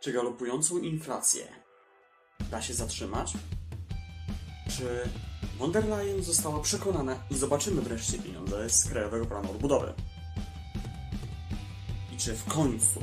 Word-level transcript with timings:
Czy 0.00 0.12
galopującą 0.12 0.78
inflację 0.78 1.46
da 2.50 2.62
się 2.62 2.74
zatrzymać? 2.74 3.32
Czy 4.70 5.08
von 5.58 5.72
der 5.72 5.88
Leyen 5.88 6.22
została 6.22 6.60
przekonana 6.60 7.16
i 7.30 7.36
zobaczymy 7.36 7.82
wreszcie 7.82 8.18
pieniądze 8.18 8.70
z 8.70 8.84
Krajowego 8.84 9.26
Planu 9.26 9.50
Odbudowy? 9.50 9.94
I 12.12 12.16
czy 12.16 12.36
w 12.36 12.44
końcu 12.44 13.00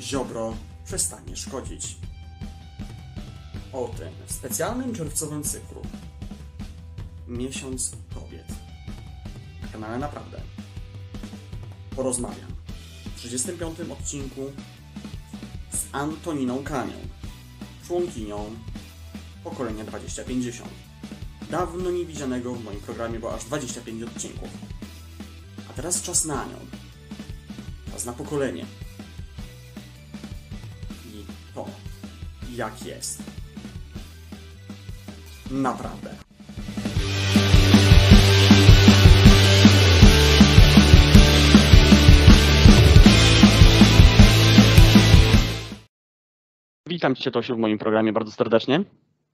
Ziobro 0.00 0.54
przestanie 0.84 1.36
szkodzić? 1.36 1.96
O 3.72 3.88
tym 3.88 4.12
w 4.26 4.32
specjalnym 4.32 4.94
czerwcowym 4.94 5.42
cyklu 5.42 5.82
Miesiąc 7.28 7.92
Kobiet 8.14 8.48
na 9.62 9.68
kanale 9.68 9.98
Naprawdę 9.98 10.40
porozmawiam 11.96 12.50
w 13.16 13.18
35. 13.18 13.80
odcinku 13.80 14.52
Antoniną 15.94 16.64
Kanią, 16.64 16.96
członkinią 17.86 18.54
pokolenia 19.44 19.84
2050. 19.84 20.70
Dawno 21.50 21.90
niewidzianego 21.90 22.54
w 22.54 22.64
moim 22.64 22.80
programie, 22.80 23.18
bo 23.18 23.34
aż 23.34 23.44
25 23.44 24.02
odcinków. 24.02 24.48
A 25.70 25.72
teraz 25.72 26.02
czas 26.02 26.24
na 26.24 26.44
nią. 26.44 26.56
Czas 27.92 28.04
na 28.04 28.12
pokolenie. 28.12 28.66
I 31.12 31.24
to, 31.54 31.66
jak 32.54 32.86
jest. 32.86 33.22
Naprawdę. 35.50 36.23
Witam 46.94 47.14
Cię, 47.14 47.30
Tosiu, 47.30 47.56
w 47.56 47.58
moim 47.58 47.78
programie 47.78 48.12
bardzo 48.12 48.32
serdecznie. 48.32 48.80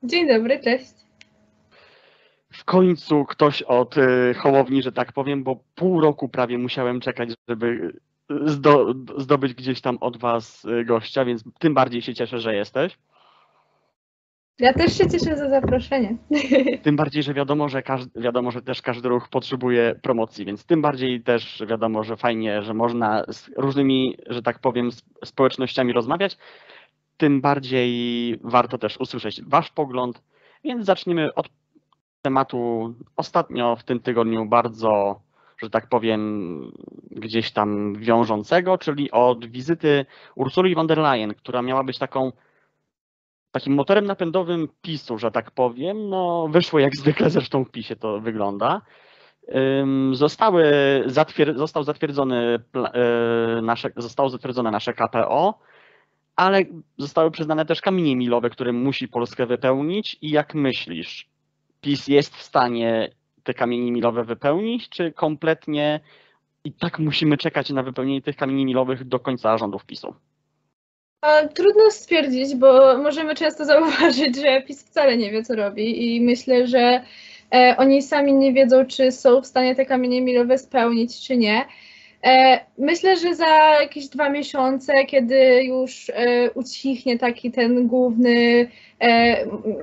Dzień 0.02 0.28
dobry, 0.28 0.60
cześć. 0.60 0.94
W 2.52 2.64
końcu 2.64 3.24
ktoś 3.24 3.62
od 3.62 3.96
y, 3.96 4.34
Hołowni, 4.34 4.82
że 4.82 4.92
tak 4.92 5.12
powiem, 5.12 5.44
bo 5.44 5.64
pół 5.74 6.00
roku 6.00 6.28
prawie 6.28 6.58
musiałem 6.58 7.00
czekać, 7.00 7.30
żeby 7.48 7.92
zdo, 8.44 8.94
zdobyć 9.18 9.54
gdzieś 9.54 9.80
tam 9.80 9.98
od 10.00 10.16
Was 10.16 10.64
y, 10.64 10.84
gościa, 10.84 11.24
więc 11.24 11.44
tym 11.58 11.74
bardziej 11.74 12.02
się 12.02 12.14
cieszę, 12.14 12.38
że 12.38 12.54
jesteś. 12.54 12.98
Ja 14.58 14.72
też 14.72 14.98
się 14.98 15.10
cieszę 15.10 15.36
za 15.36 15.50
zaproszenie. 15.50 16.16
Tym 16.82 16.96
bardziej, 16.96 17.22
że 17.22 17.34
wiadomo, 17.34 17.68
że 17.68 17.82
każdy, 17.82 18.20
wiadomo, 18.20 18.50
że 18.50 18.62
też 18.62 18.82
każdy 18.82 19.08
ruch 19.08 19.28
potrzebuje 19.28 19.94
promocji, 20.02 20.44
więc 20.44 20.66
tym 20.66 20.82
bardziej 20.82 21.22
też 21.22 21.62
wiadomo, 21.68 22.04
że 22.04 22.16
fajnie, 22.16 22.62
że 22.62 22.74
można 22.74 23.24
z 23.28 23.50
różnymi, 23.56 24.16
że 24.26 24.42
tak 24.42 24.58
powiem, 24.58 24.90
społecznościami 25.24 25.92
rozmawiać. 25.92 26.36
Tym 27.20 27.40
bardziej 27.40 27.90
warto 28.44 28.78
też 28.78 28.96
usłyszeć 29.00 29.42
Wasz 29.42 29.70
pogląd, 29.70 30.22
więc 30.64 30.86
zaczniemy 30.86 31.34
od 31.34 31.48
tematu 32.22 32.94
ostatnio 33.16 33.76
w 33.76 33.84
tym 33.84 34.00
tygodniu 34.00 34.46
bardzo, 34.46 35.20
że 35.62 35.70
tak 35.70 35.88
powiem, 35.88 36.72
gdzieś 37.10 37.52
tam 37.52 37.94
wiążącego, 37.94 38.78
czyli 38.78 39.10
od 39.10 39.46
wizyty 39.46 40.06
Ursuli 40.34 40.74
von 40.74 40.86
der 40.86 40.98
Leyen, 40.98 41.34
która 41.34 41.62
miała 41.62 41.84
być 41.84 41.98
taką 41.98 42.32
takim 43.52 43.74
motorem 43.74 44.06
napędowym 44.06 44.68
PiSu, 44.82 45.18
że 45.18 45.30
tak 45.30 45.50
powiem. 45.50 46.08
No, 46.08 46.48
wyszło 46.50 46.78
jak 46.78 46.96
zwykle, 46.96 47.30
zresztą 47.30 47.64
w 47.64 47.70
PiSie 47.70 47.96
to 47.96 48.20
wygląda. 48.20 48.80
Zostały 50.12 50.64
zatwier- 51.06 51.56
został 51.56 51.82
zatwierdzony 51.84 52.58
y, 53.58 53.62
nasze, 53.62 53.90
zostało 53.96 54.28
zatwierdzone 54.30 54.70
nasze 54.70 54.92
KPO, 54.92 55.58
ale 56.40 56.64
zostały 56.98 57.30
przyznane 57.30 57.66
też 57.66 57.80
kamienie 57.80 58.16
milowe, 58.16 58.50
które 58.50 58.72
musi 58.72 59.08
Polskę 59.08 59.46
wypełnić. 59.46 60.16
I 60.22 60.30
jak 60.30 60.54
myślisz, 60.54 61.28
PiS 61.80 62.08
jest 62.08 62.36
w 62.36 62.42
stanie 62.42 63.10
te 63.42 63.54
kamienie 63.54 63.92
milowe 63.92 64.24
wypełnić, 64.24 64.88
czy 64.88 65.12
kompletnie 65.12 66.00
i 66.64 66.72
tak 66.72 66.98
musimy 66.98 67.36
czekać 67.36 67.70
na 67.70 67.82
wypełnienie 67.82 68.22
tych 68.22 68.36
kamieni 68.36 68.64
milowych 68.64 69.04
do 69.04 69.18
końca 69.18 69.58
rządów 69.58 69.84
PiSu? 69.84 70.14
Trudno 71.54 71.90
stwierdzić, 71.90 72.56
bo 72.56 72.98
możemy 72.98 73.34
często 73.34 73.64
zauważyć, 73.72 74.36
że 74.36 74.62
PiS 74.62 74.84
wcale 74.84 75.16
nie 75.16 75.30
wie, 75.30 75.42
co 75.42 75.54
robi 75.54 76.16
i 76.16 76.20
myślę, 76.20 76.66
że 76.66 77.04
e, 77.54 77.74
oni 77.78 78.02
sami 78.02 78.34
nie 78.34 78.52
wiedzą, 78.52 78.86
czy 78.86 79.12
są 79.12 79.40
w 79.40 79.46
stanie 79.46 79.74
te 79.74 79.86
kamienie 79.86 80.22
milowe 80.22 80.58
spełnić, 80.58 81.20
czy 81.26 81.36
nie. 81.36 81.64
E, 82.24 82.60
myślę, 82.78 83.16
że 83.16 83.34
za 83.34 83.80
jakieś 83.80 84.08
dwa 84.08 84.30
miesiące, 84.30 85.04
kiedy 85.04 85.64
już 85.64 86.10
e, 86.14 86.50
ucichnie 86.50 87.18
taki 87.18 87.50
ten 87.50 87.86
główny, 87.86 88.68
e, 89.00 89.36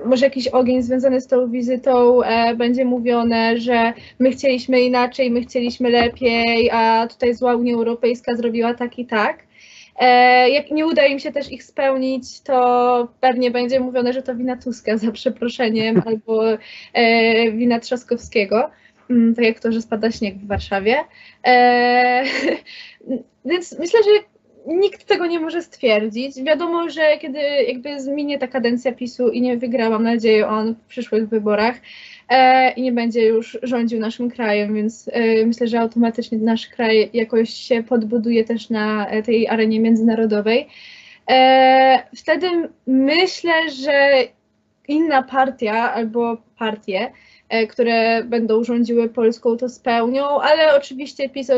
może 0.04 0.26
jakiś 0.26 0.48
ogień 0.48 0.82
związany 0.82 1.20
z 1.20 1.26
tą 1.26 1.50
wizytą, 1.50 2.20
będzie 2.56 2.84
mówione, 2.84 3.58
że 3.58 3.92
my 4.18 4.30
chcieliśmy 4.30 4.80
inaczej, 4.80 5.30
my 5.30 5.40
chcieliśmy 5.40 5.90
lepiej, 5.90 6.70
a 6.70 7.06
tutaj 7.10 7.34
zła 7.34 7.56
Unia 7.56 7.74
Europejska 7.74 8.36
zrobiła 8.36 8.74
tak 8.74 8.98
i 8.98 9.06
tak. 9.06 9.38
Jak 10.52 10.70
nie 10.70 10.86
uda 10.86 11.06
im 11.06 11.18
się 11.18 11.32
też 11.32 11.52
ich 11.52 11.64
spełnić, 11.64 12.40
to 12.40 13.08
pewnie 13.20 13.50
będzie 13.50 13.80
mówione, 13.80 14.12
że 14.12 14.22
to 14.22 14.34
wina 14.34 14.56
Tuska 14.56 14.96
za 14.96 15.12
przeproszeniem 15.12 16.02
albo 16.06 16.42
wina 17.52 17.80
Trzaskowskiego. 17.80 18.70
Mm, 19.10 19.34
Tak 19.34 19.44
jak 19.44 19.60
to, 19.60 19.72
że 19.72 19.82
spada 19.82 20.10
śnieg 20.10 20.38
w 20.38 20.46
Warszawie. 20.46 20.96
E, 21.46 22.24
Więc 23.44 23.78
myślę, 23.78 24.00
że 24.04 24.10
nikt 24.74 25.04
tego 25.04 25.26
nie 25.26 25.40
może 25.40 25.62
stwierdzić. 25.62 26.42
Wiadomo, 26.42 26.90
że 26.90 27.18
kiedy 27.20 27.38
jakby 27.68 28.00
zminie 28.00 28.38
ta 28.38 28.46
kadencja 28.46 28.92
PiSu 28.92 29.28
i 29.28 29.40
nie 29.42 29.56
wygra, 29.56 29.90
mam 29.90 30.02
nadzieję, 30.02 30.48
on 30.48 30.74
w 30.74 30.80
przyszłych 30.84 31.28
wyborach 31.28 31.76
e, 32.28 32.72
i 32.72 32.82
nie 32.82 32.92
będzie 32.92 33.26
już 33.26 33.58
rządził 33.62 34.00
naszym 34.00 34.30
krajem, 34.30 34.74
więc 34.74 35.10
e, 35.12 35.46
myślę, 35.46 35.66
że 35.68 35.80
automatycznie 35.80 36.38
nasz 36.38 36.66
kraj 36.66 37.10
jakoś 37.12 37.50
się 37.50 37.82
podbuduje 37.82 38.44
też 38.44 38.70
na 38.70 39.08
e, 39.08 39.22
tej 39.22 39.48
arenie 39.48 39.80
międzynarodowej. 39.80 40.68
E, 41.30 42.02
Wtedy 42.16 42.46
myślę, 42.86 43.70
że 43.70 44.10
inna 44.88 45.22
partia 45.22 45.92
albo 45.94 46.36
partie, 46.58 47.12
które 47.68 48.24
będą 48.24 48.64
rządziły 48.64 49.08
Polską, 49.08 49.56
to 49.56 49.68
spełnią, 49.68 50.24
ale 50.40 50.76
oczywiście 50.76 51.28
PiS 51.28 51.50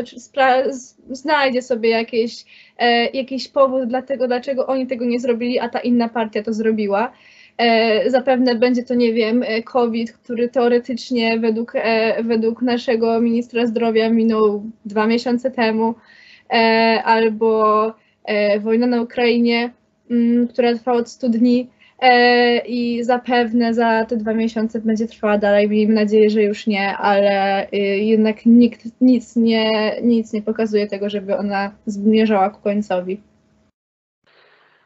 znajdzie 1.09 1.61
sobie 1.61 1.89
jakieś, 1.89 2.45
e, 2.77 3.05
jakiś 3.05 3.47
powód 3.47 3.83
dla 3.83 4.01
tego, 4.01 4.27
dlaczego 4.27 4.67
oni 4.67 4.87
tego 4.87 5.05
nie 5.05 5.19
zrobili, 5.19 5.59
a 5.59 5.69
ta 5.69 5.79
inna 5.79 6.09
partia 6.09 6.43
to 6.43 6.53
zrobiła. 6.53 7.11
E, 7.57 8.09
Zapewne 8.09 8.55
będzie 8.55 8.83
to, 8.83 8.95
nie 8.95 9.13
wiem, 9.13 9.43
e, 9.43 9.63
COVID, 9.63 10.11
który 10.11 10.49
teoretycznie 10.49 11.39
według, 11.39 11.71
e, 11.75 12.23
według 12.23 12.61
naszego 12.61 13.21
ministra 13.21 13.65
zdrowia 13.65 14.09
minął 14.09 14.63
dwa 14.85 15.07
miesiące 15.07 15.51
temu, 15.51 15.95
e, 16.49 17.01
albo 17.03 17.85
e, 18.23 18.59
wojna 18.59 18.87
na 18.87 19.01
Ukrainie, 19.01 19.71
mm, 20.11 20.47
która 20.47 20.75
trwa 20.75 20.93
od 20.93 21.09
100 21.09 21.29
dni 21.29 21.69
e, 21.69 21.80
i 22.67 23.03
zapewne 23.03 23.73
za 23.73 24.05
te 24.05 24.17
dwa 24.17 24.33
miesiące 24.33 24.81
będzie 24.81 25.07
trwała 25.07 25.37
dalej. 25.37 25.69
Miejmy 25.69 25.93
nadzieję, 25.93 26.29
że 26.29 26.43
już 26.43 26.67
nie, 26.67 26.97
ale 26.97 27.67
y, 27.71 27.77
jednak 27.97 28.45
nikt 28.45 29.01
nic 29.01 29.35
nie, 29.35 29.95
nic 30.03 30.33
nie 30.33 30.41
pokazuje 30.41 30.87
tego, 30.87 31.09
żeby 31.09 31.37
ona 31.37 31.71
zmierzała 31.85 32.49
ku 32.49 32.61
końcowi. 32.61 33.21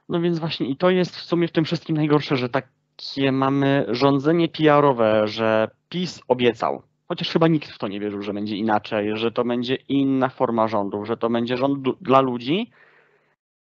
No 0.10 0.22
więc 0.22 0.40
właśnie 0.40 0.70
i 0.70 0.76
to 0.76 0.90
jest 0.90 1.16
w 1.16 1.22
sumie 1.22 1.48
w 1.48 1.52
tym 1.52 1.66
wszystkim 1.66 1.96
najgorsze, 1.96 2.38
że 2.38 2.50
takie 2.50 3.32
mamy 3.32 3.86
rządzenie 3.90 4.48
PR-owe, 4.48 5.28
że 5.28 5.68
PiS 5.90 6.22
obiecał, 6.28 6.82
chociaż 7.08 7.30
chyba 7.30 7.48
nikt 7.48 7.70
w 7.70 7.78
to 7.78 7.88
nie 7.88 8.00
wierzył, 8.00 8.22
że 8.22 8.34
będzie 8.34 8.56
inaczej, 8.56 9.18
że 9.18 9.32
to 9.32 9.44
będzie 9.44 9.76
inna 9.76 10.30
forma 10.30 10.68
rządu, 10.68 11.06
że 11.06 11.18
to 11.18 11.30
będzie 11.30 11.58
rząd 11.58 11.80
dla 12.02 12.22
ludzi 12.22 12.72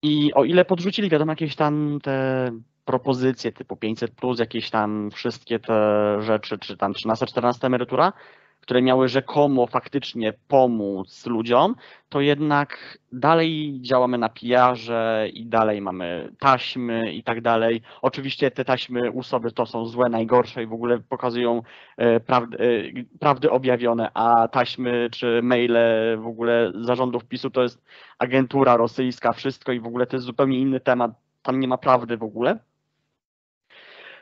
i 0.03 0.33
o 0.35 0.45
ile 0.45 0.65
podrzucili 0.65 1.11
wiadomo 1.11 1.33
jakieś 1.33 1.57
tam 1.57 1.99
te 2.03 2.51
propozycje 2.89 3.53
typu 3.53 3.77
500 3.77 4.11
plus, 4.11 4.39
jakieś 4.39 4.71
tam 4.71 5.11
wszystkie 5.11 5.59
te 5.59 6.17
rzeczy, 6.23 6.59
czy 6.59 6.77
tam 6.77 6.93
13-14 6.93 7.67
emerytura, 7.67 8.13
które 8.61 8.83
miały 8.83 9.09
rzekomo 9.09 9.67
faktycznie 9.67 10.33
pomóc 10.49 11.27
ludziom, 11.27 11.75
to 12.09 12.21
jednak 12.21 12.99
dalej 13.13 13.79
działamy 13.81 14.19
na 14.19 14.29
PR-ze 14.29 15.29
i 15.33 15.47
dalej 15.47 15.81
mamy 15.81 16.33
taśmy 16.39 17.13
i 17.13 17.23
tak 17.23 17.41
dalej. 17.41 17.83
Oczywiście 18.03 18.51
te 18.51 18.65
taśmy 18.65 19.11
usoby 19.11 19.53
to 19.53 19.67
są 19.67 19.87
złe, 19.87 20.09
najgorsze 20.09 20.63
i 20.63 20.67
w 20.67 20.73
ogóle 20.73 20.99
pokazują 20.99 21.63
e, 21.97 22.21
prawdy, 22.21 22.59
e, 22.59 23.19
prawdy 23.19 23.51
objawione, 23.51 24.11
a 24.15 24.49
taśmy 24.49 25.09
czy 25.13 25.41
maile 25.43 25.79
w 26.19 26.27
ogóle 26.27 26.73
zarządów 26.81 27.25
PiSu 27.25 27.51
to 27.51 27.63
jest 27.63 27.85
agentura 28.19 28.77
rosyjska, 28.77 29.33
wszystko 29.33 29.73
i 29.73 29.81
w 29.81 29.87
ogóle 29.87 30.07
to 30.07 30.17
jest 30.17 30.27
zupełnie 30.27 30.59
inny 30.59 30.81
temat. 30.81 31.11
Tam 31.43 31.61
nie 31.61 31.69
ma 31.69 31.79
prawdy 31.79 32.17
w 32.17 32.23
ogóle. 32.23 32.59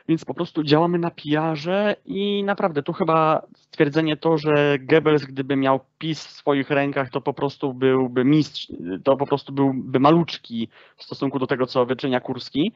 Więc 0.07 0.25
po 0.25 0.33
prostu 0.33 0.63
działamy 0.63 0.99
na 0.99 1.11
PR-ze 1.11 1.95
i 2.05 2.43
naprawdę 2.43 2.83
tu 2.83 2.93
chyba 2.93 3.41
stwierdzenie 3.55 4.17
to, 4.17 4.37
że 4.37 4.77
Goebbels 4.79 5.25
gdyby 5.25 5.55
miał 5.55 5.79
PiS 5.97 6.25
w 6.25 6.31
swoich 6.31 6.69
rękach, 6.69 7.09
to 7.09 7.21
po 7.21 7.33
prostu 7.33 7.73
byłby 7.73 8.25
mistrz, 8.25 8.71
to 9.03 9.17
po 9.17 9.25
prostu 9.25 9.53
byłby 9.53 9.99
maluczki 9.99 10.69
w 10.97 11.03
stosunku 11.03 11.39
do 11.39 11.47
tego, 11.47 11.65
co 11.65 11.85
wyczynia 11.85 12.19
Kurski. 12.19 12.71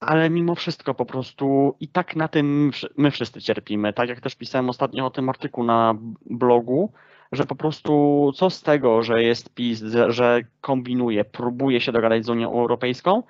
Ale 0.00 0.30
mimo 0.30 0.54
wszystko 0.54 0.94
po 0.94 1.06
prostu 1.06 1.74
i 1.80 1.88
tak 1.88 2.16
na 2.16 2.28
tym 2.28 2.70
my 2.96 3.10
wszyscy 3.10 3.42
cierpimy. 3.42 3.92
Tak 3.92 4.08
jak 4.08 4.20
też 4.20 4.34
pisałem 4.34 4.70
ostatnio 4.70 5.06
o 5.06 5.10
tym 5.10 5.28
artykuł 5.28 5.64
na 5.64 5.94
blogu, 6.26 6.92
że 7.32 7.46
po 7.46 7.54
prostu 7.54 8.32
co 8.34 8.50
z 8.50 8.62
tego, 8.62 9.02
że 9.02 9.22
jest 9.22 9.54
PiS, 9.54 9.82
że 10.08 10.40
kombinuje, 10.60 11.24
próbuje 11.24 11.80
się 11.80 11.92
dogadać 11.92 12.24
z 12.24 12.28
Unią 12.28 12.52
Europejską, 12.52 13.22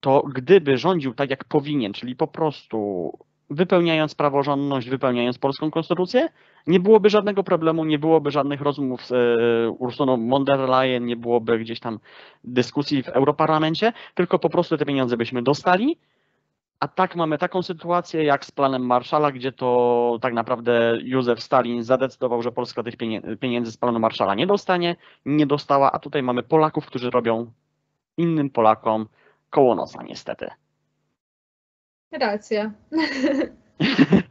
to 0.00 0.22
gdyby 0.34 0.78
rządził 0.78 1.14
tak 1.14 1.30
jak 1.30 1.44
powinien, 1.44 1.92
czyli 1.92 2.16
po 2.16 2.26
prostu 2.26 3.12
wypełniając 3.50 4.14
praworządność, 4.14 4.88
wypełniając 4.88 5.38
polską 5.38 5.70
konstytucję, 5.70 6.28
nie 6.66 6.80
byłoby 6.80 7.10
żadnego 7.10 7.44
problemu, 7.44 7.84
nie 7.84 7.98
byłoby 7.98 8.30
żadnych 8.30 8.60
rozmów 8.60 9.06
z 9.06 9.12
e, 9.12 9.70
Ursulą 9.70 10.28
von 10.28 10.44
der 10.44 10.58
Leyen, 10.58 11.06
nie 11.06 11.16
byłoby 11.16 11.58
gdzieś 11.58 11.80
tam 11.80 11.98
dyskusji 12.44 13.02
w 13.02 13.08
Europarlamencie, 13.08 13.92
tylko 14.14 14.38
po 14.38 14.50
prostu 14.50 14.76
te 14.76 14.86
pieniądze 14.86 15.16
byśmy 15.16 15.42
dostali. 15.42 15.96
A 16.80 16.88
tak 16.88 17.16
mamy 17.16 17.38
taką 17.38 17.62
sytuację 17.62 18.24
jak 18.24 18.44
z 18.44 18.50
planem 18.50 18.86
Marszala, 18.86 19.32
gdzie 19.32 19.52
to 19.52 20.18
tak 20.20 20.34
naprawdę 20.34 20.98
Józef 21.02 21.42
Stalin 21.42 21.82
zadecydował, 21.82 22.42
że 22.42 22.52
Polska 22.52 22.82
tych 22.82 22.94
pieniędzy 23.40 23.72
z 23.72 23.76
planu 23.76 23.98
Marszala 23.98 24.34
nie 24.34 24.46
dostanie, 24.46 24.96
nie 25.26 25.46
dostała, 25.46 25.92
a 25.92 25.98
tutaj 25.98 26.22
mamy 26.22 26.42
Polaków, 26.42 26.86
którzy 26.86 27.10
robią 27.10 27.52
innym 28.16 28.50
Polakom 28.50 29.06
koło 29.50 29.74
nosa 29.74 30.02
niestety. 30.02 30.50
Racja. 32.12 32.72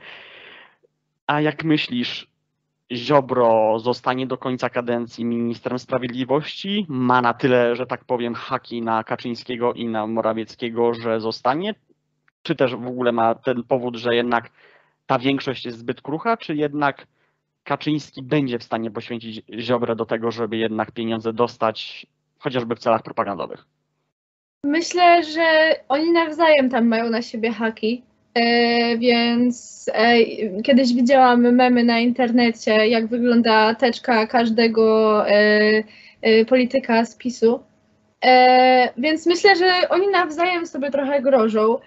A 1.27 1.42
jak 1.42 1.63
myślisz, 1.63 2.27
Ziobro 2.92 3.80
zostanie 3.80 4.27
do 4.27 4.38
końca 4.38 4.69
kadencji 4.69 5.25
ministrem 5.25 5.80
sprawiedliwości? 5.80 6.86
Ma 6.89 7.21
na 7.21 7.33
tyle, 7.33 7.75
że 7.75 7.86
tak 7.86 8.06
powiem, 8.06 8.36
haki 8.36 8.81
na 8.81 9.04
Kaczyńskiego 9.04 9.74
i 9.74 9.88
na 9.88 10.07
Morawieckiego, 10.07 10.94
że 10.94 11.19
zostanie? 11.19 11.75
Czy 12.42 12.56
też 12.56 12.75
w 12.75 12.88
ogóle 12.88 13.12
ma 13.12 13.36
ten 13.36 13.63
powód, 13.63 13.95
że 13.95 14.16
jednak 14.16 14.50
ta 15.06 15.19
większość 15.19 15.66
jest 15.66 15.77
zbyt 15.77 16.01
krucha, 16.01 16.38
czy 16.38 16.56
jednak 16.56 17.07
Kaczyński 17.63 18.24
będzie 18.24 18.60
w 18.60 18.63
stanie 18.63 18.92
poświęcić 18.92 19.42
Ziobrę 19.60 19.95
do 19.95 20.06
tego, 20.06 20.31
żeby 20.31 20.57
jednak 20.57 20.92
pieniądze 20.92 21.33
dostać, 21.33 22.07
chociażby 22.39 22.75
w 22.75 22.80
celach 22.80 23.04
propagandowych? 23.04 23.66
Myślę, 24.63 25.23
że 25.23 25.75
oni 25.89 26.11
nawzajem 26.11 26.69
tam 26.69 26.88
mają 26.88 27.09
na 27.09 27.21
siebie 27.21 27.51
haki, 27.51 28.03
e, 28.33 28.97
więc 28.97 29.85
e, 29.94 30.61
kiedyś 30.61 30.94
widziałam 30.94 31.56
memy 31.56 31.83
na 31.83 32.00
internecie, 32.00 32.88
jak 32.88 33.07
wygląda 33.07 33.75
teczka 33.75 34.27
każdego 34.27 35.27
e, 35.27 35.83
polityka 36.45 37.06
z 37.06 37.15
PiSu. 37.15 37.59
Więc 38.97 39.25
myślę, 39.25 39.56
że 39.56 39.89
oni 39.89 40.07
nawzajem 40.07 40.67
sobie 40.67 40.91
trochę 40.91 41.21
grożą. 41.21 41.77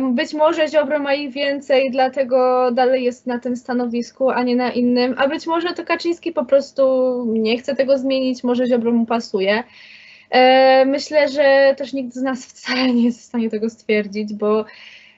Być 0.00 0.34
może 0.34 0.68
Ziobro 0.68 0.98
ma 0.98 1.14
ich 1.14 1.32
więcej, 1.32 1.90
dlatego 1.90 2.70
dalej 2.70 3.04
jest 3.04 3.26
na 3.26 3.38
tym 3.38 3.56
stanowisku, 3.56 4.30
a 4.30 4.42
nie 4.42 4.56
na 4.56 4.70
innym, 4.70 5.14
a 5.18 5.28
być 5.28 5.46
może 5.46 5.72
to 5.74 5.84
Kaczyński 5.84 6.32
po 6.32 6.44
prostu 6.44 7.24
nie 7.28 7.58
chce 7.58 7.76
tego 7.76 7.98
zmienić, 7.98 8.44
może 8.44 8.66
Ziobro 8.66 8.92
mu 8.92 9.06
pasuje. 9.06 9.64
E, 10.30 10.84
myślę, 10.84 11.28
że 11.28 11.74
też 11.78 11.92
nikt 11.92 12.14
z 12.14 12.22
nas 12.22 12.46
wcale 12.46 12.92
nie 12.92 13.04
jest 13.04 13.20
w 13.20 13.24
stanie 13.24 13.50
tego 13.50 13.70
stwierdzić, 13.70 14.34
bo 14.34 14.64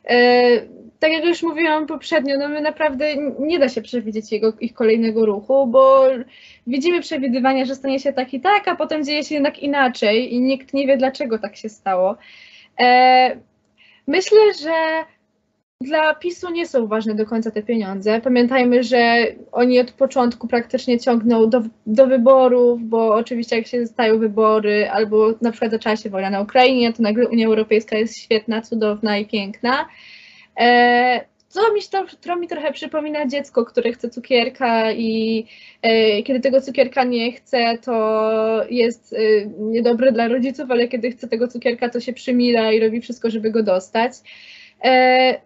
e, 0.04 0.60
tak 0.98 1.12
jak 1.12 1.24
już 1.24 1.42
mówiłam 1.42 1.86
poprzednio, 1.86 2.38
no 2.38 2.48
my 2.48 2.60
naprawdę 2.60 3.16
nie 3.38 3.58
da 3.58 3.68
się 3.68 3.82
przewidzieć 3.82 4.32
jego, 4.32 4.52
ich 4.60 4.74
kolejnego 4.74 5.26
ruchu, 5.26 5.66
bo 5.66 6.06
widzimy 6.66 7.00
przewidywania, 7.00 7.64
że 7.64 7.74
stanie 7.74 8.00
się 8.00 8.12
tak 8.12 8.34
i 8.34 8.40
tak, 8.40 8.68
a 8.68 8.76
potem 8.76 9.04
dzieje 9.04 9.24
się 9.24 9.34
jednak 9.34 9.58
inaczej 9.58 10.34
i 10.34 10.40
nikt 10.40 10.74
nie 10.74 10.86
wie, 10.86 10.96
dlaczego 10.96 11.38
tak 11.38 11.56
się 11.56 11.68
stało. 11.68 12.16
E, 12.80 13.36
myślę, 14.06 14.38
że 14.62 15.04
dla 15.80 16.14
PiSu 16.14 16.50
nie 16.50 16.66
są 16.66 16.86
ważne 16.86 17.14
do 17.14 17.26
końca 17.26 17.50
te 17.50 17.62
pieniądze. 17.62 18.20
Pamiętajmy, 18.20 18.82
że 18.82 19.26
oni 19.52 19.80
od 19.80 19.92
początku 19.92 20.48
praktycznie 20.48 20.98
ciągną 21.00 21.50
do, 21.50 21.62
do 21.86 22.06
wyborów, 22.06 22.82
bo 22.82 23.14
oczywiście 23.14 23.56
jak 23.56 23.66
się 23.66 23.86
stają 23.86 24.18
wybory, 24.18 24.90
albo 24.90 25.34
na 25.40 25.50
przykład 25.50 25.70
zaczęła 25.70 25.96
się 25.96 26.10
wojna 26.10 26.30
na 26.30 26.40
Ukrainie, 26.40 26.92
to 26.92 27.02
nagle 27.02 27.28
Unia 27.28 27.46
Europejska 27.46 27.96
jest 27.96 28.18
świetna, 28.18 28.62
cudowna 28.62 29.18
i 29.18 29.26
piękna. 29.26 29.88
E, 30.60 31.24
co 31.48 31.72
mi, 31.74 31.80
to, 31.90 32.04
to 32.20 32.36
mi 32.36 32.48
trochę 32.48 32.72
przypomina 32.72 33.26
dziecko, 33.26 33.64
które 33.64 33.92
chce 33.92 34.10
cukierka 34.10 34.92
i 34.92 35.46
e, 35.82 36.22
kiedy 36.22 36.40
tego 36.40 36.60
cukierka 36.60 37.04
nie 37.04 37.32
chce, 37.32 37.78
to 37.84 38.64
jest 38.70 39.12
e, 39.12 39.16
niedobre 39.58 40.12
dla 40.12 40.28
rodziców, 40.28 40.70
ale 40.70 40.88
kiedy 40.88 41.10
chce 41.10 41.28
tego 41.28 41.48
cukierka, 41.48 41.88
to 41.88 42.00
się 42.00 42.12
przymila 42.12 42.72
i 42.72 42.80
robi 42.80 43.00
wszystko, 43.00 43.30
żeby 43.30 43.50
go 43.50 43.62
dostać. 43.62 44.12
E, 44.84 45.40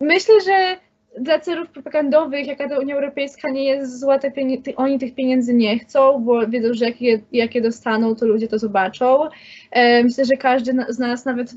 Myślę, 0.00 0.34
że 0.44 0.76
dla 1.20 1.40
celów 1.40 1.68
propagandowych, 1.68 2.46
jaka 2.46 2.68
ta 2.68 2.78
Unia 2.78 2.94
Europejska 2.94 3.50
nie 3.50 3.64
jest 3.64 4.00
zła, 4.00 4.18
te 4.18 4.32
oni 4.76 4.98
tych 4.98 5.14
pieniędzy 5.14 5.54
nie 5.54 5.78
chcą, 5.78 6.24
bo 6.24 6.46
wiedzą, 6.46 6.74
że 6.74 6.84
jak 6.84 7.02
je, 7.02 7.20
jak 7.32 7.54
je 7.54 7.60
dostaną, 7.60 8.14
to 8.14 8.26
ludzie 8.26 8.48
to 8.48 8.58
zobaczą. 8.58 9.28
E, 9.70 10.04
myślę, 10.04 10.24
że 10.24 10.36
każdy 10.36 10.72
z 10.88 10.98
nas 10.98 11.24
nawet 11.24 11.54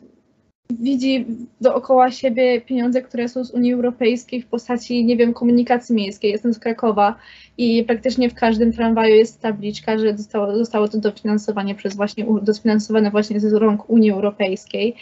widzi 0.79 1.25
dookoła 1.61 2.11
siebie 2.11 2.61
pieniądze, 2.61 3.01
które 3.01 3.29
są 3.29 3.43
z 3.43 3.51
Unii 3.51 3.73
Europejskiej 3.73 4.41
w 4.41 4.47
postaci, 4.47 5.05
nie 5.05 5.17
wiem, 5.17 5.33
komunikacji 5.33 5.95
miejskiej. 5.95 6.31
Jestem 6.31 6.53
z 6.53 6.59
Krakowa 6.59 7.15
i 7.57 7.83
praktycznie 7.83 8.29
w 8.29 8.33
każdym 8.33 8.73
tramwaju 8.73 9.15
jest 9.15 9.41
tabliczka, 9.41 9.97
że 9.97 10.17
zostało, 10.17 10.57
zostało 10.57 10.87
to 10.87 10.97
dofinansowanie 10.97 11.75
przez 11.75 11.95
właśnie, 11.95 12.25
dofinansowane 12.41 13.11
właśnie 13.11 13.39
z 13.39 13.53
rąk 13.53 13.89
Unii 13.89 14.11
Europejskiej. 14.11 14.95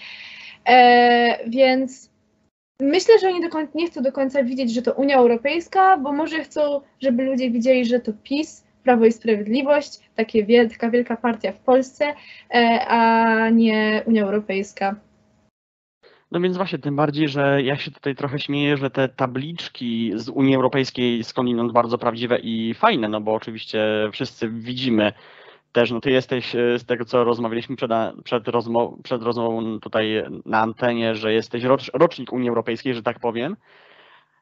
E, 0.66 1.50
więc 1.50 2.10
Myślę, 2.82 3.20
że 3.20 3.28
oni 3.28 3.42
do 3.42 3.50
końca, 3.50 3.72
nie 3.76 3.88
chcą 3.88 4.02
do 4.02 4.12
końca 4.12 4.44
widzieć, 4.44 4.74
że 4.74 4.82
to 4.82 4.94
Unia 4.94 5.18
Europejska, 5.18 5.98
bo 5.98 6.12
może 6.12 6.44
chcą, 6.44 6.82
żeby 7.02 7.24
ludzie 7.24 7.52
widzieli, 7.52 7.86
że 7.86 8.00
to 8.00 8.12
PiS, 8.24 8.64
Prawo 8.84 9.06
i 9.06 9.12
Sprawiedliwość, 9.12 10.00
takie 10.16 10.46
wiel, 10.46 10.70
taka 10.70 10.90
wielka 10.90 11.18
partia 11.18 11.52
w 11.52 11.60
Polsce, 11.60 12.14
e, 12.54 12.86
a 12.88 13.50
nie 13.50 14.04
Unia 14.06 14.24
Europejska. 14.24 14.96
No 16.32 16.40
więc 16.40 16.58
właśnie, 16.58 16.80
tym 16.80 16.96
bardziej, 16.96 17.30
że 17.30 17.64
ja 17.64 17.78
się 17.78 17.92
tutaj 17.92 18.16
trochę 18.16 18.40
śmieję, 18.40 18.78
że 18.78 18.90
te 18.90 19.10
tabliczki 19.10 20.12
z 20.16 20.30
Unii 20.30 20.56
Europejskiej 20.56 21.24
skądinąd 21.24 21.72
bardzo 21.72 21.98
prawdziwe 21.98 22.40
i 22.40 22.74
fajne, 22.74 23.10
no 23.10 23.22
bo 23.22 23.34
oczywiście 23.34 24.10
wszyscy 24.12 24.50
widzimy, 24.50 25.14
też, 25.72 25.92
no 25.92 26.02
ty 26.02 26.12
jesteś 26.12 26.56
e, 26.56 26.80
z 26.80 26.86
tego, 26.86 27.06
co 27.06 27.24
rozmawialiśmy 27.24 27.76
przed, 27.76 27.92
przed, 28.24 28.48
rozmo 28.48 28.98
przed 29.04 29.24
rozmową 29.24 29.80
tutaj 29.80 30.24
na 30.46 30.62
antenie, 30.62 31.16
że 31.16 31.34
jesteś 31.34 31.64
rocz, 31.64 31.92
rocznik 31.94 32.34
Unii 32.34 32.50
Europejskiej, 32.50 32.94
że 32.94 33.04
tak 33.04 33.20
powiem, 33.20 33.56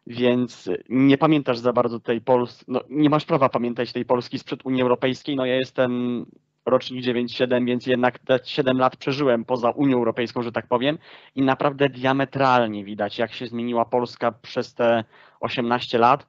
więc 0.08 0.70
nie 0.90 1.18
pamiętasz 1.18 1.58
za 1.58 1.74
bardzo 1.74 2.00
tej 2.00 2.22
Polski, 2.22 2.66
no 2.68 2.82
nie 2.90 3.10
masz 3.10 3.26
prawa 3.26 3.50
pamiętać 3.50 3.94
tej 3.94 4.06
Polski 4.06 4.40
sprzed 4.40 4.66
Unii 4.66 4.82
Europejskiej, 4.82 5.36
no 5.36 5.46
ja 5.46 5.56
jestem 5.56 6.26
rocznik 6.66 7.06
9-7, 7.06 7.66
więc 7.66 7.88
jednak 7.88 8.20
te 8.20 8.40
7 8.44 8.78
lat 8.78 8.98
przeżyłem 8.98 9.46
poza 9.46 9.70
Unią 9.70 9.98
Europejską, 9.98 10.44
że 10.44 10.52
tak 10.52 10.68
powiem. 10.68 10.98
I 11.36 11.42
naprawdę 11.42 11.90
diametralnie 11.90 12.84
widać, 12.84 13.18
jak 13.18 13.34
się 13.34 13.48
zmieniła 13.48 13.86
Polska 13.86 14.32
przez 14.32 14.74
te 14.74 15.04
18 15.40 15.98
lat, 15.98 16.28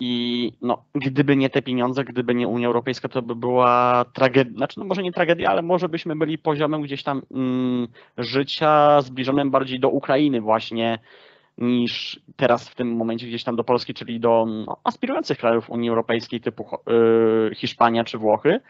i 0.00 0.52
no, 0.62 0.84
gdyby 0.94 1.36
nie 1.36 1.50
te 1.50 1.62
pieniądze, 1.62 2.04
gdyby 2.04 2.34
nie 2.34 2.48
Unia 2.48 2.66
Europejska, 2.66 3.08
to 3.08 3.22
by 3.22 3.34
była 3.34 4.04
tragedia, 4.12 4.56
znaczy 4.56 4.80
no 4.80 4.86
może 4.86 5.02
nie 5.02 5.12
tragedia, 5.12 5.50
ale 5.50 5.62
może 5.62 5.88
byśmy 5.88 6.16
byli 6.16 6.38
poziomem 6.38 6.82
gdzieś 6.82 7.02
tam 7.02 7.22
mm, 7.30 7.88
życia 8.18 9.00
zbliżonym 9.00 9.50
bardziej 9.50 9.80
do 9.80 9.88
Ukrainy 9.88 10.40
właśnie 10.40 10.98
niż 11.58 12.20
teraz 12.36 12.68
w 12.68 12.74
tym 12.74 12.96
momencie 12.96 13.26
gdzieś 13.26 13.44
tam 13.44 13.56
do 13.56 13.64
Polski, 13.64 13.94
czyli 13.94 14.20
do 14.20 14.46
no, 14.66 14.76
aspirujących 14.84 15.38
krajów 15.38 15.70
Unii 15.70 15.90
Europejskiej 15.90 16.40
typu 16.40 16.66
y, 17.50 17.54
Hiszpania 17.54 18.04
czy 18.04 18.18
Włochy 18.18 18.60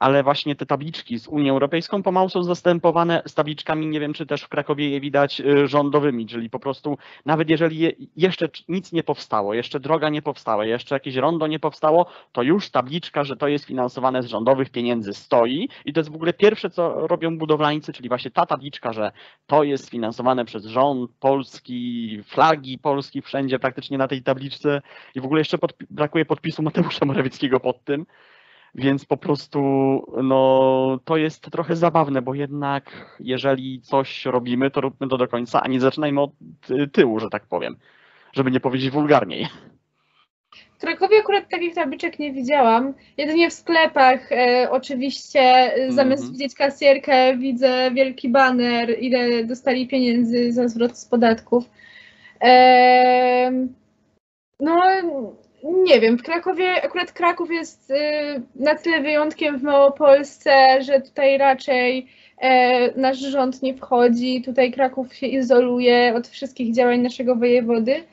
ale 0.00 0.22
właśnie 0.22 0.56
te 0.56 0.66
tabliczki 0.66 1.18
z 1.18 1.28
Unią 1.28 1.52
Europejską 1.52 2.02
pomału 2.02 2.28
są 2.28 2.42
zastępowane 2.42 3.22
z 3.26 3.34
tabliczkami, 3.34 3.86
nie 3.86 4.00
wiem 4.00 4.12
czy 4.12 4.26
też 4.26 4.42
w 4.42 4.48
Krakowie 4.48 4.90
je 4.90 5.00
widać, 5.00 5.40
y, 5.40 5.68
rządowymi, 5.68 6.26
czyli 6.26 6.50
po 6.50 6.58
prostu 6.58 6.98
nawet 7.26 7.50
jeżeli 7.50 8.08
jeszcze 8.16 8.48
nic 8.68 8.92
nie 8.92 9.02
powstało, 9.02 9.54
jeszcze 9.54 9.80
droga 9.80 10.08
nie 10.08 10.22
powstała, 10.22 10.64
jeszcze 10.64 10.94
jakieś 10.94 11.16
rondo 11.16 11.46
nie 11.46 11.58
powstało, 11.58 12.06
to 12.32 12.42
już 12.42 12.70
tabliczka, 12.70 13.24
że 13.24 13.36
to 13.36 13.48
jest 13.48 13.64
finansowane 13.64 14.22
z 14.22 14.26
rządowych 14.26 14.70
pieniędzy 14.70 15.14
stoi 15.14 15.68
i 15.84 15.92
to 15.92 16.00
jest 16.00 16.10
w 16.10 16.14
ogóle 16.14 16.32
pierwsze, 16.32 16.70
co 16.70 17.06
robią 17.06 17.38
budowlańcy, 17.38 17.92
czyli 17.92 18.08
właśnie 18.08 18.30
ta 18.30 18.46
tabliczka, 18.46 18.92
że 18.92 19.12
to 19.46 19.64
jest 19.64 19.90
finansowane 19.90 20.44
przez 20.44 20.64
rząd 20.64 21.10
polski, 21.18 22.22
flagi 22.26 22.78
Polski 22.78 23.22
wszędzie 23.22 23.58
praktycznie 23.58 23.98
na 23.98 24.08
tej 24.08 24.22
tabliczce 24.22 24.82
i 25.14 25.20
w 25.20 25.24
ogóle 25.24 25.40
jeszcze 25.40 25.58
pod, 25.58 25.72
brakuje 25.90 26.24
podpisu 26.24 26.62
Mateusza 26.62 27.04
Morawieckiego 27.04 27.60
pod 27.60 27.84
tym, 27.84 28.06
Więc 28.74 29.04
po 29.04 29.16
prostu 29.16 29.60
no, 30.22 30.98
to 31.04 31.16
jest 31.16 31.42
trochę 31.50 31.76
zabawne, 31.76 32.22
bo 32.22 32.34
jednak 32.34 33.16
jeżeli 33.20 33.80
coś 33.80 34.24
robimy, 34.24 34.70
to 34.70 34.80
róbmy 34.80 35.08
to 35.08 35.16
do 35.18 35.28
końca, 35.28 35.62
a 35.62 35.68
nie 35.68 35.80
zaczynajmy 35.80 36.20
od 36.20 36.30
tyłu, 36.92 37.20
że 37.20 37.28
tak 37.30 37.46
powiem, 37.46 37.76
żeby 38.32 38.50
nie 38.50 38.60
powiedzieć 38.60 38.90
wulgarniej. 38.90 39.46
W 40.78 40.80
Krakowie 40.80 41.18
akurat 41.18 41.48
takich 41.50 41.74
tabliczek 41.74 42.18
nie 42.18 42.32
widziałam. 42.32 42.94
Jedynie 43.16 43.50
w 43.50 43.52
sklepach 43.52 44.32
e, 44.32 44.68
oczywiście 44.70 45.40
e, 45.40 45.92
zamiast 45.92 46.22
Mhm. 46.22 46.32
widzieć 46.32 46.54
kasjerkę 46.54 47.36
widzę 47.36 47.90
wielki 47.94 48.28
baner, 48.28 48.96
ile 49.00 49.44
dostali 49.44 49.88
pieniędzy 49.88 50.52
za 50.52 50.68
zwrot 50.68 50.98
z 50.98 51.06
podatków. 51.06 51.64
Em, 52.40 53.74
no 54.60 54.82
nie 55.62 56.00
wiem, 56.00 56.18
w 56.18 56.22
Krakowie, 56.22 56.82
akurat 56.84 57.12
Kraków 57.12 57.50
jest 57.50 57.90
e, 57.90 58.40
na 58.56 58.74
tyle 58.74 59.00
wyjątkiem 59.00 59.58
w 59.58 59.62
Małopolsce, 59.62 60.82
że 60.82 61.00
tutaj 61.00 61.38
raczej 61.38 62.06
e, 62.38 63.00
nasz 63.00 63.18
rząd 63.18 63.62
nie 63.62 63.74
wchodzi, 63.74 64.42
tutaj 64.42 64.72
Kraków 64.72 65.14
się 65.14 65.26
izoluje 65.26 66.14
od 66.16 66.28
wszystkich 66.28 66.74
działań 66.74 67.00
naszego 67.00 67.36
wojewody. 67.36 68.04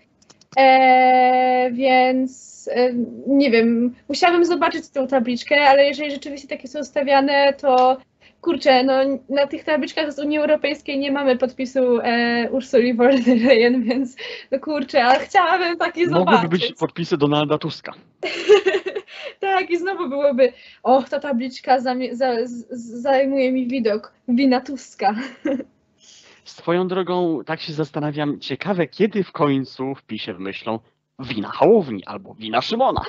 E, 0.57 1.71
więc 1.71 2.69
e, 2.73 2.93
nie 3.27 3.51
wiem, 3.51 3.95
musiałabym 4.09 4.45
zobaczyć 4.45 4.89
tę 4.89 5.07
tabliczkę, 5.07 5.61
ale 5.61 5.85
jeżeli 5.85 6.11
rzeczywiście 6.11 6.47
takie 6.47 6.67
są 6.67 6.83
stawiane, 6.83 7.53
to 7.53 7.97
kurczę, 8.41 8.83
no 8.83 8.93
na 9.29 9.47
tych 9.47 9.63
tabliczkach 9.63 10.13
z 10.13 10.19
Unii 10.19 10.37
Europejskiej 10.37 10.99
nie 10.99 11.11
mamy 11.11 11.37
podpisu 11.37 11.99
e, 12.03 12.49
Ursuli 12.51 12.93
von 12.93 13.21
der 13.23 13.37
Leyen, 13.41 13.83
więc 13.83 14.15
no 14.51 14.59
kurczę, 14.59 15.03
ale 15.03 15.19
chciałabym 15.19 15.77
taki 15.77 16.07
Mogłyby 16.07 16.31
zobaczyć. 16.31 16.49
być 16.69 16.73
podpisy 16.79 17.17
Donalda 17.17 17.57
Tuska. 17.57 17.93
tak, 19.39 19.69
i 19.69 19.77
znowu 19.77 20.09
byłoby, 20.09 20.53
och, 20.83 21.09
ta 21.09 21.19
tabliczka 21.19 21.77
zamie- 21.79 22.15
za, 22.15 22.45
z- 22.47 22.67
zajmuje 23.01 23.51
mi 23.51 23.67
widok 23.67 24.13
wina 24.27 24.61
Tuska. 24.61 25.15
Swoją 26.43 26.87
drogą, 26.87 27.43
tak 27.45 27.61
się 27.61 27.73
zastanawiam, 27.73 28.39
ciekawe 28.39 28.87
kiedy 28.87 29.23
w 29.23 29.31
końcu 29.31 29.95
w 29.95 30.03
PiSie 30.03 30.33
wymyślą 30.33 30.79
wina 31.19 31.47
Hołowni 31.51 32.05
albo 32.05 32.33
wina 32.33 32.61
Szymona. 32.61 33.01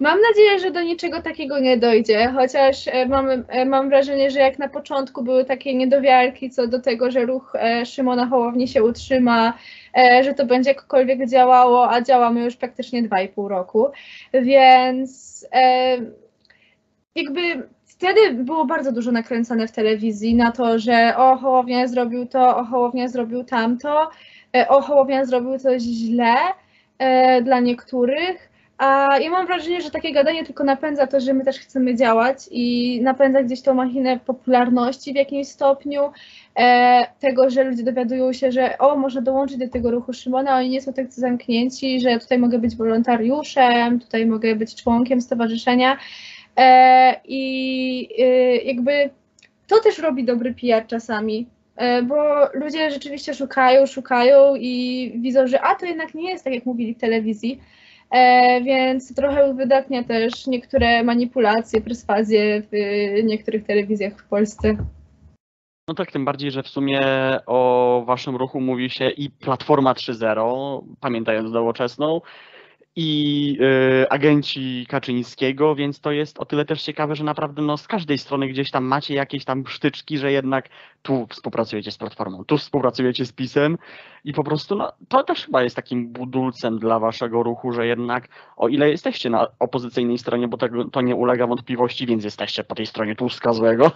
Mam 0.00 0.18
nadzieję, 0.20 0.58
że 0.58 0.70
do 0.70 0.82
niczego 0.82 1.22
takiego 1.22 1.58
nie 1.58 1.76
dojdzie, 1.76 2.32
chociaż 2.34 2.88
e, 2.88 3.06
mam, 3.06 3.28
e, 3.48 3.64
mam 3.64 3.88
wrażenie, 3.88 4.30
że 4.30 4.38
jak 4.38 4.58
na 4.58 4.68
początku 4.68 5.24
były 5.24 5.44
takie 5.44 5.74
niedowiarki 5.74 6.50
co 6.50 6.66
do 6.66 6.80
tego, 6.80 7.10
że 7.10 7.26
ruch 7.26 7.52
e, 7.54 7.86
Szymona 7.86 8.26
Hołowni 8.26 8.68
się 8.68 8.84
utrzyma, 8.84 9.54
że 10.22 10.34
to 10.34 10.46
będzie 10.46 10.70
jakkolwiek 10.70 11.28
działało, 11.28 11.90
a 11.90 12.00
działamy 12.02 12.44
już 12.44 12.56
praktycznie 12.56 13.02
dwa 13.02 13.22
i 13.22 13.28
pół 13.28 13.48
roku, 13.48 13.86
więc 14.32 15.46
jakby 17.14 17.40
wtedy 17.86 18.32
było 18.32 18.64
bardzo 18.64 18.92
dużo 18.92 19.12
nakręcane 19.12 19.68
w 19.68 19.72
telewizji 19.72 20.34
na 20.34 20.52
to, 20.52 20.78
że 20.78 21.14
o 21.16 21.36
Hołownia 21.36 21.86
zrobił 21.86 22.26
to, 22.26 22.56
o 22.56 22.64
Hołownia 22.64 23.08
zrobił 23.08 23.44
tamto, 23.44 24.10
o 24.68 24.82
Hołownia 24.82 25.24
zrobił 25.24 25.58
coś 25.58 25.82
źle 25.82 26.34
dla 27.42 27.60
niektórych, 27.60 28.50
a 28.78 29.18
ja 29.18 29.30
mam 29.30 29.46
wrażenie, 29.46 29.80
że 29.80 29.90
takie 29.90 30.12
gadanie 30.12 30.44
tylko 30.44 30.64
napędza 30.64 31.06
to, 31.06 31.20
że 31.20 31.34
my 31.34 31.44
też 31.44 31.58
chcemy 31.58 31.94
działać 31.94 32.36
i 32.50 33.00
napędza 33.02 33.42
gdzieś 33.42 33.62
tą 33.62 33.74
machinę 33.74 34.18
popularności 34.18 35.12
w 35.12 35.16
jakimś 35.16 35.48
stopniu, 35.48 36.12
e, 36.56 37.06
tego, 37.20 37.50
że 37.50 37.64
ludzie 37.64 37.82
dowiadują 37.82 38.32
się, 38.32 38.52
że 38.52 38.78
o, 38.78 38.96
można 38.96 39.20
dołączyć 39.20 39.56
do 39.58 39.68
tego 39.68 39.90
ruchu 39.90 40.12
Szymona, 40.12 40.56
oni 40.56 40.70
nie 40.70 40.82
są 40.82 40.92
tak 40.92 41.12
zamknięci, 41.12 42.00
że 42.00 42.18
tutaj 42.18 42.38
mogę 42.38 42.58
być 42.58 42.76
wolontariuszem, 42.76 44.00
tutaj 44.00 44.26
mogę 44.26 44.56
być 44.56 44.82
członkiem 44.82 45.20
stowarzyszenia 45.20 45.98
e, 46.56 47.20
i 47.24 48.08
e, 48.18 48.56
jakby 48.56 49.10
to 49.66 49.80
też 49.80 49.98
robi 49.98 50.24
dobry 50.24 50.54
PR 50.54 50.86
czasami. 50.86 51.46
e, 51.76 52.02
Bo 52.02 52.16
ludzie 52.54 52.90
rzeczywiście 52.90 53.34
szukają, 53.34 53.86
szukają 53.86 54.54
i 54.56 55.12
widzą, 55.16 55.46
że 55.46 55.60
a 55.60 55.74
to 55.74 55.86
jednak 55.86 56.14
nie 56.14 56.30
jest 56.30 56.44
tak, 56.44 56.54
jak 56.54 56.66
mówili 56.66 56.94
w 56.94 57.00
telewizji, 57.00 57.60
więc 58.64 59.14
trochę 59.14 59.50
uwydatnia 59.50 60.04
też 60.04 60.46
niektóre 60.46 61.02
manipulacje, 61.02 61.80
perswazje 61.80 62.62
w 62.62 62.74
y, 62.74 63.22
niektórych 63.24 63.64
telewizjach 63.64 64.18
w 64.18 64.28
Polsce. 64.28 64.76
No 65.88 65.94
tak, 65.94 66.12
tym 66.12 66.24
bardziej, 66.24 66.50
że 66.50 66.62
w 66.62 66.68
sumie 66.68 67.00
o 67.46 68.02
waszym 68.06 68.36
ruchu 68.36 68.60
mówi 68.60 68.90
się 68.90 69.10
i 69.10 69.30
Platforma 69.30 69.92
3.0, 69.92 70.84
pamiętając 71.00 71.52
nowoczesną, 71.52 72.20
i 72.96 73.58
y, 74.02 74.10
agenci 74.10 74.86
Kaczyńskiego, 74.88 75.74
więc 75.74 76.00
to 76.00 76.12
jest 76.12 76.38
o 76.38 76.44
tyle 76.44 76.64
też 76.64 76.82
ciekawe, 76.82 77.16
że 77.16 77.24
naprawdę 77.24 77.62
no, 77.62 77.76
z 77.76 77.88
każdej 77.88 78.18
strony 78.18 78.48
gdzieś 78.48 78.70
tam 78.70 78.84
macie 78.84 79.14
jakieś 79.14 79.44
tam 79.44 79.66
sztyczki, 79.66 80.18
że 80.18 80.32
jednak 80.32 80.68
tu 81.02 81.26
współpracujecie 81.30 81.90
z 81.90 81.98
Platformą, 81.98 82.44
tu 82.44 82.58
współpracujecie 82.58 83.26
z 83.26 83.32
PiSem 83.32 83.78
i 84.24 84.32
po 84.32 84.44
prostu 84.44 84.74
no, 84.74 84.92
to 85.08 85.22
też 85.22 85.44
chyba 85.44 85.62
jest 85.62 85.76
takim 85.76 86.08
budulcem 86.08 86.78
dla 86.78 86.98
waszego 86.98 87.42
ruchu, 87.42 87.72
że 87.72 87.86
jednak 87.86 88.28
o 88.56 88.68
ile 88.68 88.90
jesteście 88.90 89.30
na 89.30 89.46
opozycyjnej 89.58 90.18
stronie, 90.18 90.48
bo 90.48 90.56
tego, 90.56 90.84
to 90.84 91.00
nie 91.00 91.14
ulega 91.14 91.46
wątpliwości, 91.46 92.06
więc 92.06 92.24
jesteście 92.24 92.64
po 92.64 92.74
tej 92.74 92.86
stronie 92.86 93.16
Tuska 93.16 93.52
złego, 93.52 93.90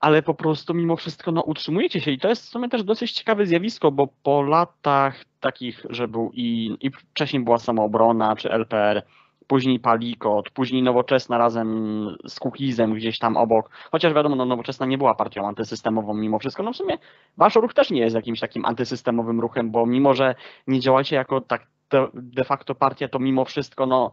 ale 0.00 0.22
po 0.22 0.34
prostu 0.34 0.74
mimo 0.74 0.96
wszystko 0.96 1.32
no, 1.32 1.42
utrzymujecie 1.42 2.00
się 2.00 2.10
i 2.10 2.18
to 2.18 2.28
jest 2.28 2.46
w 2.46 2.48
sumie 2.48 2.68
też 2.68 2.84
dosyć 2.84 3.12
ciekawe 3.12 3.46
zjawisko, 3.46 3.92
bo 3.92 4.08
po 4.22 4.42
latach 4.42 5.24
takich, 5.40 5.86
że 5.90 6.08
był 6.08 6.30
i, 6.34 6.76
i 6.80 6.90
wcześniej 6.90 7.42
była 7.42 7.58
samoobrona 7.58 8.36
czy 8.36 8.50
LPR, 8.50 9.02
później 9.46 9.80
Palikot, 9.80 10.50
później 10.50 10.82
Nowoczesna 10.82 11.38
razem 11.38 12.16
z 12.26 12.40
Kukizem 12.40 12.94
gdzieś 12.94 13.18
tam 13.18 13.36
obok, 13.36 13.70
chociaż 13.90 14.14
wiadomo, 14.14 14.36
no, 14.36 14.44
Nowoczesna 14.44 14.86
nie 14.86 14.98
była 14.98 15.14
partią 15.14 15.48
antysystemową 15.48 16.14
mimo 16.14 16.38
wszystko, 16.38 16.62
no 16.62 16.72
w 16.72 16.76
sumie 16.76 16.98
wasz 17.36 17.54
ruch 17.54 17.74
też 17.74 17.90
nie 17.90 18.00
jest 18.00 18.16
jakimś 18.16 18.40
takim 18.40 18.64
antysystemowym 18.64 19.40
ruchem, 19.40 19.70
bo 19.70 19.86
mimo, 19.86 20.14
że 20.14 20.34
nie 20.66 20.80
działacie 20.80 21.16
jako 21.16 21.40
tak 21.40 21.66
de, 22.14 22.44
facto 22.44 22.74
partia, 22.74 23.08
to 23.08 23.18
mimo 23.18 23.44
wszystko 23.44 23.86
no 23.86 24.12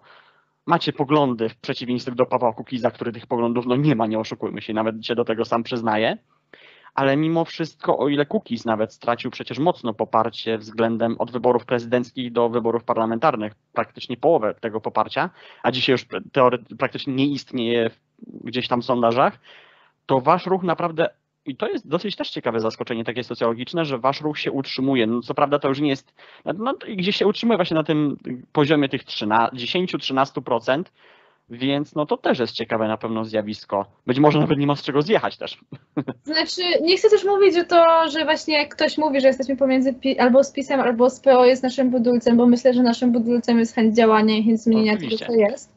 macie 0.66 0.94
poglądy 0.94 1.50
w 1.50 1.56
przeciwieństwie 1.56 2.12
do 2.12 2.26
Pawła 2.26 2.54
Kukiza, 2.54 2.92
który 2.92 3.12
tych 3.12 3.28
poglądów 3.28 3.66
no 3.66 3.76
nie 3.76 3.96
ma, 3.96 4.08
nie 4.08 4.20
oszukujmy 4.20 4.62
się, 4.62 4.74
nawet 4.74 5.06
się 5.06 5.16
do 5.16 5.26
tego 5.26 5.46
sam 5.46 5.64
przyznaje. 5.64 6.18
Ale 6.96 7.18
mimo 7.18 7.46
wszystko, 7.46 7.98
o 7.98 8.10
ile 8.10 8.26
Kukiz 8.26 8.66
nawet 8.66 8.94
stracił 8.94 9.32
przecież 9.32 9.60
mocno 9.60 9.94
poparcie 9.94 10.58
względem 10.58 11.16
od 11.20 11.32
wyborów 11.32 11.66
prezydenckich 11.66 12.32
do 12.32 12.50
wyborów 12.50 12.84
parlamentarnych, 12.84 13.54
praktycznie 13.74 14.18
połowę 14.18 14.56
tego 14.62 14.82
poparcia, 14.82 15.30
a 15.64 15.72
dzisiaj 15.72 15.94
już 15.94 16.06
teoretycznie 16.32 16.78
praktycznie 16.78 17.14
nie 17.14 17.28
istnieje 17.28 17.90
gdzieś 18.44 18.68
tam 18.68 18.82
w 18.82 18.86
sondażach, 18.86 19.40
to 20.06 20.22
wasz 20.22 20.46
ruch 20.46 20.64
naprawdę 20.64 21.10
i 21.46 21.56
to 21.56 21.68
jest 21.68 21.88
dosyć 21.88 22.16
też 22.16 22.30
ciekawe 22.30 22.60
zaskoczenie 22.60 23.04
takie 23.04 23.24
socjologiczne, 23.24 23.86
że 23.86 23.98
wasz 23.98 24.22
ruch 24.22 24.40
się 24.40 24.52
utrzymuje. 24.52 25.08
No, 25.08 25.22
co 25.22 25.34
prawda 25.34 25.60
to 25.60 25.70
już 25.70 25.80
nie 25.80 25.90
jest, 25.90 26.14
no, 26.58 26.74
gdzieś 26.98 27.16
się 27.16 27.28
utrzymuje 27.28 27.58
właśnie 27.58 27.76
na 27.76 27.84
tym 27.84 28.18
poziomie 28.52 28.90
tych 28.90 29.04
10-13%, 29.04 30.84
więc 31.50 31.96
no 31.96 32.06
to 32.06 32.18
też 32.18 32.40
jest 32.40 32.54
ciekawe 32.54 32.88
na 32.88 32.98
pewno 32.98 33.26
zjawisko. 33.26 33.86
Być 34.08 34.20
może 34.20 34.40
nawet 34.40 34.60
nie 34.60 34.68
ma 34.68 34.76
z 34.76 34.84
czego 34.84 35.02
zjechać 35.02 35.38
też. 35.38 35.58
Znaczy, 36.24 36.62
nie 36.82 36.98
chcę 36.98 37.10
też 37.10 37.26
mówić, 37.26 37.56
że 37.56 37.64
to, 37.64 38.10
że 38.10 38.26
właśnie 38.26 38.58
jak 38.58 38.76
ktoś 38.76 38.98
mówi, 38.98 39.22
że 39.22 39.28
jesteśmy 39.28 39.58
pomiędzy 39.58 39.94
pi- 39.94 40.20
albo 40.20 40.44
z 40.44 40.52
PiSem, 40.52 40.80
albo 40.80 41.10
z 41.10 41.20
PO 41.20 41.46
jest 41.46 41.64
naszym 41.64 41.90
budulcem, 41.90 42.38
bo 42.38 42.46
myślę, 42.46 42.74
że 42.74 42.84
naszym 42.84 43.12
budulcem 43.12 43.60
jest 43.60 43.76
chęć 43.76 43.96
działania 43.96 44.38
i 44.38 44.44
chęć 44.44 44.62
zmienienia 44.62 44.94
Oczywiście. 44.94 45.26
tego, 45.26 45.34
co 45.34 45.40
jest. 45.40 45.75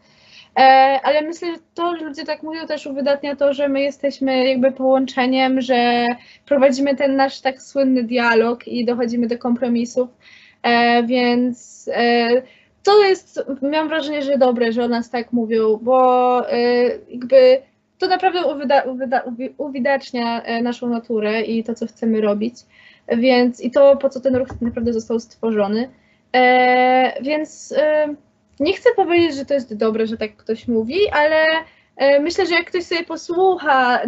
E, 0.56 0.60
ale 1.02 1.22
myślę, 1.22 1.52
że 1.52 1.58
to, 1.74 1.96
że 1.96 2.04
ludzie 2.04 2.24
tak 2.24 2.42
mówią, 2.42 2.66
też 2.66 2.86
uwydatnia 2.86 3.36
to, 3.36 3.54
że 3.54 3.68
my 3.68 3.80
jesteśmy 3.80 4.48
jakby 4.48 4.72
połączeniem, 4.72 5.60
że 5.60 6.06
prowadzimy 6.46 6.96
ten 6.96 7.16
nasz 7.16 7.40
tak 7.40 7.62
słynny 7.62 8.02
dialog 8.02 8.68
i 8.68 8.84
dochodzimy 8.84 9.26
do 9.26 9.38
kompromisów, 9.38 10.08
e, 10.62 11.02
więc 11.02 11.88
e, 11.92 12.28
to 12.82 13.04
jest, 13.04 13.44
mam 13.62 13.88
wrażenie, 13.88 14.22
że 14.22 14.38
dobre, 14.38 14.72
że 14.72 14.84
o 14.84 14.88
nas 14.88 15.10
tak 15.10 15.32
mówią, 15.32 15.76
bo 15.82 16.42
jakby 17.08 17.62
to 17.98 18.06
naprawdę 18.06 18.46
uwyda, 18.54 18.82
uwyda, 18.82 19.20
uwi- 19.20 19.52
uwidacznia 19.58 20.42
naszą 20.62 20.88
naturę 20.88 21.42
i 21.42 21.64
to, 21.64 21.74
co 21.74 21.86
chcemy 21.86 22.20
robić, 22.20 22.54
więc 23.08 23.60
i 23.60 23.70
to, 23.70 23.96
po 23.96 24.08
co 24.08 24.20
ten 24.20 24.36
ruch 24.36 24.48
tak 24.48 24.60
naprawdę 24.60 24.92
został 24.92 25.20
stworzony. 25.20 25.88
Więc 27.22 27.74
nie 28.60 28.72
chcę 28.72 28.90
powiedzieć, 28.96 29.36
że 29.36 29.44
to 29.44 29.54
jest 29.54 29.76
dobre, 29.76 30.06
że 30.06 30.16
tak 30.16 30.36
ktoś 30.36 30.68
mówi, 30.68 31.10
ale 31.12 31.46
e, 31.96 32.20
myślę, 32.20 32.46
że 32.46 32.54
jak 32.54 32.66
ktoś 32.66 32.84
sobie 32.84 33.04
posłucha, 33.04 34.00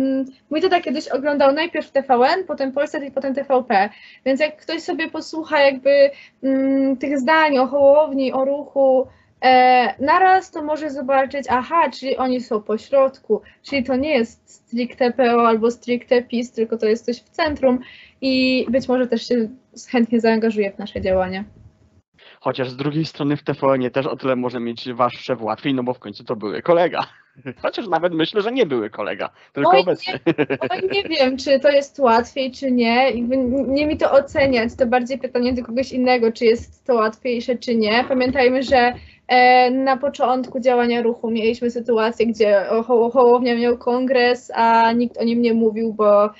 mój 0.50 0.60
tata 0.60 0.80
kiedyś 0.80 1.08
oglądał 1.08 1.52
najpierw 1.52 1.90
TVN, 1.90 2.44
potem 2.46 2.72
Polsat 2.72 3.04
i 3.04 3.10
potem 3.10 3.34
TVP, 3.34 3.88
więc 4.24 4.40
jak 4.40 4.56
ktoś 4.56 4.82
sobie 4.82 5.10
posłucha 5.10 5.60
jakby 5.60 6.10
mm, 6.42 6.96
tych 6.96 7.18
zdań 7.18 7.58
o 7.58 7.66
Hołowni, 7.66 8.32
o 8.32 8.44
ruchu, 8.44 9.06
e, 9.44 10.04
naraz 10.04 10.50
to 10.50 10.62
może 10.62 10.90
zobaczyć, 10.90 11.46
aha, 11.48 11.90
czyli 11.90 12.16
oni 12.16 12.40
są 12.40 12.62
po 12.62 12.78
środku, 12.78 13.40
czyli 13.62 13.84
to 13.84 13.96
nie 13.96 14.10
jest 14.10 14.50
stricte 14.50 15.12
PO 15.12 15.48
albo 15.48 15.70
stricte 15.70 16.22
PiS, 16.22 16.52
tylko 16.52 16.78
to 16.78 16.86
jest 16.86 17.04
coś 17.04 17.16
w 17.16 17.30
centrum 17.30 17.78
i 18.20 18.66
być 18.68 18.88
może 18.88 19.06
też 19.06 19.28
się 19.28 19.48
chętnie 19.90 20.20
zaangażuje 20.20 20.72
w 20.72 20.78
nasze 20.78 21.00
działania. 21.00 21.44
Chociaż 22.40 22.70
z 22.70 22.76
drugiej 22.76 23.04
strony 23.04 23.36
w 23.36 23.42
TVN 23.42 23.90
też 23.90 24.06
o 24.06 24.16
tyle 24.16 24.36
może 24.36 24.60
mieć 24.60 24.92
wasz 24.92 25.18
szef 25.18 25.42
łatwiej, 25.42 25.74
no 25.74 25.82
bo 25.82 25.94
w 25.94 25.98
końcu 25.98 26.24
to 26.24 26.36
były 26.36 26.62
kolega. 26.62 27.06
Chociaż 27.62 27.88
nawet 27.88 28.14
myślę, 28.14 28.42
że 28.42 28.52
nie 28.52 28.66
były 28.66 28.90
kolega, 28.90 29.30
tylko 29.52 29.70
Oj, 29.70 29.80
obecny. 29.80 30.18
Oj, 30.70 30.80
nie 30.92 31.02
wiem, 31.02 31.36
czy 31.36 31.60
to 31.60 31.70
jest 31.70 31.98
łatwiej, 31.98 32.52
czy 32.52 32.70
nie. 32.70 33.14
Nie 33.66 33.86
mi 33.86 33.96
to 33.96 34.12
oceniać. 34.12 34.76
To 34.76 34.86
bardziej 34.86 35.18
pytanie 35.18 35.52
do 35.52 35.64
kogoś 35.64 35.92
innego, 35.92 36.32
czy 36.32 36.44
jest 36.44 36.86
to 36.86 36.94
łatwiejsze, 36.94 37.56
czy 37.56 37.76
nie. 37.76 38.04
Pamiętajmy, 38.08 38.62
że 38.62 38.92
e, 39.28 39.70
na 39.70 39.96
początku 39.96 40.60
działania 40.60 41.02
ruchu 41.02 41.30
mieliśmy 41.30 41.70
sytuację, 41.70 42.26
gdzie 42.26 42.64
Ho- 42.86 43.10
Hołownia 43.10 43.56
miał 43.56 43.78
kongres, 43.78 44.52
a 44.54 44.92
nikt 44.92 45.18
o 45.18 45.24
nim 45.24 45.42
nie 45.42 45.54
mówił, 45.54 45.92
bo 45.92 46.30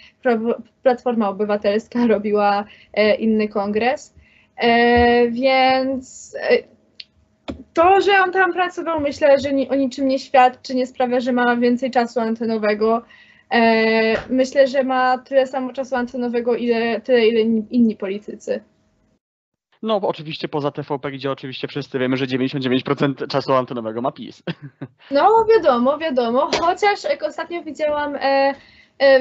Platforma 0.82 1.28
Obywatelska 1.28 2.06
robiła 2.06 2.64
e, 2.94 3.14
inny 3.14 3.48
kongres. 3.48 4.14
E, 4.60 5.28
więc 5.30 6.36
e, 6.40 6.58
to, 7.74 8.00
że 8.00 8.12
on 8.24 8.32
tam 8.32 8.52
pracował, 8.52 9.00
myślę, 9.00 9.38
że 9.38 9.50
o 9.70 9.74
niczym 9.74 10.08
nie 10.08 10.18
świadczy, 10.18 10.74
nie 10.74 10.86
sprawia, 10.86 11.20
że 11.20 11.32
ma 11.32 11.56
więcej 11.56 11.90
czasu 11.90 12.20
antenowego. 12.20 13.02
E, 13.50 14.14
myślę, 14.28 14.66
że 14.66 14.84
ma 14.84 15.18
tyle 15.18 15.46
samo 15.46 15.72
czasu 15.72 15.96
antenowego, 15.96 16.56
ile, 16.56 17.00
tyle 17.00 17.26
ile 17.26 17.40
inni- 17.70 17.96
politycy. 17.96 18.60
No 19.82 19.96
oczywiście 19.96 20.48
poza 20.48 20.70
TVP, 20.70 21.10
gdzie 21.10 21.30
oczywiście 21.30 21.68
wszyscy 21.68 21.98
wiemy, 21.98 22.16
że 22.16 22.26
99% 22.26 23.26
czasu 23.28 23.52
antenowego 23.52 24.02
ma 24.02 24.12
PiS. 24.12 24.42
No 25.10 25.46
wiadomo, 25.56 25.98
wiadomo, 25.98 26.50
chociaż 26.60 27.04
jak 27.04 27.22
ostatnio 27.22 27.62
widziałam 27.62 28.16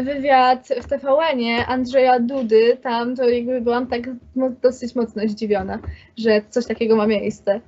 wywiad 0.03 0.67
w 0.81 0.87
TVN-ie 0.87 1.65
Andrzeja 1.65 2.19
Dudy, 2.19 2.77
tam 2.83 3.15
to 3.15 3.29
jakby 3.29 3.61
byłam 3.61 3.87
tak 3.87 4.01
mo- 4.35 4.49
dosyć 4.61 4.95
mocno 4.95 5.23
zdziwiona, 5.27 5.79
że 6.17 6.41
coś 6.49 6.65
takiego 6.65 6.95
ma 6.95 7.07
miejsce. 7.07 7.61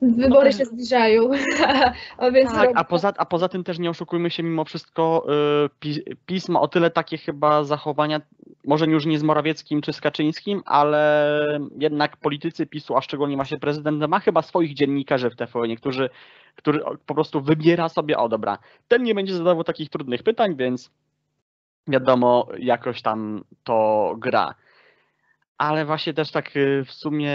Wybory 0.00 0.50
też- 0.50 0.58
się 0.58 0.64
zbliżają, 0.64 1.30
a 2.18 2.30
więc 2.30 2.52
Tak, 2.52 2.70
a 2.74 2.84
poza, 2.84 3.12
a 3.16 3.24
poza 3.26 3.48
tym 3.48 3.64
też 3.64 3.78
nie 3.78 3.90
oszukujmy 3.90 4.30
się, 4.30 4.42
mimo 4.42 4.64
wszystko 4.64 5.26
y, 5.84 6.14
PiS 6.26 6.48
ma 6.48 6.60
o 6.60 6.68
tyle 6.68 6.90
takie 6.90 7.18
chyba 7.18 7.64
zachowania, 7.64 8.20
może 8.66 8.86
już 8.86 9.06
nie 9.06 9.18
z 9.18 9.22
Morawieckim 9.22 9.80
czy 9.82 9.92
z 9.92 10.00
Kaczyńskim, 10.00 10.62
ale 10.66 11.44
jednak 11.78 12.16
politycy 12.16 12.66
PiSu, 12.66 12.96
a 12.96 13.00
szczególnie 13.00 13.36
właśnie 13.36 13.58
prezydent, 13.58 14.08
ma 14.08 14.20
chyba 14.20 14.42
swoich 14.42 14.74
dziennikarzy 14.74 15.30
w 15.30 15.36
TVN, 15.36 15.76
którzy, 15.76 16.10
który 16.56 16.80
po 17.06 17.14
prostu 17.14 17.40
wybiera 17.40 17.88
sobie, 17.88 18.18
o 18.18 18.28
dobra, 18.28 18.58
ten 18.88 19.02
nie 19.02 19.14
będzie 19.14 19.34
zadawał 19.34 19.64
takich 19.64 19.90
trudnych 19.90 20.22
pytań, 20.22 20.56
więc 20.56 20.90
wiadomo, 21.88 22.48
jakoś 22.58 23.02
tam 23.02 23.44
to 23.64 24.14
gra. 24.18 24.54
Ale 25.58 25.84
właśnie 25.84 26.14
też 26.14 26.30
tak 26.30 26.56
y, 26.56 26.84
w 26.84 26.92
sumie, 26.92 27.32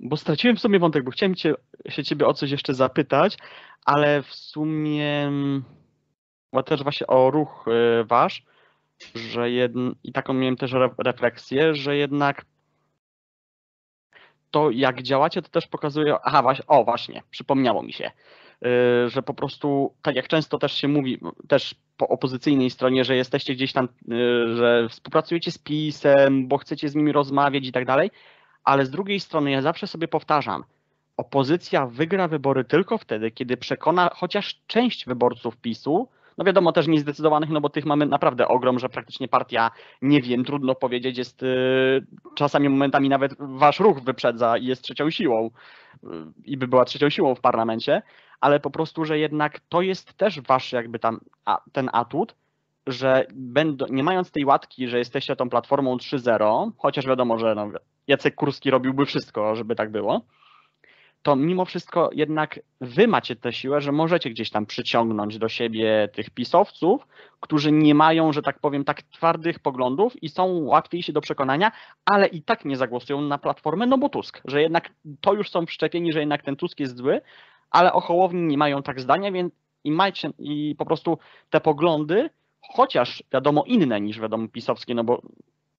bo 0.00 0.16
straciłem 0.16 0.56
w 0.56 0.60
sumie 0.60 0.78
wątek, 0.78 1.04
bo 1.04 1.10
chciałem 1.10 1.34
cię, 1.34 1.54
się 1.88 2.04
ciebie 2.04 2.26
o 2.26 2.34
coś 2.34 2.50
jeszcze 2.50 2.74
zapytać, 2.74 3.36
ale 3.84 4.22
w 4.22 4.34
sumie, 4.34 5.26
mm, 5.26 5.64
bo 6.52 6.62
też 6.62 6.82
właśnie 6.82 7.06
o 7.06 7.30
ruch 7.30 7.64
y, 8.00 8.04
wasz, 8.04 8.44
że 9.14 9.50
jedn, 9.50 9.90
i 10.04 10.12
taką 10.12 10.34
miałem 10.34 10.56
też 10.56 10.72
re, 10.72 10.90
refleksję, 10.98 11.74
że 11.74 11.96
jednak 11.96 12.44
to 14.50 14.70
jak 14.70 15.02
działacie, 15.02 15.42
to 15.42 15.48
też 15.48 15.66
pokazuje, 15.66 16.16
aha 16.22 16.54
o 16.66 16.84
właśnie, 16.84 17.22
przypomniało 17.30 17.82
mi 17.82 17.92
się, 17.92 18.10
że 19.06 19.22
po 19.22 19.34
prostu, 19.34 19.94
tak 20.02 20.16
jak 20.16 20.28
często 20.28 20.58
też 20.58 20.72
się 20.72 20.88
mówi, 20.88 21.18
też 21.48 21.74
po 21.96 22.08
opozycyjnej 22.08 22.70
stronie, 22.70 23.04
że 23.04 23.16
jesteście 23.16 23.54
gdzieś 23.54 23.72
tam, 23.72 23.88
y, 24.12 24.56
że 24.56 24.88
współpracujecie 24.88 25.50
z 25.50 25.58
PiSem, 25.58 26.48
bo 26.48 26.58
chcecie 26.58 26.88
z 26.88 26.94
nimi 26.94 27.12
rozmawiać 27.12 27.66
i 27.66 27.72
tak 27.72 27.86
dalej, 27.86 28.10
ale 28.64 28.86
z 28.86 28.90
drugiej 28.90 29.20
strony 29.20 29.50
ja 29.50 29.62
zawsze 29.62 29.86
sobie 29.86 30.08
powtarzam, 30.08 30.64
opozycja 31.16 31.86
wygra 31.86 32.28
wybory 32.28 32.64
tylko 32.64 32.98
wtedy, 32.98 33.30
kiedy 33.30 33.56
przekona 33.56 34.10
chociaż 34.14 34.60
część 34.66 35.06
wyborców 35.06 35.56
PiSu, 35.56 36.08
no 36.38 36.44
wiadomo 36.44 36.72
też 36.72 36.86
niezdecydowanych, 36.86 37.50
no 37.50 37.60
bo 37.60 37.68
tych 37.68 37.86
mamy 37.86 38.06
naprawdę 38.06 38.48
ogrom, 38.48 38.78
że 38.78 38.88
praktycznie 38.88 39.28
partia, 39.28 39.70
nie 40.02 40.22
wiem, 40.22 40.44
trudno 40.44 40.74
powiedzieć, 40.74 41.18
jest 41.18 41.42
y, 41.42 41.46
czasami 42.34 42.68
momentami 42.68 43.08
nawet 43.08 43.34
wasz 43.38 43.80
ruch 43.80 44.00
wyprzedza 44.00 44.58
i 44.58 44.66
jest 44.66 44.82
trzecią 44.82 45.10
siłą 45.10 45.50
y, 46.04 46.06
i 46.44 46.56
by 46.56 46.68
była 46.68 46.84
trzecią 46.84 47.10
siłą 47.10 47.34
w 47.34 47.40
parlamencie, 47.40 48.02
ale 48.40 48.60
po 48.60 48.70
prostu, 48.70 49.04
że 49.04 49.18
jednak 49.18 49.60
to 49.68 49.82
jest 49.82 50.14
też 50.14 50.40
wasz 50.40 50.72
jakby 50.72 50.98
tam 50.98 51.20
a, 51.44 51.60
ten 51.72 51.90
atut, 51.92 52.34
że 52.86 53.26
będą, 53.34 53.86
nie 53.90 54.02
mając 54.02 54.30
tej 54.30 54.44
łatki, 54.44 54.88
że 54.88 54.98
jesteście 54.98 55.36
tą 55.36 55.50
platformą 55.50 55.96
3.0, 55.96 56.70
chociaż 56.78 57.06
wiadomo, 57.06 57.38
że 57.38 57.54
no, 57.54 57.70
Jacek 58.06 58.34
Kurski 58.34 58.70
robiłby 58.70 59.06
wszystko, 59.06 59.56
żeby 59.56 59.74
tak 59.74 59.90
było, 59.90 60.20
to 61.24 61.36
mimo 61.36 61.64
wszystko 61.64 62.10
jednak 62.12 62.60
wy 62.80 63.08
macie 63.08 63.36
tę 63.36 63.52
siłę, 63.52 63.80
że 63.80 63.92
możecie 63.92 64.30
gdzieś 64.30 64.50
tam 64.50 64.66
przyciągnąć 64.66 65.38
do 65.38 65.48
siebie 65.48 66.08
tych 66.12 66.30
pisowców, 66.30 67.06
którzy 67.40 67.72
nie 67.72 67.94
mają, 67.94 68.32
że 68.32 68.42
tak 68.42 68.58
powiem, 68.58 68.84
tak 68.84 69.02
twardych 69.02 69.58
poglądów 69.58 70.22
i 70.22 70.28
są 70.28 70.44
łatwiejsi 70.46 71.12
do 71.12 71.20
przekonania, 71.20 71.72
ale 72.04 72.26
i 72.26 72.42
tak 72.42 72.64
nie 72.64 72.76
zagłosują 72.76 73.20
na 73.20 73.38
platformę, 73.38 73.86
no 73.86 73.98
bo 73.98 74.08
Tusk, 74.08 74.42
że 74.44 74.62
jednak 74.62 74.90
to 75.20 75.34
już 75.34 75.50
są 75.50 75.66
wszczepieni, 75.66 76.12
że 76.12 76.20
jednak 76.20 76.42
ten 76.42 76.56
Tusk 76.56 76.80
jest 76.80 76.96
zły, 76.96 77.20
ale 77.74 77.92
o 77.92 78.00
Hołowni 78.00 78.42
nie 78.42 78.58
mają 78.58 78.82
tak 78.82 79.00
zdania, 79.00 79.32
więc 79.32 79.54
i 79.84 79.90
macie 79.90 80.30
i 80.38 80.74
po 80.78 80.86
prostu 80.86 81.18
te 81.50 81.60
poglądy, 81.60 82.30
chociaż 82.60 83.22
wiadomo 83.32 83.64
inne 83.66 84.00
niż 84.00 84.20
wiadomo 84.20 84.48
pisowskie, 84.48 84.94
no 84.94 85.04
bo 85.04 85.22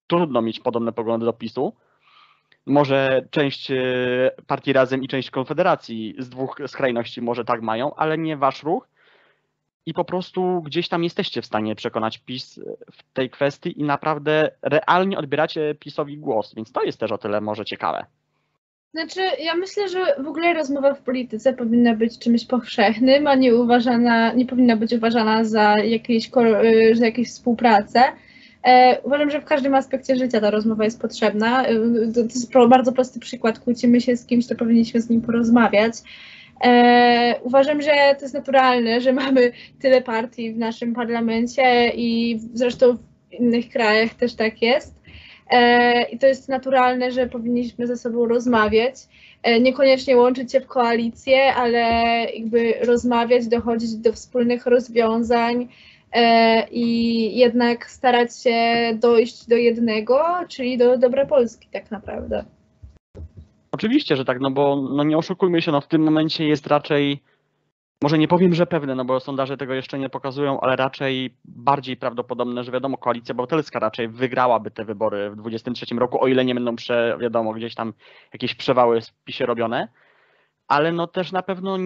trudno 0.07 0.41
mieć 0.41 0.59
podobne 0.59 0.91
poglądy 0.91 1.25
do 1.25 1.33
PiSu, 1.33 1.73
może 2.65 3.27
część 3.31 3.71
e, 3.71 3.75
partii 4.47 4.73
Razem 4.73 5.03
i 5.03 5.07
część 5.07 5.31
Konfederacji 5.31 6.15
z 6.17 6.29
dwóch 6.29 6.57
skrajności 6.67 7.21
może 7.21 7.45
tak 7.45 7.61
mają, 7.61 7.95
ale 7.95 8.17
nie 8.17 8.37
wasz 8.37 8.63
ruch. 8.63 8.87
I 9.85 9.93
po 9.93 10.05
prostu 10.05 10.61
gdzieś 10.61 10.89
tam 10.89 11.03
jesteście 11.03 11.41
w 11.41 11.45
stanie 11.45 11.75
przekonać 11.75 12.17
PiS 12.17 12.59
w 12.91 13.13
tej 13.13 13.29
kwestii 13.29 13.79
i 13.79 13.83
naprawdę 13.83 14.51
realnie 14.61 15.17
odbieracie 15.17 15.75
PiSowi 15.79 16.17
głos, 16.17 16.55
więc 16.55 16.71
to 16.71 16.83
jest 16.83 16.99
też 16.99 17.11
o 17.11 17.17
tyle 17.17 17.41
może 17.41 17.65
ciekawe. 17.65 18.05
Znaczy, 18.95 19.21
ja 19.43 19.55
myślę, 19.55 19.89
że 19.89 20.23
w 20.23 20.27
ogóle 20.27 20.53
rozmowa 20.53 20.93
w 20.93 21.01
polityce 21.01 21.53
powinna 21.53 21.95
być 21.95 22.19
czymś 22.19 22.45
powszechnym, 22.45 23.27
a 23.27 23.35
nie 23.35 23.55
uważana, 23.55 24.33
nie 24.33 24.45
powinna 24.45 24.75
być 24.75 24.93
uważana 24.93 25.43
za 25.43 25.77
jakieś, 25.79 26.31
y, 26.63 26.95
za 26.95 27.05
jakieś 27.05 27.29
współpracę. 27.29 28.03
E, 28.63 29.01
uważam, 29.01 29.29
że 29.29 29.41
w 29.41 29.45
każdym 29.45 29.75
aspekcie 29.75 30.15
życia 30.15 30.41
ta 30.41 30.51
rozmowa 30.51 30.83
jest 30.83 31.01
potrzebna. 31.01 31.65
E, 31.65 31.73
To, 32.13 32.19
jest 32.21 32.53
bardzo 32.69 32.91
prosty 32.91 33.19
przykład. 33.19 33.59
Kłócimy 33.59 34.01
się 34.01 34.17
z 34.17 34.25
kimś, 34.25 34.47
to 34.47 34.55
powinniśmy 34.55 35.01
z 35.01 35.09
nim 35.09 35.21
porozmawiać. 35.21 35.93
E, 36.63 37.35
uważam, 37.43 37.81
że 37.81 37.91
to 37.91 38.21
jest 38.21 38.33
naturalne, 38.33 39.01
że 39.01 39.13
mamy 39.13 39.51
tyle 39.81 40.01
partii 40.01 40.53
w 40.53 40.57
naszym 40.57 40.93
parlamencie 40.93 41.89
i 41.95 42.39
zresztą 42.53 42.97
w 42.97 43.33
innych 43.33 43.69
krajach 43.69 44.13
też 44.13 44.35
tak 44.35 44.61
jest. 44.61 44.94
E, 45.49 46.03
I 46.03 46.19
to 46.19 46.27
jest 46.27 46.49
naturalne, 46.49 47.11
że 47.11 47.27
powinniśmy 47.27 47.87
ze 47.87 47.97
sobą 47.97 48.25
rozmawiać. 48.27 48.95
E, 49.43 49.59
Niekoniecznie 49.59 50.17
łączyć 50.17 50.51
się 50.51 50.61
w 50.61 50.67
koalicję, 50.67 51.55
ale 51.55 51.79
jakby 52.35 52.73
rozmawiać, 52.85 53.47
dochodzić 53.47 53.95
do 53.95 54.13
wspólnych 54.13 54.65
rozwiązań 54.65 55.67
e, 56.11 56.67
i 56.69 57.37
jednak 57.37 57.89
starać 57.89 58.39
się 58.43 58.53
dojść 58.93 59.47
do 59.47 59.55
jednego, 59.55 60.25
czyli 60.49 60.77
do 60.77 60.97
dobra 60.97 61.25
Polski 61.25 61.67
tak 61.71 61.91
naprawdę. 61.91 62.45
Oczywiście, 63.71 64.15
że 64.15 64.25
tak, 64.25 64.39
no 64.39 64.51
bo 64.51 64.75
no 64.75 65.03
nie 65.03 65.17
oszukujmy 65.17 65.61
się, 65.61 65.71
no 65.71 65.81
w 65.81 65.87
tym 65.87 66.03
momencie 66.03 66.47
jest 66.47 66.67
raczej, 66.67 67.21
może 68.05 68.17
nie 68.17 68.27
powiem, 68.27 68.53
że 68.53 68.65
pewne, 68.65 68.95
no 68.95 69.05
bo 69.05 69.19
sondaże 69.19 69.57
tego 69.57 69.73
jeszcze 69.73 69.99
nie 69.99 70.09
pokazują, 70.09 70.59
ale 70.59 70.75
raczej 70.75 71.35
bardziej 71.45 71.97
prawdopodobne, 71.97 72.63
że 72.63 72.71
wiadomo, 72.71 72.97
koalicja 72.97 73.33
obywatelska 73.33 73.79
raczej 73.79 74.07
wygrałaby 74.07 74.71
te 74.71 74.85
wybory 74.85 75.29
w 75.29 75.35
2023 75.35 75.95
roku, 75.95 76.23
o 76.23 76.27
ile 76.27 76.45
nie 76.45 76.55
będą, 76.55 76.75
prze, 76.75 77.17
wiadomo, 77.21 77.53
gdzieś 77.53 77.75
tam 77.75 77.93
jakieś 78.33 78.55
przewały 78.55 79.01
w 79.01 79.13
PiSie 79.23 79.45
robione. 79.45 79.87
Ale 80.67 80.91
no 80.91 81.07
też 81.07 81.31
na 81.31 81.41
pewno 81.41 81.77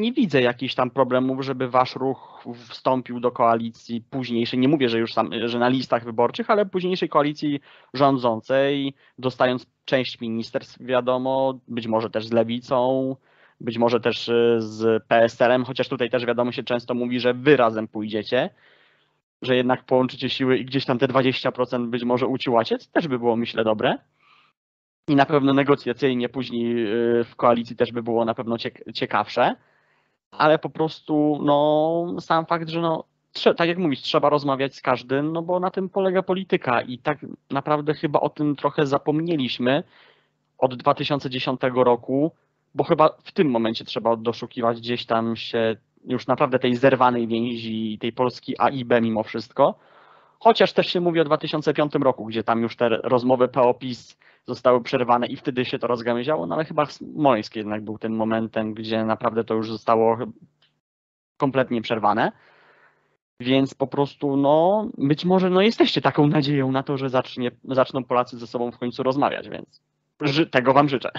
nie 0.00 0.12
widzę 0.12 0.42
jakichś 0.42 0.74
tam 0.74 0.90
problemów, 0.90 1.44
żeby 1.44 1.68
wasz 1.68 1.96
ruch 1.96 2.44
wstąpił 2.68 3.20
do 3.20 3.30
koalicji 3.30 4.04
późniejszej. 4.10 4.58
Nie 4.58 4.68
mówię, 4.68 4.88
że 4.88 4.98
już 4.98 5.12
sam, 5.12 5.30
że 5.44 5.58
na 5.58 5.68
listach 5.68 6.04
wyborczych, 6.04 6.50
ale 6.50 6.66
późniejszej 6.66 7.08
koalicji 7.08 7.60
rządzącej, 7.94 8.94
dostając 9.18 9.66
część 9.84 10.20
ministerstw, 10.20 10.76
wiadomo, 10.80 11.58
być 11.68 11.86
może 11.86 12.10
też 12.10 12.26
z 12.26 12.32
lewicą, 12.32 13.16
być 13.60 13.78
może 13.78 14.00
też 14.00 14.28
y, 14.28 14.56
z 14.58 15.04
PSL-em, 15.04 15.64
chociaż 15.64 15.88
tutaj 15.88 16.10
też 16.10 16.26
wiadomo 16.26 16.52
się 16.52 16.62
często 16.62 16.94
mówi, 16.94 17.20
że 17.20 17.34
wy 17.34 17.56
razem 17.56 17.88
pójdziecie, 17.88 18.50
że 19.42 19.56
jednak 19.56 19.84
połączycie 19.84 20.30
siły 20.30 20.58
i 20.58 20.64
gdzieś 20.64 20.84
tam 20.84 20.98
te 20.98 21.08
20% 21.08 21.86
być 21.86 22.04
może 22.04 22.26
uciłacie, 22.26 22.78
co 22.78 22.90
też 22.92 23.08
by 23.08 23.18
było 23.18 23.36
myślę 23.36 23.64
dobre. 23.64 23.98
I 25.08 25.16
na 25.16 25.26
pewno 25.26 25.54
negocjacyjnie 25.54 26.28
później 26.28 26.86
y, 27.20 27.24
w 27.24 27.36
koalicji 27.36 27.76
też 27.76 27.92
by 27.92 28.02
było 28.02 28.24
na 28.24 28.34
pewno 28.34 28.56
ciek- 28.56 28.92
ciekawsze, 28.92 29.56
ale 30.30 30.58
po 30.58 30.70
prostu 30.70 31.38
no 31.42 32.20
sam 32.20 32.46
fakt, 32.46 32.68
że 32.68 32.80
no 32.80 33.04
tak 33.56 33.68
jak 33.68 33.78
mówisz, 33.78 34.00
trzeba 34.00 34.28
rozmawiać 34.28 34.74
z 34.74 34.80
każdym, 34.80 35.32
no 35.32 35.42
bo 35.42 35.60
na 35.60 35.70
tym 35.70 35.88
polega 35.88 36.22
polityka 36.22 36.82
i 36.82 36.98
tak 36.98 37.18
naprawdę 37.50 37.94
chyba 37.94 38.20
o 38.20 38.28
tym 38.28 38.56
trochę 38.56 38.86
zapomnieliśmy 38.86 39.82
od 40.58 40.74
2010 40.74 41.60
roku, 41.74 42.32
bo 42.74 42.84
chyba 42.84 43.16
w 43.24 43.32
tym 43.32 43.50
momencie 43.50 43.84
trzeba 43.84 44.16
doszukiwać 44.16 44.78
gdzieś 44.78 45.06
tam 45.06 45.36
się 45.36 45.76
już 46.04 46.26
naprawdę 46.26 46.58
tej 46.58 46.76
zerwanej 46.76 47.26
więzi 47.26 47.98
tej 48.00 48.12
Polski 48.12 48.58
A 48.58 48.68
i 48.68 48.84
B 48.84 49.00
mimo 49.00 49.22
wszystko. 49.22 49.74
Chociaż 50.40 50.72
też 50.72 50.86
się 50.86 51.00
mówi 51.00 51.20
o 51.20 51.24
2005 51.24 51.92
roku, 51.94 52.24
gdzie 52.24 52.44
tam 52.44 52.62
już 52.62 52.76
te 52.76 52.88
rozmowy 52.88 53.48
PO-PiS 53.48 54.18
zostały 54.46 54.82
przerwane 54.82 55.26
i 55.26 55.36
wtedy 55.36 55.64
się 55.64 55.78
to 55.78 55.86
rozgałęziało, 55.86 56.46
no 56.46 56.54
ale 56.54 56.64
chyba 56.64 56.86
Smoleńsk 56.86 57.56
jednak 57.56 57.84
był 57.84 57.98
tym 57.98 58.16
momentem, 58.16 58.74
gdzie 58.74 59.04
naprawdę 59.04 59.44
to 59.44 59.54
już 59.54 59.70
zostało 59.70 60.18
kompletnie 61.36 61.82
przerwane. 61.82 62.32
Więc 63.40 63.74
po 63.74 63.86
prostu, 63.86 64.36
no, 64.36 64.88
być 64.98 65.24
może 65.24 65.50
no, 65.50 65.62
jesteście 65.62 66.00
taką 66.00 66.26
nadzieją 66.26 66.72
na 66.72 66.82
to, 66.82 66.96
że 66.96 67.10
zacznie, 67.10 67.50
zaczną 67.64 68.04
Polacy 68.04 68.38
ze 68.38 68.46
sobą 68.46 68.72
w 68.72 68.78
końcu 68.78 69.02
rozmawiać, 69.02 69.48
więc 69.48 69.82
tego 70.50 70.72
Wam 70.72 70.88
życzę. 70.88 71.10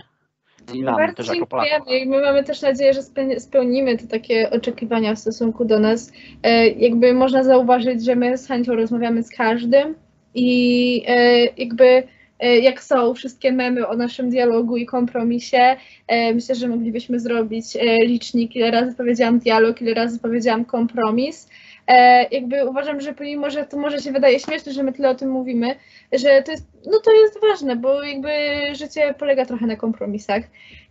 I 0.74 0.82
nam 0.82 0.96
Bardzo 0.96 1.16
też 1.16 1.28
jako 1.28 1.38
dziękujemy 1.40 2.00
i 2.00 2.10
my 2.10 2.22
mamy 2.22 2.44
też 2.44 2.62
nadzieję, 2.62 2.94
że 2.94 3.02
speł- 3.02 3.40
spełnimy 3.40 3.98
te 3.98 4.08
takie 4.08 4.50
oczekiwania 4.50 5.16
w 5.16 5.20
stosunku 5.20 5.66
do 5.66 5.80
nas. 5.80 6.12
E, 6.44 6.68
jakby 6.70 7.14
można 7.14 7.44
zauważyć, 7.44 8.06
że 8.06 8.16
my 8.16 8.38
z 8.38 8.48
chęcią 8.48 8.76
rozmawiamy 8.76 9.24
z 9.24 9.30
każdym 9.30 9.96
i 10.36 11.04
e, 11.08 11.46
jakby 11.46 12.04
e, 12.40 12.60
jak 12.60 12.84
są 12.84 13.14
wszystkie 13.14 13.52
memy 13.52 13.88
o 13.88 13.96
naszym 13.96 14.30
dialogu 14.30 14.78
i 14.78 14.86
kompromisie, 14.86 15.76
e, 16.08 16.34
myślę, 16.34 16.56
że 16.56 16.68
moglibyśmy 16.68 17.20
zrobić 17.20 17.76
e, 17.76 18.06
licznik, 18.06 18.56
ile 18.56 18.72
razy 18.72 18.96
powiedziałam 18.96 19.40
dialog, 19.40 19.82
ile 19.82 19.94
razy 19.94 20.20
powiedziałam 20.20 20.66
kompromis. 20.66 21.50
E, 21.90 22.28
jakby 22.32 22.70
uważam, 22.70 23.02
że 23.02 23.14
pomimo, 23.14 23.50
że 23.50 23.66
to 23.66 23.78
może 23.78 24.00
się 24.00 24.12
wydaje 24.12 24.40
śmieszne, 24.40 24.72
że 24.74 24.84
my 24.84 24.94
tyle 24.94 25.10
o 25.10 25.16
tym 25.16 25.30
mówimy, 25.30 25.76
że 26.12 26.44
to 26.44 26.52
jest, 26.52 26.68
no 26.86 27.00
to 27.00 27.14
jest 27.14 27.42
ważne, 27.42 27.76
bo 27.76 28.04
jakby 28.04 28.30
życie 28.76 29.16
polega 29.20 29.46
trochę 29.46 29.68
na 29.68 29.76
kompromisach. 29.76 30.44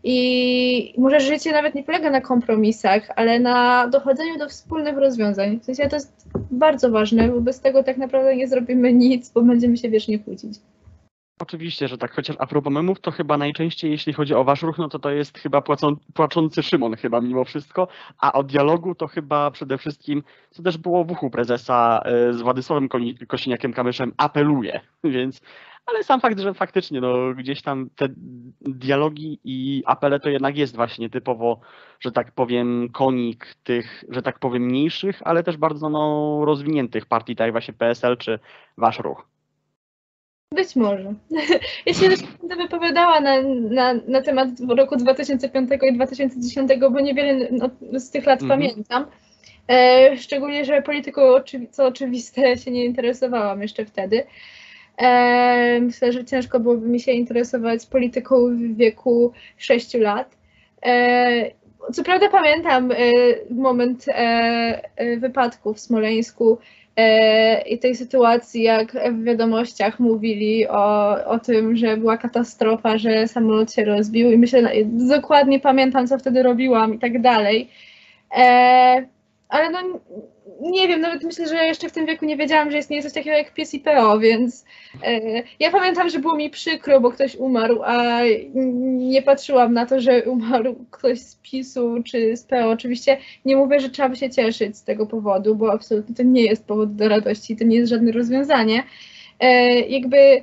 I 0.05 0.95
może 0.99 1.21
życie 1.21 1.53
nawet 1.53 1.75
nie 1.75 1.85
polega 1.85 2.11
na 2.11 2.21
kompromisach, 2.21 3.11
ale 3.17 3.41
na 3.41 3.89
dochodzeniu 3.89 4.39
do 4.39 4.49
wspólnych 4.49 4.99
rozwiązań. 4.99 5.61
W 5.61 5.65
sensie 5.65 5.89
to 5.89 5.97
jest 5.97 6.13
bardzo 6.51 6.91
ważne, 6.91 7.29
bo 7.29 7.41
bez 7.41 7.61
tego 7.61 7.83
tak 7.83 7.97
naprawdę 7.97 8.37
nie 8.37 8.49
zrobimy 8.49 8.93
nic, 8.93 9.31
bo 9.31 9.43
będziemy 9.43 9.77
się 9.77 9.91
wiecznie 9.91 10.19
kłócić. 10.19 10.55
Oczywiście, 11.39 11.89
że 11.89 11.99
tak, 11.99 12.15
chociaż 12.15 12.37
a 12.39 12.47
propos 12.47 12.73
memów, 12.73 13.01
to 13.01 13.11
chyba 13.11 13.39
najczęściej, 13.39 13.91
jeśli 13.91 14.13
chodzi 14.13 14.35
o 14.35 14.45
wasz 14.45 14.63
ruch, 14.63 14.79
no 14.79 14.89
to 14.89 14.99
to 14.99 15.11
jest 15.11 15.39
chyba 15.39 15.63
płacą, 15.63 15.97
płaczący 16.15 16.63
Szymon 16.63 16.97
chyba 16.97 17.21
mimo 17.21 17.45
wszystko, 17.45 17.89
a 18.19 18.33
o 18.33 18.43
dialogu 18.43 18.95
to 18.95 19.07
chyba 19.07 19.51
przede 19.51 19.79
wszystkim, 19.79 20.23
co 20.51 20.63
też 20.63 20.79
było 20.79 21.05
w 21.05 21.11
uchu 21.11 21.31
prezesa 21.31 22.01
e, 22.05 22.33
z 22.33 22.43
Władysławem 22.43 22.89
Kosiniakiem-Kamyszem, 23.29 24.11
apeluje, 24.17 24.81
więc, 25.05 25.41
ale 25.87 26.05
sam 26.05 26.21
fakt, 26.21 26.39
że 26.41 26.55
faktycznie 26.55 27.01
no, 27.01 27.35
gdzieś 27.35 27.63
tam 27.63 27.91
te 27.97 28.09
dialogi 28.61 29.41
i 29.45 29.83
apele 29.87 30.21
to 30.21 30.29
jednak 30.29 30.57
jest 30.57 30.77
właśnie 30.77 31.11
typowo, 31.11 31.61
że 32.01 32.13
tak 32.13 32.33
powiem, 32.33 32.89
konik 32.93 33.55
tych, 33.65 34.05
że 34.09 34.23
tak 34.23 34.39
powiem, 34.39 34.63
mniejszych, 34.63 35.21
ale 35.25 35.43
też 35.43 35.57
bardzo 35.57 35.89
no, 35.89 36.41
rozwiniętych 36.45 37.07
partii, 37.07 37.37
tak 37.37 37.45
jak 37.45 37.55
właśnie 37.55 37.75
PSL 37.75 38.17
czy 38.17 38.39
wasz 38.77 38.99
ruch. 38.99 39.38
Być 40.55 40.77
może. 40.77 41.15
Ja 41.87 41.95
się 41.95 42.09
też 42.09 42.21
będę 42.41 42.57
wypowiadała 42.57 43.21
na, 43.21 43.43
na, 43.71 43.95
na 44.09 44.23
temat 44.23 44.49
roku 44.69 44.97
2005 44.97 45.71
i 45.83 45.93
2010, 45.93 46.71
bo 46.93 47.01
niewiele 47.01 47.49
z 47.93 48.11
tych 48.11 48.27
lat 48.27 48.43
Mhm. 48.43 48.61
pamiętam. 48.61 49.07
E, 49.69 50.17
szczególnie, 50.17 50.65
że 50.65 50.83
polityką, 50.83 51.23
co 51.71 51.87
oczywiste, 51.87 52.57
się 52.65 52.71
nie 52.71 52.85
interesowałam 52.85 53.63
jeszcze 53.63 53.85
wtedy. 53.85 54.25
E, 54.99 55.81
myślę, 55.81 56.13
że 56.13 56.25
ciężko 56.25 56.61
byłoby 56.61 56.89
mi 56.89 57.01
się 57.01 57.13
interesować 57.13 57.87
polityką 57.87 58.57
w 58.57 58.77
wieku 58.77 59.33
6 59.57 59.95
lat. 59.95 60.37
E, 60.87 61.51
co 61.93 62.05
prawda 62.05 62.29
pamiętam 62.29 62.93
e, 62.93 62.97
moment 63.51 64.09
e, 64.09 64.13
e, 64.97 65.17
wypadku 65.17 65.75
w 65.75 65.81
Smoleńsku, 65.81 66.59
i 67.67 67.79
tej 67.79 67.95
sytuacji, 67.97 68.63
jak 68.63 68.93
w 69.13 69.25
wiadomościach 69.25 70.01
mówili 70.01 70.69
o, 70.69 71.17
o 71.25 71.39
tym, 71.39 71.77
że 71.77 71.97
była 71.97 72.17
katastrofa, 72.17 72.99
że 72.99 73.29
samolot 73.29 73.73
się 73.73 73.85
rozbił 73.85 74.31
i 74.31 74.39
myślę, 74.39 74.73
dokładnie 74.85 75.61
pamiętam, 75.61 76.07
co 76.07 76.19
wtedy 76.19 76.43
robiłam 76.43 76.95
i 76.95 76.99
tak 76.99 77.21
dalej. 77.21 77.69
E, 78.37 79.07
ale 79.49 79.71
no 79.71 80.01
nie 80.61 80.89
wiem, 80.89 81.01
nawet 81.01 81.25
myślę, 81.25 81.49
że 81.49 81.65
jeszcze 81.65 81.89
w 81.89 81.93
tym 81.93 82.07
wieku 82.07 82.25
nie 82.25 82.37
wiedziałam, 82.37 82.71
że 82.71 82.79
istnieje 82.79 83.03
coś 83.03 83.13
takiego 83.13 83.37
jak 83.37 83.55
pies 83.55 83.75
i 83.75 83.81
PO, 83.81 84.19
więc 84.19 84.65
e, 85.05 85.21
ja 85.61 85.71
pamiętam, 85.71 86.11
że 86.11 86.19
było 86.19 86.37
mi 86.37 86.51
przykro, 86.51 87.01
bo 87.01 87.11
ktoś 87.11 87.37
umarł, 87.37 87.83
a 87.85 88.21
nie 88.55 89.23
patrzyłam 89.23 89.73
na 89.73 89.87
to, 89.87 90.01
że 90.01 90.23
umarł 90.23 90.85
ktoś 90.91 91.21
z 91.21 91.37
PiSu 91.37 92.03
czy 92.05 92.37
z 92.37 92.45
PO. 92.45 92.71
Oczywiście 92.71 93.19
nie 93.45 93.57
mówię, 93.57 93.81
że 93.81 93.91
trzeba 93.91 94.09
by 94.09 94.17
się 94.17 94.31
cieszyć 94.31 94.77
z 94.77 94.85
tego 94.85 95.07
powodu, 95.07 95.57
bo 95.57 95.73
absolutnie 95.73 96.15
to 96.15 96.23
nie 96.23 96.43
jest 96.43 96.67
powód 96.67 96.97
do 96.97 97.09
radości, 97.09 97.57
to 97.57 97.65
nie 97.65 97.77
jest 97.77 97.91
żadne 97.91 98.13
rozwiązanie. 98.13 98.83
E, 99.41 99.81
jakby 99.81 100.43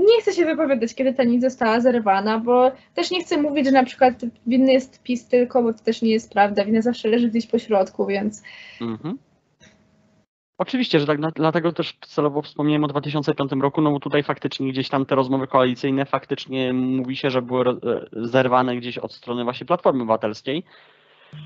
nie 0.00 0.22
chcę 0.22 0.32
się 0.32 0.44
wypowiadać, 0.44 0.94
kiedy 0.94 1.14
ta 1.14 1.24
nic 1.24 1.42
została 1.42 1.80
zerwana, 1.80 2.38
bo 2.38 2.72
też 2.94 3.10
nie 3.10 3.24
chcę 3.24 3.42
mówić, 3.42 3.64
że 3.64 3.72
na 3.72 3.84
przykład 3.84 4.14
winny 4.46 4.72
jest 4.72 5.02
PiS 5.02 5.28
tylko, 5.28 5.62
bo 5.62 5.72
to 5.72 5.78
też 5.78 6.02
nie 6.02 6.10
jest 6.10 6.32
prawda. 6.32 6.64
Wina 6.64 6.82
zawsze 6.82 7.08
leży 7.08 7.28
gdzieś 7.28 7.46
po 7.46 7.58
środku, 7.58 8.06
więc 8.06 8.42
Mhm. 8.80 9.18
Oczywiście, 10.58 11.00
że 11.00 11.06
tak, 11.06 11.20
dlatego 11.34 11.72
też 11.72 11.98
celowo 12.06 12.42
wspomniałem 12.42 12.84
o 12.84 12.88
2005 12.88 13.52
roku, 13.60 13.80
no 13.80 13.90
bo 13.90 14.00
tutaj 14.00 14.22
faktycznie 14.22 14.72
gdzieś 14.72 14.88
tam 14.88 15.06
te 15.06 15.14
rozmowy 15.14 15.46
koalicyjne 15.46 16.06
faktycznie 16.06 16.72
mówi 16.72 17.16
się, 17.16 17.30
że 17.30 17.42
były 17.42 17.68
e, 17.68 17.76
zerwane 18.12 18.76
gdzieś 18.76 18.98
od 18.98 19.12
strony 19.12 19.44
właśnie 19.44 19.66
Platformy 19.66 20.02
Obywatelskiej, 20.02 20.64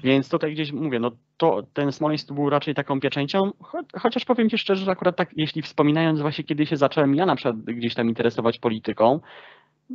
więc 0.04 0.28
tutaj 0.28 0.52
gdzieś 0.52 0.72
mówię, 0.72 0.98
no 0.98 1.10
to 1.36 1.62
ten 1.72 1.92
Smoleńsk 1.92 2.32
był 2.32 2.50
raczej 2.50 2.74
taką 2.74 3.00
pieczęcią, 3.00 3.50
cho- 3.60 4.00
chociaż 4.00 4.24
powiem 4.24 4.50
Ci 4.50 4.58
szczerze, 4.58 4.84
że 4.84 4.90
akurat 4.90 5.16
tak, 5.16 5.30
jeśli 5.36 5.62
wspominając 5.62 6.20
właśnie 6.20 6.44
kiedy 6.44 6.66
się 6.66 6.76
zacząłem 6.76 7.14
ja 7.14 7.26
na 7.26 7.36
przykład 7.36 7.56
gdzieś 7.56 7.94
tam 7.94 8.08
interesować 8.08 8.58
polityką, 8.58 9.20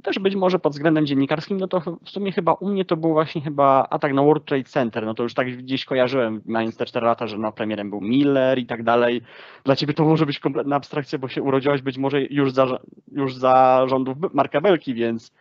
też 0.04 0.20
być 0.20 0.36
może 0.36 0.60
pod 0.60 0.74
względem 0.74 1.06
dziennikarskim, 1.06 1.58
no 1.58 1.68
to 1.68 1.80
w 2.06 2.10
sumie 2.10 2.32
chyba 2.32 2.54
u 2.54 2.70
mnie 2.70 2.86
to 2.86 2.98
był 2.98 3.14
właśnie 3.14 3.42
chyba 3.42 3.88
atak 3.90 4.14
na 4.14 4.24
World 4.24 4.46
Trade 4.46 4.64
Center, 4.64 5.06
no 5.06 5.14
to 5.14 5.24
już 5.24 5.34
tak 5.34 5.58
gdzieś 5.58 5.86
kojarzyłem, 5.86 6.42
mając 6.46 6.78
te 6.78 6.86
4 6.86 7.06
lata, 7.06 7.28
że 7.28 7.38
no 7.38 7.52
premierem 7.52 7.90
był 7.90 8.02
Miller 8.02 8.60
i 8.60 8.66
tak 8.66 8.84
dalej. 8.84 9.22
Dla 9.64 9.76
ciebie 9.76 9.94
to 9.94 10.06
może 10.06 10.26
być 10.26 10.40
kompletna 10.40 10.76
abstrakcja, 10.76 11.20
bo 11.20 11.28
się 11.28 11.44
urodziłaś 11.44 11.82
być 11.82 11.98
może 11.98 12.22
już 12.22 12.52
za, 12.52 12.80
już 13.12 13.36
za 13.36 13.86
rządów 13.88 14.18
Marka 14.34 14.62
Belki, 14.62 14.94
więc 14.94 15.34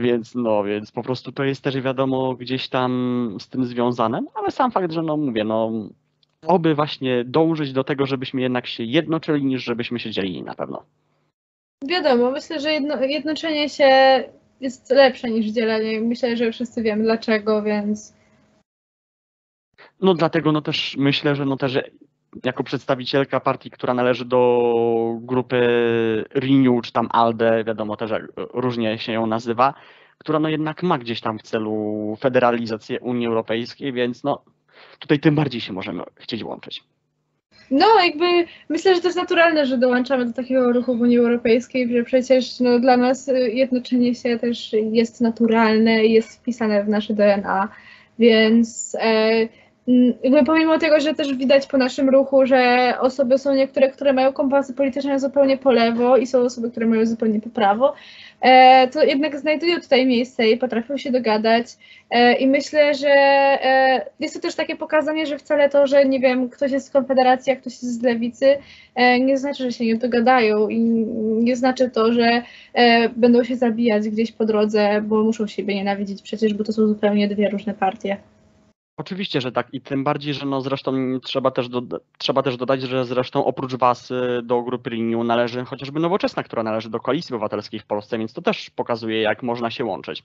więc 0.00 0.34
no, 0.34 0.64
więc 0.64 0.92
po 0.92 1.02
prostu 1.02 1.32
to 1.32 1.44
jest 1.44 1.62
też 1.62 1.80
wiadomo 1.80 2.34
gdzieś 2.34 2.68
tam 2.68 3.36
z 3.40 3.48
tym 3.48 3.64
związane, 3.64 4.20
ale 4.34 4.50
sam 4.50 4.70
fakt, 4.70 4.92
że 4.92 5.02
no 5.02 5.16
mówię, 5.16 5.44
no 5.44 5.72
oby 6.46 6.74
właśnie 6.74 7.24
dążyć 7.24 7.72
do 7.72 7.84
tego, 7.84 8.06
żebyśmy 8.06 8.40
jednak 8.40 8.66
się 8.66 8.84
jednoczyli, 8.84 9.44
niż 9.44 9.64
żebyśmy 9.64 10.00
się 10.00 10.10
dzielili 10.10 10.42
na 10.42 10.54
pewno. 10.54 10.82
wiadomo, 11.88 12.30
myślę, 12.30 12.60
że 12.60 12.72
jedno, 12.72 13.02
jednoczenie 13.02 13.68
się 13.68 13.88
jest 14.60 14.90
lepsze 14.90 15.30
niż 15.30 15.46
dzielenie. 15.46 16.00
Myślę, 16.00 16.36
że 16.36 16.52
wszyscy 16.52 16.82
wiemy 16.82 17.02
dlaczego, 17.02 17.62
więc 17.62 18.14
No 20.00 20.14
dlatego 20.14 20.52
no 20.52 20.62
też 20.62 20.96
myślę, 20.96 21.36
że 21.36 21.44
no 21.44 21.56
też 21.56 21.78
jako 22.44 22.64
przedstawicielka 22.64 23.40
partii, 23.40 23.70
która 23.70 23.94
należy 23.94 24.24
do 24.24 25.18
grupy 25.20 25.58
Renew 26.34 26.82
czy 26.82 26.92
tam 26.92 27.08
ALDE, 27.12 27.64
wiadomo 27.64 27.96
też 27.96 28.10
różnie 28.36 28.98
się 28.98 29.12
ją 29.12 29.26
nazywa, 29.26 29.74
która 30.18 30.38
no 30.38 30.48
jednak 30.48 30.82
ma 30.82 30.98
gdzieś 30.98 31.20
tam 31.20 31.38
w 31.38 31.42
celu 31.42 32.16
federalizację 32.20 33.00
Unii 33.00 33.26
Europejskiej, 33.26 33.92
więc 33.92 34.24
no 34.24 34.44
tutaj 34.98 35.18
tym 35.18 35.34
bardziej 35.34 35.60
się 35.60 35.72
możemy 35.72 36.02
chcieć 36.16 36.44
łączyć. 36.44 36.84
No, 37.70 37.86
jakby 38.04 38.24
myślę, 38.68 38.94
że 38.94 39.00
to 39.00 39.08
jest 39.08 39.18
naturalne, 39.18 39.66
że 39.66 39.78
dołączamy 39.78 40.26
do 40.26 40.32
takiego 40.32 40.72
ruchu 40.72 40.96
w 40.96 41.00
Unii 41.00 41.18
Europejskiej, 41.18 41.92
że 41.92 42.04
przecież 42.04 42.60
no, 42.60 42.78
dla 42.78 42.96
nas 42.96 43.28
y, 43.28 43.50
jednoczenie 43.50 44.14
się 44.14 44.38
też 44.38 44.72
jest 44.72 45.20
naturalne 45.20 46.04
i 46.04 46.12
jest 46.12 46.40
wpisane 46.40 46.84
w 46.84 46.88
nasze 46.88 47.14
DNA, 47.14 47.68
więc 48.18 48.96
e, 49.00 49.48
jakby 50.22 50.44
pomimo 50.44 50.78
tego, 50.78 51.00
że 51.00 51.14
też 51.14 51.34
widać 51.34 51.66
po 51.66 51.78
naszym 51.78 52.08
ruchu, 52.08 52.46
że 52.46 52.94
osoby 53.00 53.38
są 53.38 53.54
niektóre, 53.54 53.90
które 53.90 54.12
mają 54.12 54.32
kompasy 54.32 54.74
polityczne 54.74 55.20
zupełnie 55.20 55.58
po 55.58 55.72
lewo 55.72 56.16
i 56.16 56.26
są 56.26 56.38
osoby, 56.38 56.70
które 56.70 56.86
mają 56.86 57.06
zupełnie 57.06 57.40
po 57.40 57.50
prawo, 57.50 57.94
e, 58.40 58.88
to 58.88 59.04
jednak 59.04 59.38
znajdują 59.38 59.80
tutaj 59.80 60.06
miejsce 60.06 60.48
i 60.48 60.56
potrafią 60.56 60.96
się 60.96 61.10
dogadać. 61.10 61.66
E, 62.10 62.34
I 62.34 62.46
myślę, 62.46 62.94
że 62.94 63.08
e, 63.08 64.06
jest 64.20 64.34
to 64.34 64.40
też 64.40 64.54
takie 64.54 64.76
pokazanie, 64.76 65.26
że 65.26 65.38
wcale 65.38 65.68
to, 65.68 65.86
że 65.86 66.04
nie 66.04 66.20
wiem, 66.20 66.48
ktoś 66.48 66.72
jest 66.72 66.86
z 66.86 66.90
Konfederacji, 66.90 67.52
a 67.52 67.56
ktoś 67.56 67.72
jest 67.72 68.00
z 68.00 68.02
Lewicy, 68.02 68.56
nie 69.20 69.38
znaczy, 69.38 69.62
że 69.62 69.72
się 69.72 69.86
nie 69.86 69.96
dogadają 69.96 70.68
i 70.68 70.80
nie 71.42 71.56
znaczy 71.56 71.90
to, 71.90 72.12
że 72.12 72.42
będą 73.16 73.44
się 73.44 73.56
zabijać 73.56 74.08
gdzieś 74.08 74.32
po 74.32 74.44
drodze, 74.44 75.02
bo 75.02 75.22
muszą 75.22 75.46
siebie 75.46 75.74
nienawidzić 75.74 76.22
przecież, 76.22 76.54
bo 76.54 76.64
to 76.64 76.72
są 76.72 76.86
zupełnie 76.86 77.28
dwie 77.28 77.50
różne 77.50 77.74
partie. 77.74 78.16
Oczywiście, 79.00 79.40
że 79.40 79.52
tak 79.52 79.68
i 79.72 79.80
tym 79.80 80.04
bardziej, 80.04 80.34
że 80.34 80.46
no 80.46 80.60
zresztą 80.60 81.20
trzeba 81.22 81.50
też, 81.50 81.68
doda- 81.68 81.98
trzeba 82.18 82.42
też 82.42 82.56
dodać, 82.56 82.82
że 82.82 83.04
zresztą 83.04 83.44
oprócz 83.44 83.74
Was 83.74 84.10
y, 84.10 84.40
do 84.42 84.62
grupy 84.62 84.90
Renew 84.90 85.24
należy 85.24 85.64
chociażby 85.64 86.00
Nowoczesna, 86.00 86.42
która 86.42 86.62
należy 86.62 86.90
do 86.90 87.00
Koalicji 87.00 87.34
Obywatelskiej 87.34 87.80
w 87.80 87.86
Polsce, 87.86 88.18
więc 88.18 88.32
to 88.32 88.42
też 88.42 88.70
pokazuje 88.70 89.20
jak 89.20 89.42
można 89.42 89.70
się 89.70 89.84
łączyć. 89.84 90.22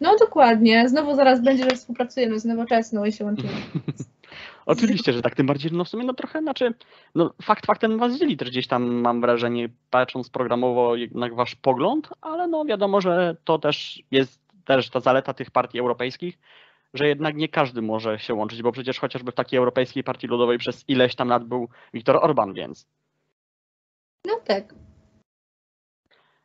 No 0.00 0.16
dokładnie. 0.16 0.88
Znowu 0.88 1.14
zaraz 1.14 1.42
będzie, 1.42 1.64
że 1.64 1.76
współpracujemy 1.76 2.40
z 2.40 2.44
nowoczesną 2.44 3.04
i 3.04 3.12
się 3.12 3.24
łączymy. 3.24 3.52
Oczywiście, 4.66 5.12
że 5.12 5.22
tak, 5.22 5.34
tym 5.34 5.46
bardziej, 5.46 5.72
no 5.72 5.84
w 5.84 5.88
sumie 5.88 6.04
no 6.04 6.14
trochę, 6.14 6.40
znaczy, 6.40 6.74
no 7.14 7.34
fakt 7.42 7.66
faktem 7.66 7.98
was 7.98 8.18
dzieli 8.18 8.36
też 8.36 8.50
gdzieś 8.50 8.66
tam, 8.66 8.84
mam 8.84 9.20
wrażenie, 9.20 9.68
patrząc 9.90 10.30
programowo 10.30 10.96
jednak 10.96 11.34
wasz 11.34 11.54
pogląd, 11.54 12.08
ale 12.20 12.48
no 12.48 12.64
wiadomo, 12.64 13.00
że 13.00 13.36
to 13.44 13.58
też 13.58 14.02
jest 14.10 14.44
też 14.64 14.90
ta 14.90 15.00
zaleta 15.00 15.34
tych 15.34 15.50
partii 15.50 15.78
europejskich, 15.78 16.38
że 16.94 17.08
jednak 17.08 17.36
nie 17.36 17.48
każdy 17.48 17.82
może 17.82 18.18
się 18.18 18.34
łączyć, 18.34 18.62
bo 18.62 18.72
przecież 18.72 18.98
chociażby 18.98 19.32
w 19.32 19.34
takiej 19.34 19.58
Europejskiej 19.58 20.04
Partii 20.04 20.26
Ludowej 20.26 20.58
przez 20.58 20.84
ileś 20.88 21.14
tam 21.14 21.28
lat 21.28 21.44
był 21.44 21.68
Viktor 21.94 22.18
Orban, 22.22 22.54
więc. 22.54 22.86
No 24.26 24.40
tak. 24.44 24.74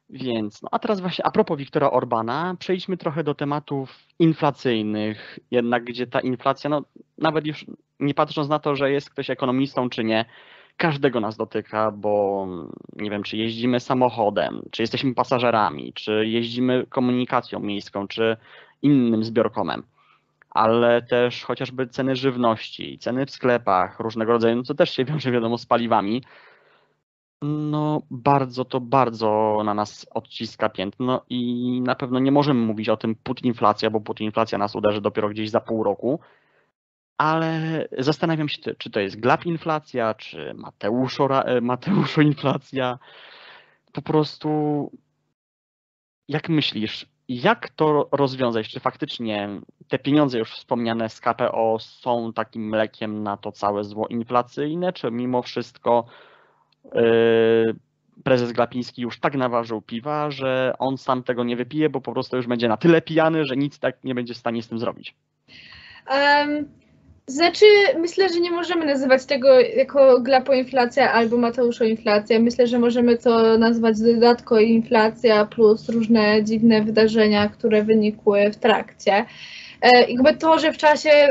Więc, 0.09 0.61
no 0.61 0.69
a 0.71 0.79
teraz 0.79 0.99
właśnie 0.99 1.25
a 1.25 1.31
propos 1.31 1.57
Wiktora 1.57 1.91
Orbana, 1.91 2.55
przejdźmy 2.59 2.97
trochę 2.97 3.23
do 3.23 3.35
tematów 3.35 3.99
inflacyjnych, 4.19 5.39
jednak 5.51 5.83
gdzie 5.83 6.07
ta 6.07 6.19
inflacja, 6.19 6.69
no 6.69 6.81
nawet 7.17 7.45
już 7.47 7.65
nie 7.99 8.13
patrząc 8.13 8.49
na 8.49 8.59
to, 8.59 8.75
że 8.75 8.91
jest 8.91 9.09
ktoś 9.09 9.29
ekonomistą 9.29 9.89
czy 9.89 10.03
nie, 10.03 10.25
każdego 10.77 11.19
nas 11.19 11.37
dotyka, 11.37 11.91
bo 11.91 12.47
nie 12.95 13.09
wiem, 13.09 13.23
czy 13.23 13.37
jeździmy 13.37 13.79
samochodem, 13.79 14.61
czy 14.71 14.83
jesteśmy 14.83 15.13
pasażerami, 15.13 15.93
czy 15.93 16.27
jeździmy 16.27 16.85
komunikacją 16.89 17.59
miejską, 17.59 18.07
czy 18.07 18.37
innym 18.81 19.23
zbiorkomem, 19.23 19.83
ale 20.59 21.01
też 21.01 21.43
chociażby 21.43 21.87
ceny 21.87 22.15
żywności, 22.15 22.97
ceny 22.99 23.25
w 23.25 23.31
sklepach 23.31 23.99
różnego 23.99 24.31
rodzaju, 24.31 24.55
no 24.55 24.63
co 24.63 24.75
też 24.75 24.89
się 24.89 25.05
wiąże 25.05 25.31
wiadomo 25.31 25.57
z 25.57 25.65
paliwami, 25.65 26.23
no, 27.41 28.01
bardzo 28.11 28.65
to 28.65 28.81
bardzo 28.81 29.61
na 29.65 29.73
nas 29.73 30.07
odciska 30.11 30.69
piętno 30.69 31.21
i 31.29 31.81
na 31.81 31.95
pewno 31.95 32.19
nie 32.19 32.31
możemy 32.31 32.59
mówić 32.59 32.89
o 32.89 32.97
tym 32.97 33.15
putinflacja, 33.15 33.89
bo 33.89 34.01
putinflacja 34.01 34.57
nas 34.57 34.75
uderzy 34.75 35.01
dopiero 35.01 35.29
gdzieś 35.29 35.49
za 35.49 35.61
pół 35.61 35.83
roku. 35.83 36.19
Ale 37.17 37.87
zastanawiam 37.97 38.49
się, 38.49 38.75
czy 38.77 38.89
to 38.89 38.99
jest 38.99 39.19
glap 39.19 39.45
inflacja, 39.45 40.13
czy 40.13 40.53
Mateuszo, 40.53 41.45
e, 41.45 41.61
Mateuszo 41.61 42.21
inflacja. 42.21 42.99
Po 43.93 44.01
prostu 44.01 44.91
jak 46.27 46.49
myślisz, 46.49 47.05
jak 47.29 47.69
to 47.69 48.09
rozwiązać? 48.11 48.69
Czy 48.69 48.79
faktycznie 48.79 49.49
te 49.87 49.99
pieniądze 49.99 50.39
już 50.39 50.51
wspomniane 50.51 51.09
z 51.09 51.19
KPO 51.19 51.77
są 51.79 52.33
takim 52.33 52.69
mlekiem 52.69 53.23
na 53.23 53.37
to 53.37 53.51
całe 53.51 53.83
zło 53.83 54.07
inflacyjne, 54.07 54.93
czy 54.93 55.11
mimo 55.11 55.41
wszystko 55.41 56.05
Yy, 56.85 57.75
prezes 58.23 58.51
Glapiński 58.51 59.01
już 59.01 59.19
tak 59.19 59.35
naważył 59.35 59.81
piwa, 59.81 60.31
że 60.31 60.73
on 60.79 60.97
sam 60.97 61.23
tego 61.23 61.43
nie 61.43 61.55
wypije, 61.55 61.89
bo 61.89 62.01
po 62.01 62.13
prostu 62.13 62.37
już 62.37 62.47
będzie 62.47 62.67
na 62.67 62.77
tyle 62.77 63.01
pijany, 63.01 63.45
że 63.45 63.57
nic 63.57 63.79
tak 63.79 64.03
nie 64.03 64.15
będzie 64.15 64.33
w 64.33 64.37
stanie 64.37 64.63
z 64.63 64.67
tym 64.67 64.79
zrobić. 64.79 65.15
Um, 66.11 66.67
znaczy, 67.29 67.65
myślę, 67.97 68.29
że 68.29 68.39
nie 68.39 68.51
możemy 68.51 68.85
nazywać 68.85 69.25
tego 69.25 69.59
jako 69.59 70.21
glapoinflacja 70.21 71.13
albo 71.13 71.37
Mateuszoinflacja. 71.37 72.39
Myślę, 72.39 72.67
że 72.67 72.79
możemy 72.79 73.17
to 73.17 73.57
nazwać 73.57 73.99
dodatkowo 73.99 74.61
inflacja 74.61 75.45
plus 75.45 75.89
różne 75.89 76.43
dziwne 76.43 76.81
wydarzenia, 76.81 77.49
które 77.49 77.83
wynikły 77.83 78.51
w 78.51 78.55
trakcie. 78.55 79.25
E, 79.81 80.11
jakby 80.11 80.33
to, 80.33 80.59
że 80.59 80.73
w 80.73 80.77
czasie 80.77 81.27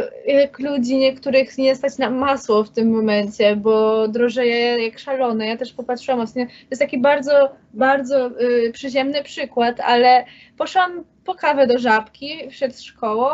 ludzi 0.59 0.97
niektórych 0.97 1.59
nie 1.59 1.77
stać 1.77 1.99
na 1.99 2.11
masło 2.11 2.65
w 2.65 2.71
tym 2.71 2.91
momencie, 2.91 3.57
bo 3.57 4.09
drożeje 4.09 4.85
jak 4.85 4.99
szalone. 4.99 5.47
Ja 5.47 5.57
też 5.57 5.73
popatrzyłam 5.73 6.21
ostatnio, 6.21 6.47
to 6.47 6.53
jest 6.71 6.83
taki 6.83 6.99
bardzo, 6.99 7.51
bardzo 7.75 8.31
y, 8.41 8.73
przyziemny 8.73 9.23
przykład, 9.23 9.81
ale 9.81 10.25
poszłam 10.59 11.05
po 11.25 11.35
kawę 11.35 11.67
do 11.67 11.79
Żabki 11.79 12.49
przed 12.49 12.81
szkołą 12.81 13.29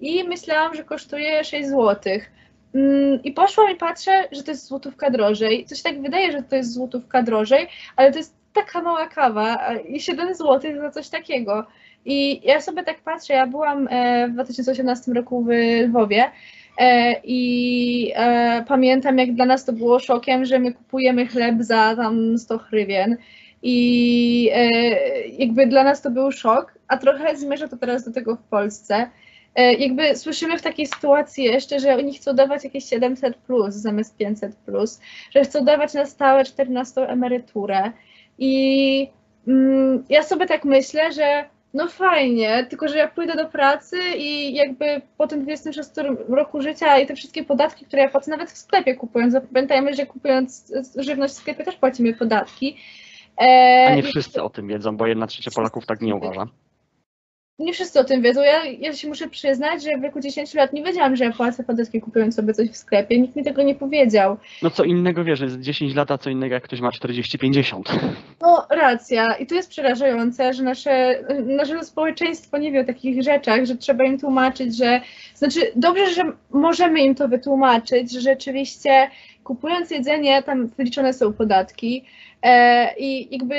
i 0.00 0.24
myślałam, 0.24 0.74
że 0.74 0.84
kosztuje 0.84 1.44
6 1.44 1.68
zł. 1.68 2.12
Mm, 2.74 3.22
I 3.22 3.32
poszłam 3.32 3.72
i 3.72 3.76
patrzę, 3.76 4.28
że 4.32 4.42
to 4.42 4.50
jest 4.50 4.66
złotówka 4.66 5.10
drożej. 5.10 5.64
Coś 5.64 5.82
tak 5.82 6.02
wydaje, 6.02 6.32
że 6.32 6.42
to 6.42 6.56
jest 6.56 6.72
złotówka 6.72 7.22
drożej, 7.22 7.68
ale 7.96 8.12
to 8.12 8.18
jest 8.18 8.34
taka 8.52 8.82
mała 8.82 9.06
kawa 9.06 9.74
i 9.88 10.00
7 10.00 10.34
zł 10.34 10.80
za 10.80 10.90
coś 10.90 11.08
takiego. 11.08 11.66
I 12.04 12.46
ja 12.46 12.60
sobie 12.60 12.84
tak 12.84 13.00
patrzę, 13.00 13.34
ja 13.34 13.46
byłam 13.46 13.88
e, 13.90 14.28
w 14.28 14.32
2018 14.32 15.12
roku 15.12 15.44
w 15.44 15.48
Lwowie 15.88 16.30
e, 16.78 17.14
i 17.24 18.12
e, 18.16 18.64
pamiętam, 18.68 19.18
jak 19.18 19.34
dla 19.34 19.44
nas 19.44 19.64
to 19.64 19.72
było 19.72 19.98
szokiem, 19.98 20.44
że 20.44 20.58
my 20.58 20.72
kupujemy 20.72 21.26
chleb 21.26 21.54
za 21.60 21.96
tam 21.96 22.38
100 22.38 22.58
hrywien. 22.58 23.16
I 23.62 24.50
jakby 25.38 25.66
dla 25.66 25.84
nas 25.84 26.02
to 26.02 26.10
był 26.10 26.32
szok, 26.32 26.78
a 26.88 26.96
trochę 26.96 27.36
zmierza 27.36 27.68
to 27.68 27.76
teraz 27.76 28.04
do 28.04 28.12
tego 28.12 28.36
w 28.36 28.42
Polsce. 28.42 29.10
Jakby 29.78 30.16
słyszymy 30.16 30.58
w 30.58 30.62
takiej 30.62 30.86
sytuacji 30.86 31.44
jeszcze, 31.44 31.80
że 31.80 31.96
oni 31.96 32.14
chcą 32.14 32.34
dawać 32.34 32.64
jakieś 32.64 32.84
700 32.84 33.36
plus 33.36 33.74
zamiast 33.74 34.16
500 34.16 34.56
plus, 34.56 35.00
że 35.30 35.40
chcą 35.40 35.64
dawać 35.64 35.94
na 35.94 36.06
stałe 36.06 36.44
14 36.44 37.00
emeryturę. 37.00 37.92
I 38.38 39.08
mm, 39.48 40.04
ja 40.08 40.22
sobie 40.22 40.46
tak 40.46 40.64
myślę, 40.64 41.12
że 41.12 41.44
no 41.74 41.88
fajnie, 41.88 42.66
tylko 42.70 42.88
że 42.88 42.98
ja 42.98 43.08
pójdę 43.08 43.36
do 43.36 43.46
pracy 43.46 43.96
i 44.18 44.54
jakby 44.54 45.02
po 45.16 45.26
tym 45.26 45.42
26 45.42 45.90
roku 46.28 46.62
życia 46.62 46.98
i 46.98 47.06
te 47.06 47.14
wszystkie 47.14 47.44
podatki, 47.44 47.84
które 47.84 48.02
ja 48.02 48.08
płacę, 48.08 48.30
nawet 48.30 48.50
w 48.50 48.58
sklepie 48.58 48.94
kupując, 48.94 49.34
pamiętajmy, 49.52 49.94
że 49.94 50.06
kupując 50.06 50.72
żywność 50.96 51.34
w 51.34 51.36
sklepie 51.36 51.64
też 51.64 51.76
płacimy 51.76 52.14
podatki. 52.14 52.76
E, 53.40 53.86
A 53.88 53.94
nie 53.94 54.02
wszyscy 54.02 54.42
o 54.42 54.50
tym 54.50 54.68
wiedzą, 54.68 54.96
bo 54.96 55.06
jedna 55.06 55.26
trzecia 55.26 55.50
Polaków 55.50 55.86
tak 55.86 56.00
nie 56.00 56.14
uważa 56.14 56.46
nie 57.58 57.72
wszyscy 57.72 58.00
o 58.00 58.04
tym 58.04 58.22
wiedzą. 58.22 58.42
Ja, 58.42 58.64
ja 58.64 58.92
się 58.92 59.08
muszę 59.08 59.28
przyznać, 59.28 59.82
że 59.82 59.98
w 59.98 60.02
wieku 60.02 60.20
10 60.20 60.54
lat 60.54 60.72
nie 60.72 60.82
wiedziałam, 60.82 61.16
że 61.16 61.24
ja 61.24 61.32
płacę 61.32 61.64
podatki 61.64 62.00
kupując 62.00 62.34
sobie 62.34 62.54
coś 62.54 62.70
w 62.70 62.76
sklepie. 62.76 63.20
Nikt 63.20 63.36
mi 63.36 63.44
tego 63.44 63.62
nie 63.62 63.74
powiedział. 63.74 64.36
No 64.62 64.70
co 64.70 64.84
innego 64.84 65.24
wiesz, 65.24 65.40
jest 65.40 65.60
10 65.60 65.94
lat, 65.94 66.10
a 66.10 66.18
co 66.18 66.30
innego 66.30 66.54
jak 66.54 66.62
ktoś 66.62 66.80
ma 66.80 66.90
40-50. 66.90 67.82
No 68.40 68.66
racja. 68.70 69.34
I 69.34 69.46
to 69.46 69.54
jest 69.54 69.70
przerażające, 69.70 70.54
że 70.54 70.62
nasze, 70.62 71.24
nasze 71.46 71.84
społeczeństwo 71.84 72.58
nie 72.58 72.72
wie 72.72 72.80
o 72.80 72.84
takich 72.84 73.22
rzeczach, 73.22 73.64
że 73.64 73.76
trzeba 73.76 74.04
im 74.04 74.18
tłumaczyć, 74.20 74.76
że... 74.76 75.00
Znaczy 75.34 75.60
dobrze, 75.76 76.10
że 76.10 76.22
możemy 76.50 77.00
im 77.00 77.14
to 77.14 77.28
wytłumaczyć, 77.28 78.12
że 78.12 78.20
rzeczywiście 78.20 79.10
kupując 79.44 79.90
jedzenie 79.90 80.42
tam 80.42 80.66
wyliczone 80.66 81.12
są 81.12 81.32
podatki 81.32 82.04
e, 82.42 82.94
i 82.98 83.28
jakby 83.30 83.54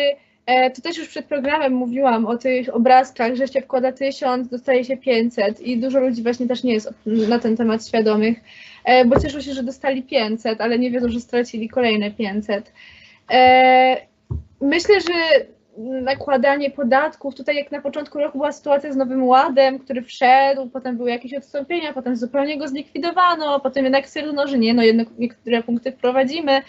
to 0.75 0.81
też 0.81 0.97
już 0.97 1.07
przed 1.07 1.25
programem 1.25 1.73
mówiłam 1.73 2.25
o 2.25 2.37
tych 2.37 2.75
obrazkach, 2.75 3.35
że 3.35 3.47
się 3.47 3.61
wkłada 3.61 3.91
1000, 3.91 4.49
dostaje 4.49 4.85
się 4.85 4.97
500 4.97 5.61
i 5.61 5.77
dużo 5.77 5.99
ludzi 5.99 6.23
właśnie 6.23 6.47
też 6.47 6.63
nie 6.63 6.73
jest 6.73 6.93
na 7.05 7.39
ten 7.39 7.57
temat 7.57 7.87
świadomych, 7.87 8.39
e, 8.85 9.05
bo 9.05 9.19
cieszą 9.19 9.41
się, 9.41 9.53
że 9.53 9.63
dostali 9.63 10.03
500, 10.03 10.61
ale 10.61 10.79
nie 10.79 10.91
wiedzą, 10.91 11.09
że 11.09 11.19
stracili 11.19 11.69
kolejne 11.69 12.11
500. 12.11 12.73
E, 13.31 13.97
myślę, 14.61 14.95
że 15.01 15.45
nakładanie 16.01 16.71
podatków, 16.71 17.35
tutaj 17.35 17.55
jak 17.55 17.71
na 17.71 17.81
początku 17.81 18.19
roku 18.19 18.37
była 18.37 18.51
sytuacja 18.51 18.93
z 18.93 18.95
Nowym 18.95 19.27
Ładem, 19.27 19.79
który 19.79 20.01
wszedł, 20.01 20.69
potem 20.69 20.97
były 20.97 21.09
jakieś 21.09 21.33
odstąpienia, 21.33 21.93
potem 21.93 22.15
zupełnie 22.15 22.57
go 22.57 22.67
zlikwidowano, 22.67 23.59
potem 23.59 23.83
jednak 23.83 24.07
stwierdzono, 24.07 24.47
że 24.47 24.57
nie, 24.57 24.73
no 24.73 24.83
jednak 24.83 25.07
niektóre 25.17 25.63
punkty 25.63 25.91
wprowadzimy 25.91 26.61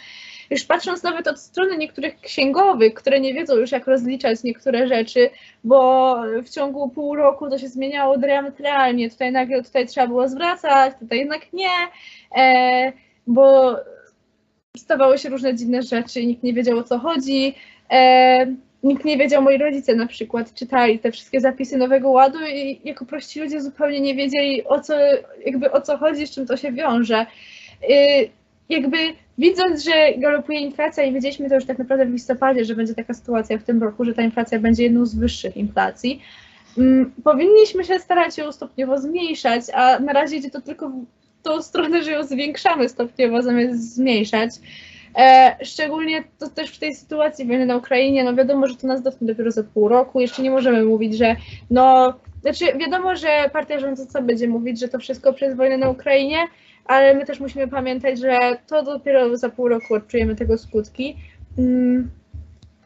już 0.51 0.65
patrząc 0.65 1.03
nawet 1.03 1.29
od 1.29 1.41
strony 1.41 1.77
niektórych 1.77 2.21
księgowych, 2.21 2.95
które 2.95 3.21
nie 3.21 3.35
wiedzą 3.35 3.57
już 3.57 3.73
jak 3.73 3.87
rozliczać 3.87 4.43
niektóre 4.43 4.89
rzeczy, 4.89 5.31
bo 5.65 6.17
w 6.45 6.51
ciągu 6.51 6.89
pół 6.89 7.15
roku 7.17 7.51
to 7.51 7.59
się 7.59 7.69
zmieniało 7.69 8.19
diametralnie, 8.19 9.11
tutaj 9.11 9.33
nagle 9.33 9.63
tutaj 9.63 9.87
trzeba 9.87 10.07
było 10.07 10.29
zwracać, 10.29 10.95
tutaj 11.01 11.19
jednak 11.19 11.53
nie, 11.53 11.71
e, 12.37 12.93
bo 13.27 13.77
stawały 14.77 15.19
się 15.19 15.29
różne 15.29 15.55
dziwne 15.55 15.83
rzeczy, 15.83 16.27
nikt 16.27 16.43
nie 16.43 16.53
wiedział 16.53 16.79
o 16.79 16.83
co 16.83 16.99
chodzi. 16.99 17.55
E, 17.91 18.47
nikt 18.83 19.05
nie 19.05 19.17
wiedział, 19.17 19.43
moi 19.43 19.59
rodzice 19.59 19.95
na 19.95 20.07
przykład 20.07 20.55
czytali 20.55 20.99
te 20.99 21.13
wszystkie 21.13 21.41
zapisy 21.41 21.77
Nowego 21.77 22.11
Ładu 22.11 22.39
i 22.55 22.81
jako 22.85 23.07
prości 23.07 23.41
ludzie 23.41 23.61
zupełnie 23.61 24.01
nie 24.01 24.15
wiedzieli 24.15 24.65
o 24.65 24.81
co, 24.81 24.95
jakby 25.45 25.73
o 25.73 25.81
co 25.81 25.99
chodzi, 25.99 26.27
z 26.27 26.31
czym 26.31 26.47
to 26.47 26.57
się 26.57 26.73
wiąże. 26.73 27.27
Jakby 28.71 28.97
widząc, 29.39 29.85
że 29.85 30.13
galopuje 30.17 30.61
inflacja 30.61 31.05
i 31.05 31.13
wiedzieliśmy 31.13 31.49
to 31.49 31.55
już 31.55 31.65
tak 31.65 31.79
naprawdę 31.79 32.07
w 32.07 32.11
listopadzie, 32.11 32.65
że 32.65 32.75
będzie 32.75 32.95
taka 32.95 33.15
sytuacja 33.15 33.59
w 33.59 33.63
tym 33.63 33.83
roku, 33.83 34.05
że 34.05 34.15
ta 34.15 34.23
inflacja 34.23 34.59
będzie 34.59 34.83
jedną 34.83 35.07
z 35.07 35.15
wyższych 35.15 35.57
inflacji, 35.57 36.23
mm, 36.79 37.13
powinniśmy 37.25 37.85
się 37.85 37.99
starać 37.99 38.39
ją 38.39 38.53
stopniowo 38.53 38.99
zmniejszać, 38.99 39.63
a 39.75 39.99
na 39.99 40.13
razie 40.13 40.37
idzie 40.37 40.51
to 40.51 40.61
tylko 40.61 40.89
w 40.89 41.05
tą 41.43 41.63
stronę, 41.63 42.03
że 42.03 42.11
ją 42.11 42.25
zwiększamy 42.25 42.89
stopniowo 42.89 43.43
zamiast 43.43 43.95
zmniejszać. 43.95 44.51
E, 45.19 45.57
szczególnie 45.63 46.25
to 46.39 46.49
też 46.49 46.71
w 46.71 46.79
tej 46.79 46.95
sytuacji 46.95 47.47
wojny 47.47 47.67
na 47.67 47.77
Ukrainie, 47.77 48.25
no 48.25 48.35
wiadomo, 48.35 48.67
że 48.67 48.77
to 48.77 48.87
nas 48.87 49.03
dotknie 49.03 49.27
dopiero 49.27 49.51
za 49.51 49.65
pół 49.65 49.89
roku, 49.89 50.21
jeszcze 50.21 50.43
nie 50.43 50.51
możemy 50.51 50.85
mówić, 50.85 51.17
że 51.17 51.37
no, 51.71 52.15
znaczy 52.43 52.65
wiadomo, 52.79 53.17
że 53.17 53.51
partia 53.53 53.79
rządząca 53.79 54.23
będzie 54.23 54.49
mówić, 54.49 54.81
że 54.81 54.89
to 54.89 54.99
wszystko 54.99 55.33
przez 55.33 55.57
wojnę 55.57 55.79
na 55.79 55.91
Ukrainie, 55.91 56.39
ale 56.85 57.15
my 57.15 57.27
też 57.27 57.41
musimy 57.41 57.69
pamiętać, 57.69 58.19
że 58.19 58.39
to 58.67 58.83
dopiero 58.83 59.37
za 59.37 59.49
pół 59.49 59.69
roku 59.69 59.95
odczujemy 59.95 60.37
tego 60.37 60.59
skutki. 60.59 61.17
Mm, 61.59 62.11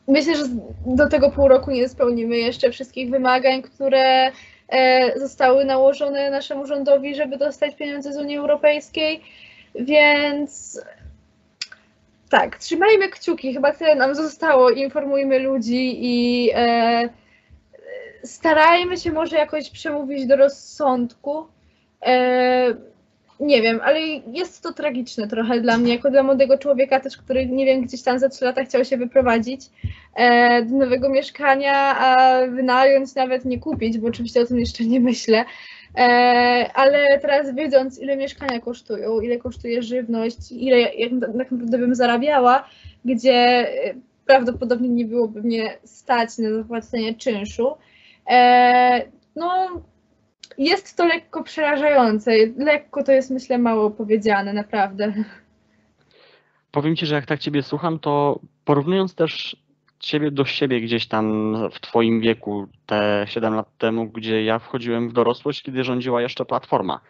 myślę, 0.09 0.37
że 0.37 0.45
do 0.87 1.09
tego 1.09 1.31
pół 1.31 1.49
roku 1.49 1.71
nie 1.71 1.89
spełnimy 1.89 2.37
jeszcze 2.37 2.71
wszystkich 2.71 3.11
wymagań, 3.11 3.63
które 3.63 4.31
e, 4.69 5.19
zostały 5.19 5.65
nałożone 5.65 6.31
naszemu 6.31 6.67
rządowi, 6.67 7.15
żeby 7.15 7.37
dostać 7.37 7.75
pieniądze 7.75 8.13
z 8.13 8.17
Unii 8.17 8.37
Europejskiej, 8.37 9.21
więc 9.75 10.81
tak, 12.31 12.59
trzymajmy 12.59 13.09
kciuki, 13.09 13.55
chyba 13.55 13.73
tyle 13.73 13.95
nam 13.95 14.15
zostało, 14.15 14.71
informujmy 14.71 15.39
ludzi 15.39 15.97
i 16.01 16.51
e, 16.55 17.09
starajmy 18.25 18.97
się 18.97 19.13
może 19.13 19.37
jakoś 19.37 19.71
przemówić 19.71 20.27
do 20.27 20.37
rozsądku. 20.37 21.47
E, 22.07 22.75
nie 23.45 23.63
wiem, 23.63 23.81
ale 23.85 24.01
jest 24.33 24.63
to 24.63 24.73
tragiczne 24.73 25.29
trochę 25.29 25.61
dla 25.61 25.79
mnie, 25.79 25.95
jako 25.95 26.11
dla 26.11 26.23
młodego 26.23 26.59
człowieka 26.59 27.01
też, 27.01 27.17
który 27.17 27.47
nie 27.47 27.67
wiem, 27.67 27.83
gdzieś 27.83 28.03
tam 28.03 28.19
za 28.19 28.29
trzy 28.29 28.45
lata 28.45 28.65
chciał 28.65 28.85
się 28.85 28.97
wyprowadzić 28.97 29.61
e, 30.15 30.63
do 30.63 30.77
nowego 30.77 31.09
mieszkania, 31.09 31.99
a 31.99 32.39
wynająć 32.47 33.15
nawet 33.15 33.45
nie 33.45 33.59
kupić, 33.59 33.99
bo 33.99 34.09
oczywiście 34.09 34.41
o 34.41 34.47
tym 34.47 34.59
jeszcze 34.59 34.85
nie 34.85 35.01
myślę. 35.01 35.45
E, 35.97 36.71
ale 36.75 37.19
teraz 37.19 37.55
wiedząc, 37.55 37.99
ile 37.99 38.17
mieszkania 38.17 38.61
kosztują, 38.61 39.21
ile 39.21 39.37
kosztuje 39.37 39.83
żywność, 39.83 40.53
ile 40.53 40.81
jak 40.81 41.11
tak 41.21 41.35
naprawdę 41.35 41.79
bym 41.79 41.95
zarabiała, 41.95 42.69
gdzie 43.05 43.33
e, 43.33 43.95
prawdopodobnie 44.27 44.89
nie 44.89 45.05
byłoby 45.05 45.43
mnie 45.43 45.79
stać 45.85 46.39
na 46.39 46.55
zapłacenie 46.55 47.15
czynszu, 47.15 47.75
e, 48.31 49.03
no 49.37 49.83
jest 50.59 50.97
to 50.97 51.07
lekko 51.07 51.43
przerażające. 51.43 52.33
Lekko 52.57 53.05
to 53.05 53.13
jest, 53.13 53.31
myślę, 53.31 53.59
mało 53.59 53.91
powiedziane, 53.91 54.53
naprawdę. 54.53 55.13
Powiem 56.71 56.97
ci, 56.97 57.07
że 57.07 57.15
jak 57.15 57.27
tak 57.27 57.41
ciebie 57.41 57.63
słucham, 57.63 57.99
to 57.99 58.41
porównując 58.65 59.15
też 59.15 59.57
ciebie 59.99 60.31
do 60.31 60.45
siebie 60.45 60.81
gdzieś 60.81 61.07
tam 61.07 61.57
w 61.73 61.81
twoim 61.81 62.21
wieku, 62.21 62.67
te 62.87 63.25
7 63.29 63.55
lat 63.55 63.79
temu, 63.79 64.07
gdzie 64.07 64.45
ja 64.45 64.59
wchodziłem 64.59 65.09
w 65.09 65.13
dorosłość, 65.13 65.63
kiedy 65.63 65.85
rządziła 65.85 66.23
jeszcze 66.23 66.45
Platforma, 66.45 67.01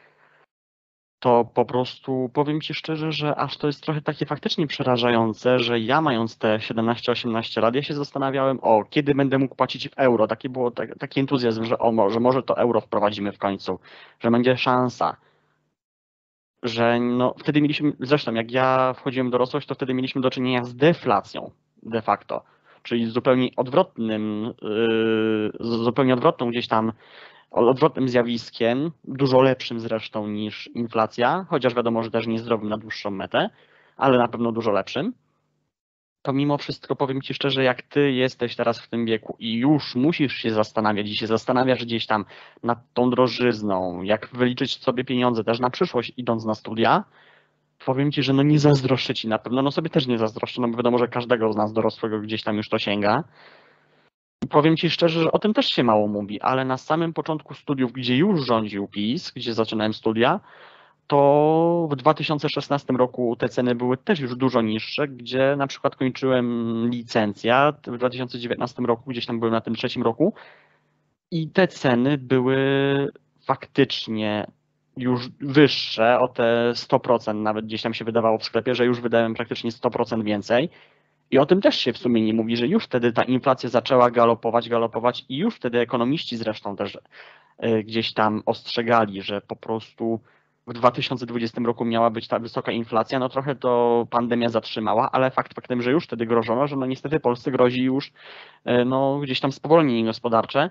to 1.25 1.45
po 1.55 1.65
prostu 1.65 2.31
powiem 2.33 2.61
ci 2.61 2.75
szczerze, 2.75 3.13
że 3.13 3.37
aż 3.37 3.57
to 3.57 3.67
jest 3.67 3.83
trochę 3.83 4.03
takie 4.03 4.27
faktycznie 4.27 4.67
przerażające, 4.67 5.59
że 5.59 5.81
ja 5.81 6.01
mając 6.01 6.39
te 6.39 6.57
17-18 6.57 7.63
lat, 7.63 7.75
ja 7.75 7.83
się 7.83 7.95
zastanawiałem, 7.95 8.59
o, 8.63 8.85
kiedy 8.91 9.15
będę 9.15 9.39
mógł 9.39 9.55
płacić 9.55 9.89
w 9.89 9.93
euro. 9.97 10.27
Taki 10.27 10.49
było 10.49 10.71
tak, 10.71 10.99
taki 10.99 11.21
entuzjazm, 11.21 11.65
że 11.65 11.79
o, 11.79 12.11
że 12.11 12.21
może 12.21 12.43
to 12.43 12.59
euro 12.59 12.81
wprowadzimy 12.81 13.33
w 13.33 13.39
końcu, 13.39 13.79
że 14.21 14.31
będzie 14.31 14.57
szansa. 14.57 15.17
Że 16.63 17.01
no, 17.01 17.35
wtedy 17.39 17.63
mieliśmy, 17.63 17.93
zresztą 18.01 18.35
jak 18.35 18.53
ja 18.53 18.95
wchodziłem 18.95 19.29
w 19.29 19.31
dorosłość, 19.31 19.67
to 19.67 19.75
wtedy 19.75 19.95
mieliśmy 19.95 20.21
do 20.21 20.31
czynienia 20.31 20.65
z 20.65 20.77
deflacją 20.77 21.51
de 21.83 22.03
facto, 22.03 22.43
czyli 22.83 23.07
zupełnie 23.07 23.49
odwrotnym, 23.57 24.55
yy, 24.63 25.53
zupełnie 25.61 26.15
odwrotną 26.15 26.51
gdzieś 26.51 26.69
tam 26.69 26.93
odwrotnym 27.55 28.09
zjawiskiem, 28.09 28.90
dużo 29.05 29.40
lepszym 29.40 29.81
zresztą 29.81 30.29
niż 30.29 30.67
inflacja, 30.67 31.47
chociaż 31.49 31.75
wiadomo, 31.75 32.03
że 32.03 32.11
też 32.11 32.27
niezdrowym 32.27 32.69
na 32.69 32.79
dłuższą 32.79 33.11
metę, 33.11 33.51
ale 33.97 34.19
na 34.19 34.29
pewno 34.29 34.53
dużo 34.53 34.71
lepszym. 34.71 35.12
To 36.23 36.33
mimo 36.33 36.59
wszystko 36.59 36.97
powiem 36.97 37.23
Ci 37.23 37.35
szczerze, 37.35 37.64
jak 37.64 37.83
Ty 37.83 38.12
jesteś 38.12 38.57
teraz 38.57 38.81
w 38.81 38.88
tym 38.88 39.07
wieku 39.07 39.37
i 39.38 39.55
już 39.55 39.95
musisz 39.95 40.35
się 40.35 40.51
zastanawiać 40.51 41.09
i 41.09 41.17
się 41.17 41.27
zastanawiasz 41.27 41.85
gdzieś 41.85 42.07
tam 42.07 42.25
nad 42.62 42.79
tą 42.95 43.11
drożyzną, 43.11 44.03
jak 44.03 44.29
wyliczyć 44.33 44.83
sobie 44.83 45.05
pieniądze 45.05 45.45
też 45.45 45.61
na 45.61 45.71
przyszłość 45.71 46.12
idąc 46.17 46.45
na 46.45 46.55
studia, 46.55 47.05
powiem 47.87 48.12
Ci, 48.12 48.23
że 48.23 48.33
no 48.33 48.43
nie 48.43 48.59
zazdroszczę 48.59 49.14
Ci 49.14 49.29
na 49.29 49.38
pewno, 49.38 49.62
no 49.62 49.71
sobie 49.71 49.90
też 49.90 50.07
nie 50.07 50.19
zazdroszczę, 50.19 50.61
no 50.61 50.69
bo 50.69 50.77
wiadomo, 50.77 50.99
że 50.99 51.09
każdego 51.09 51.53
z 51.53 51.57
nas 51.57 51.73
dorosłego 51.73 52.21
gdzieś 52.21 52.43
tam 52.43 52.57
już 52.57 52.69
to 52.69 52.79
sięga, 52.79 53.25
Powiem 54.50 54.76
Ci 54.76 54.90
szczerze, 54.90 55.22
że 55.22 55.33
o 55.33 55.38
tym 55.38 55.54
też 55.54 55.66
się 55.66 55.85
mało 55.85 56.09
mówi, 56.09 56.40
ale 56.40 56.64
na 56.64 56.76
samym 56.76 57.12
początku 57.12 57.54
studiów, 57.54 57.92
gdzie 57.92 58.16
już 58.16 58.46
rządził 58.46 58.88
PiS, 58.88 59.33
gdzie 59.37 59.54
zaczynałem 59.54 59.94
studia, 59.94 60.40
to 61.07 61.88
w 61.90 61.96
2016 61.96 62.92
roku 62.92 63.37
te 63.37 63.48
ceny 63.48 63.74
były 63.74 63.96
też 63.96 64.20
już 64.20 64.37
dużo 64.37 64.62
niższe, 64.62 65.09
gdzie 65.09 65.54
na 65.57 65.66
przykład 65.66 65.96
kończyłem 65.96 66.88
licencjat 66.90 67.87
w 67.87 67.98
2019 67.98 68.83
roku, 68.83 69.11
gdzieś 69.11 69.26
tam 69.26 69.38
byłem 69.38 69.54
na 69.54 69.61
tym 69.61 69.74
trzecim 69.74 70.02
roku 70.02 70.35
i 71.30 71.48
te 71.50 71.68
ceny 71.68 72.18
były 72.18 72.57
faktycznie 73.46 74.46
już 74.96 75.28
wyższe 75.40 76.18
o 76.20 76.28
te 76.28 76.72
100%, 76.74 77.35
nawet 77.35 77.64
gdzieś 77.64 77.83
tam 77.83 77.94
się 77.94 78.04
wydawało 78.04 78.38
w 78.38 78.44
sklepie, 78.44 78.74
że 78.74 78.85
już 78.85 79.00
wydałem 79.00 79.35
praktycznie 79.35 79.70
100% 79.70 80.24
więcej. 80.24 80.70
I 81.31 81.39
o 81.39 81.47
tym 81.47 81.61
też 81.61 81.77
się 81.77 81.93
w 81.93 81.99
sumie 81.99 82.23
nie 82.23 82.35
mówi, 82.35 82.57
że 82.57 82.67
już 82.67 82.85
wtedy 82.85 83.13
ta 83.13 83.23
inflacja 83.23 83.69
zaczęła 83.69 84.11
galopować, 84.11 84.69
galopować 84.69 85.25
i 85.29 85.37
już 85.37 85.57
wtedy 85.57 85.81
ekonomiści 85.81 86.37
zresztą 86.37 86.77
też 86.77 86.99
e, 87.59 87.83
gdzieś 87.83 88.13
tam 88.13 88.43
ostrzegali, 88.47 89.23
że 89.23 89.41
po 89.41 89.57
prostu 89.57 90.21
w 90.67 90.73
2020 90.73 91.61
roku 91.65 91.85
miała 91.85 92.11
być 92.11 92.29
ta 92.29 92.39
wysoka 92.39 92.73
inflacja, 92.73 93.19
no 93.19 93.29
trochę 93.29 93.55
to 93.55 94.07
pandemia 94.11 94.49
zatrzymała, 94.49 95.11
ale 95.13 95.31
fakt 95.31 95.55
faktem, 95.55 95.83
że 95.83 95.91
już 95.91 96.05
wtedy 96.05 96.27
grożono, 96.27 96.67
że 96.67 96.77
no 96.77 96.87
niestety 96.87 97.21
Polsce 97.21 97.51
grozi 97.51 97.83
już 97.83 98.13
e, 98.65 98.85
no 98.85 99.19
gdzieś 99.19 99.41
tam 99.41 99.53
spowolnienie 99.53 100.05
gospodarcze, 100.05 100.71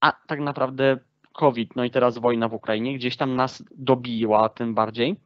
a 0.00 0.12
tak 0.26 0.40
naprawdę 0.40 0.98
COVID, 1.32 1.76
no 1.76 1.84
i 1.84 1.90
teraz 1.90 2.18
wojna 2.18 2.48
w 2.48 2.54
Ukrainie 2.54 2.94
gdzieś 2.94 3.16
tam 3.16 3.36
nas 3.36 3.64
dobiła 3.70 4.48
tym 4.48 4.74
bardziej. 4.74 5.16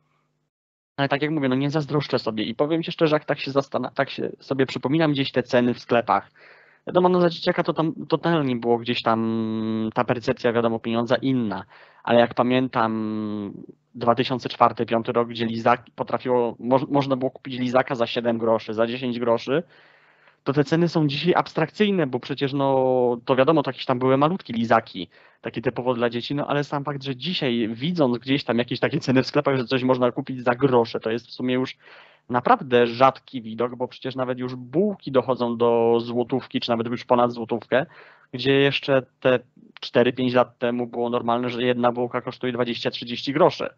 Ale 0.97 1.09
tak 1.09 1.23
jak 1.23 1.31
mówię, 1.31 1.49
no 1.49 1.55
nie 1.55 1.71
zazdroszczę 1.71 2.19
sobie 2.19 2.45
i 2.45 2.55
powiem 2.55 2.83
Ci 2.83 2.93
szczerze, 2.93 3.17
jak 3.17 3.25
tak 3.25 3.39
się, 3.41 3.51
zastan- 3.51 3.91
tak 3.95 4.11
się 4.11 4.31
sobie 4.41 4.67
przypominam 4.67 5.13
gdzieś 5.13 5.33
te 5.33 5.43
ceny 5.43 5.75
w 5.75 5.81
sklepach. 5.81 6.31
Wiadomo, 6.87 7.09
no 7.09 7.21
za 7.21 7.31
dzieciaka 7.31 7.63
to 7.63 7.73
tam 7.73 8.07
totalnie 8.09 8.57
było 8.57 8.79
gdzieś 8.79 9.03
tam 9.03 9.91
ta 9.95 10.05
percepcja, 10.05 10.53
wiadomo, 10.53 10.79
pieniądza 10.79 11.17
inna, 11.17 11.65
ale 12.05 12.21
jak 12.21 12.35
pamiętam 12.35 13.53
2004-2005 13.97 15.13
rok, 15.13 15.29
gdzie 15.29 15.47
lizak 15.47 15.85
potrafiło, 15.97 16.57
mo 16.59 16.79
można 16.89 17.17
było 17.17 17.31
kupić 17.31 17.59
lizaka 17.59 17.95
za 17.95 18.07
7 18.07 18.39
groszy, 18.39 18.75
za 18.75 18.87
10 18.87 19.19
groszy, 19.19 19.63
to 20.47 20.53
te 20.53 20.65
ceny 20.65 20.89
są 20.89 21.07
dzisiaj 21.07 21.35
abstrakcyjne, 21.35 22.07
bo 22.07 22.21
przecież 22.21 22.53
no 22.53 23.19
to 23.25 23.37
wiadomo, 23.37 23.63
to 23.63 23.71
jakieś 23.71 23.85
tam 23.85 23.99
były 23.99 24.17
malutkie 24.17 24.53
lizaki, 24.53 25.09
takie 25.41 25.63
typowo 25.63 25.95
dla 25.95 26.11
dzieci, 26.11 26.35
no 26.35 26.47
ale 26.47 26.65
sam 26.65 26.85
fakt, 26.85 27.03
że 27.03 27.17
dzisiaj 27.17 27.69
widząc 27.73 28.19
gdzieś 28.19 28.45
tam 28.45 28.59
jakieś 28.59 28.81
takie 28.81 29.01
ceny 29.01 29.23
w 29.23 29.27
sklepach, 29.27 29.57
że 29.57 29.65
coś 29.65 29.83
można 29.83 30.13
kupić 30.13 30.45
za 30.45 30.55
grosze, 30.55 31.01
to 31.01 31.11
jest 31.11 31.27
w 31.27 31.31
sumie 31.31 31.55
już 31.55 31.77
naprawdę 32.29 32.87
rzadki 32.87 33.43
widok, 33.43 33.77
bo 33.77 33.89
przecież 33.89 34.17
nawet 34.17 34.39
już 34.39 34.55
bułki 34.55 35.13
dochodzą 35.13 35.57
do 35.57 35.99
złotówki, 36.01 36.61
czy 36.61 36.71
nawet 36.71 36.87
już 36.87 37.05
ponad 37.05 37.33
złotówkę, 37.33 37.87
gdzie 38.33 38.53
jeszcze 38.53 39.03
te 39.21 39.39
4-5 39.81 40.35
lat 40.35 40.59
temu 40.59 40.87
było 40.87 41.11
normalne, 41.11 41.51
że 41.51 41.63
jedna 41.63 41.93
bułka 41.93 42.21
kosztuje 42.21 42.53
20-30 42.53 43.33
groszy. 43.33 43.69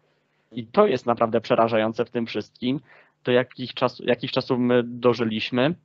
I 0.51 0.67
to 0.67 0.87
jest 0.87 1.05
naprawdę 1.05 1.41
przerażające 1.41 2.05
w 2.05 2.09
tym 2.09 2.25
wszystkim, 2.25 2.79
do 3.23 3.31
jakich, 3.31 3.73
czas, 3.73 4.01
jakich 4.05 4.31
czasów 4.31 4.59
my 4.59 4.83
dożyliśmy. 4.83 5.75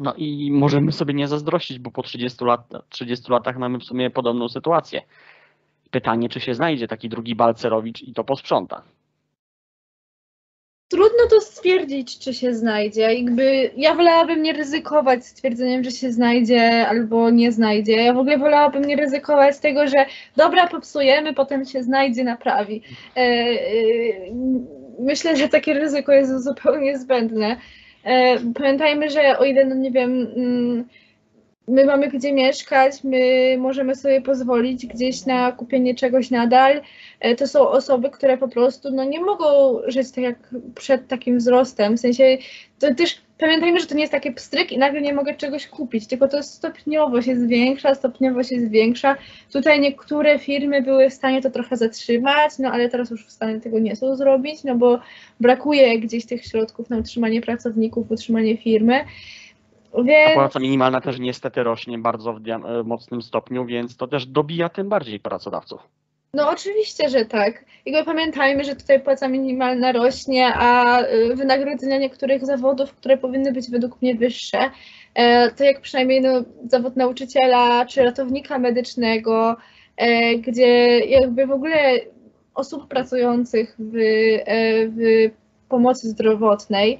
No 0.00 0.14
i 0.16 0.50
możemy 0.52 0.92
sobie 0.92 1.14
nie 1.14 1.28
zazdrościć, 1.28 1.78
bo 1.78 1.90
po 1.90 2.02
30, 2.02 2.44
lat, 2.44 2.60
30 2.88 3.32
latach 3.32 3.58
mamy 3.58 3.78
w 3.78 3.84
sumie 3.84 4.10
podobną 4.10 4.48
sytuację. 4.48 5.02
Pytanie, 5.90 6.28
czy 6.28 6.40
się 6.40 6.54
znajdzie 6.54 6.88
taki 6.88 7.08
drugi 7.08 7.34
Balcerowicz 7.34 8.02
i 8.02 8.14
to 8.14 8.24
posprząta. 8.24 8.82
Trudno 10.88 11.26
to 11.30 11.40
stwierdzić, 11.40 12.18
czy 12.18 12.34
się 12.34 12.54
znajdzie. 12.54 13.00
Jakby 13.00 13.70
ja 13.76 13.94
wolałabym 13.94 14.42
nie 14.42 14.52
ryzykować 14.52 15.26
stwierdzeniem, 15.26 15.84
że 15.84 15.90
się 15.90 16.12
znajdzie 16.12 16.88
albo 16.88 17.30
nie 17.30 17.52
znajdzie. 17.52 17.92
Ja 17.92 18.14
w 18.14 18.18
ogóle 18.18 18.38
wolałabym 18.38 18.84
nie 18.84 18.96
ryzykować 18.96 19.58
tego, 19.58 19.86
że 19.86 20.06
dobra, 20.36 20.66
popsujemy, 20.66 21.34
potem 21.34 21.64
się 21.64 21.82
znajdzie, 21.82 22.24
naprawi. 22.24 22.82
E, 23.16 23.20
e, 23.20 23.60
myślę, 24.98 25.36
że 25.36 25.48
takie 25.48 25.74
ryzyko 25.74 26.12
jest 26.12 26.44
zupełnie 26.44 26.98
zbędne. 26.98 27.56
E, 28.04 28.38
pamiętajmy, 28.54 29.10
że 29.10 29.38
o 29.38 29.44
ile, 29.44 29.64
no 29.64 29.74
nie 29.74 29.90
wiem, 29.90 30.32
mm, 30.36 30.84
my 31.70 31.84
mamy 31.84 32.08
gdzie 32.08 32.32
mieszkać, 32.32 33.04
my 33.04 33.56
możemy 33.58 33.94
sobie 33.94 34.20
pozwolić 34.20 34.86
gdzieś 34.86 35.26
na 35.26 35.52
kupienie 35.52 35.94
czegoś 35.94 36.30
nadal, 36.30 36.80
e, 37.20 37.34
to 37.34 37.46
są 37.46 37.68
osoby, 37.68 38.10
które 38.10 38.38
po 38.38 38.48
prostu 38.48 38.90
no, 38.90 39.04
nie 39.04 39.20
mogą 39.20 39.78
żyć 39.86 40.10
tak 40.10 40.24
jak 40.24 40.38
przed 40.74 41.08
takim 41.08 41.38
wzrostem. 41.38 41.96
W 41.96 42.00
sensie 42.00 42.38
to 42.78 42.94
też 42.94 43.20
pamiętajmy, 43.38 43.80
że 43.80 43.86
to 43.86 43.94
nie 43.94 44.00
jest 44.00 44.12
takie 44.12 44.32
pstryk 44.32 44.72
i 44.72 44.78
nagle 44.78 45.00
nie 45.00 45.14
mogę 45.14 45.34
czegoś 45.34 45.66
kupić, 45.66 46.06
tylko 46.06 46.28
to 46.28 46.42
stopniowo 46.42 47.22
się 47.22 47.36
zwiększa, 47.36 47.94
stopniowo 47.94 48.42
się 48.42 48.60
zwiększa. 48.60 49.16
Tutaj 49.52 49.80
niektóre 49.80 50.38
firmy 50.38 50.82
były 50.82 51.10
w 51.10 51.14
stanie 51.14 51.42
to 51.42 51.50
trochę 51.50 51.76
zatrzymać, 51.76 52.58
no 52.58 52.70
ale 52.72 52.88
teraz 52.88 53.10
już 53.10 53.26
w 53.26 53.30
stanie 53.30 53.60
tego 53.60 53.78
nie 53.78 53.96
są 53.96 54.16
zrobić, 54.16 54.64
no 54.64 54.74
bo 54.74 55.00
brakuje 55.40 55.98
gdzieś 55.98 56.26
tych 56.26 56.44
środków 56.44 56.90
na 56.90 56.98
utrzymanie 56.98 57.40
pracowników, 57.40 58.10
utrzymanie 58.10 58.56
firmy. 58.56 59.04
Więc... 59.94 60.34
Płaca 60.34 60.58
minimalna 60.58 61.00
też 61.00 61.18
niestety 61.18 61.62
rośnie 61.62 61.98
bardzo 61.98 62.32
w 62.32 62.48
e, 62.48 62.82
mocnym 62.84 63.22
stopniu, 63.22 63.66
więc 63.66 63.96
to 63.96 64.06
też 64.06 64.26
dobija 64.26 64.68
tym 64.68 64.88
bardziej 64.88 65.20
pracodawców. 65.20 65.80
No 66.34 66.50
oczywiście, 66.50 67.08
że 67.08 67.24
tak. 67.24 67.64
I 67.86 67.92
pamiętajmy, 68.04 68.64
że 68.64 68.76
tutaj 68.76 69.00
płaca 69.00 69.28
minimalna 69.28 69.92
rośnie, 69.92 70.52
a 70.54 71.02
y, 71.02 71.34
wynagrodzenia 71.36 71.98
niektórych 71.98 72.46
zawodów, 72.46 72.92
które 72.92 73.16
powinny 73.16 73.52
być 73.52 73.70
według 73.70 74.02
mnie 74.02 74.14
wyższe, 74.14 74.70
e, 75.14 75.50
to 75.50 75.64
jak 75.64 75.80
przynajmniej 75.80 76.20
no, 76.20 76.42
zawód 76.66 76.96
nauczyciela 76.96 77.86
czy 77.86 78.02
ratownika 78.02 78.58
medycznego, 78.58 79.56
e, 79.96 80.36
gdzie 80.36 80.98
jakby 80.98 81.46
w 81.46 81.50
ogóle 81.50 82.00
osób 82.54 82.88
pracujących 82.88 83.76
w, 83.78 83.96
e, 83.96 84.88
w 84.88 85.30
pomocy 85.70 86.08
zdrowotnej, 86.10 86.98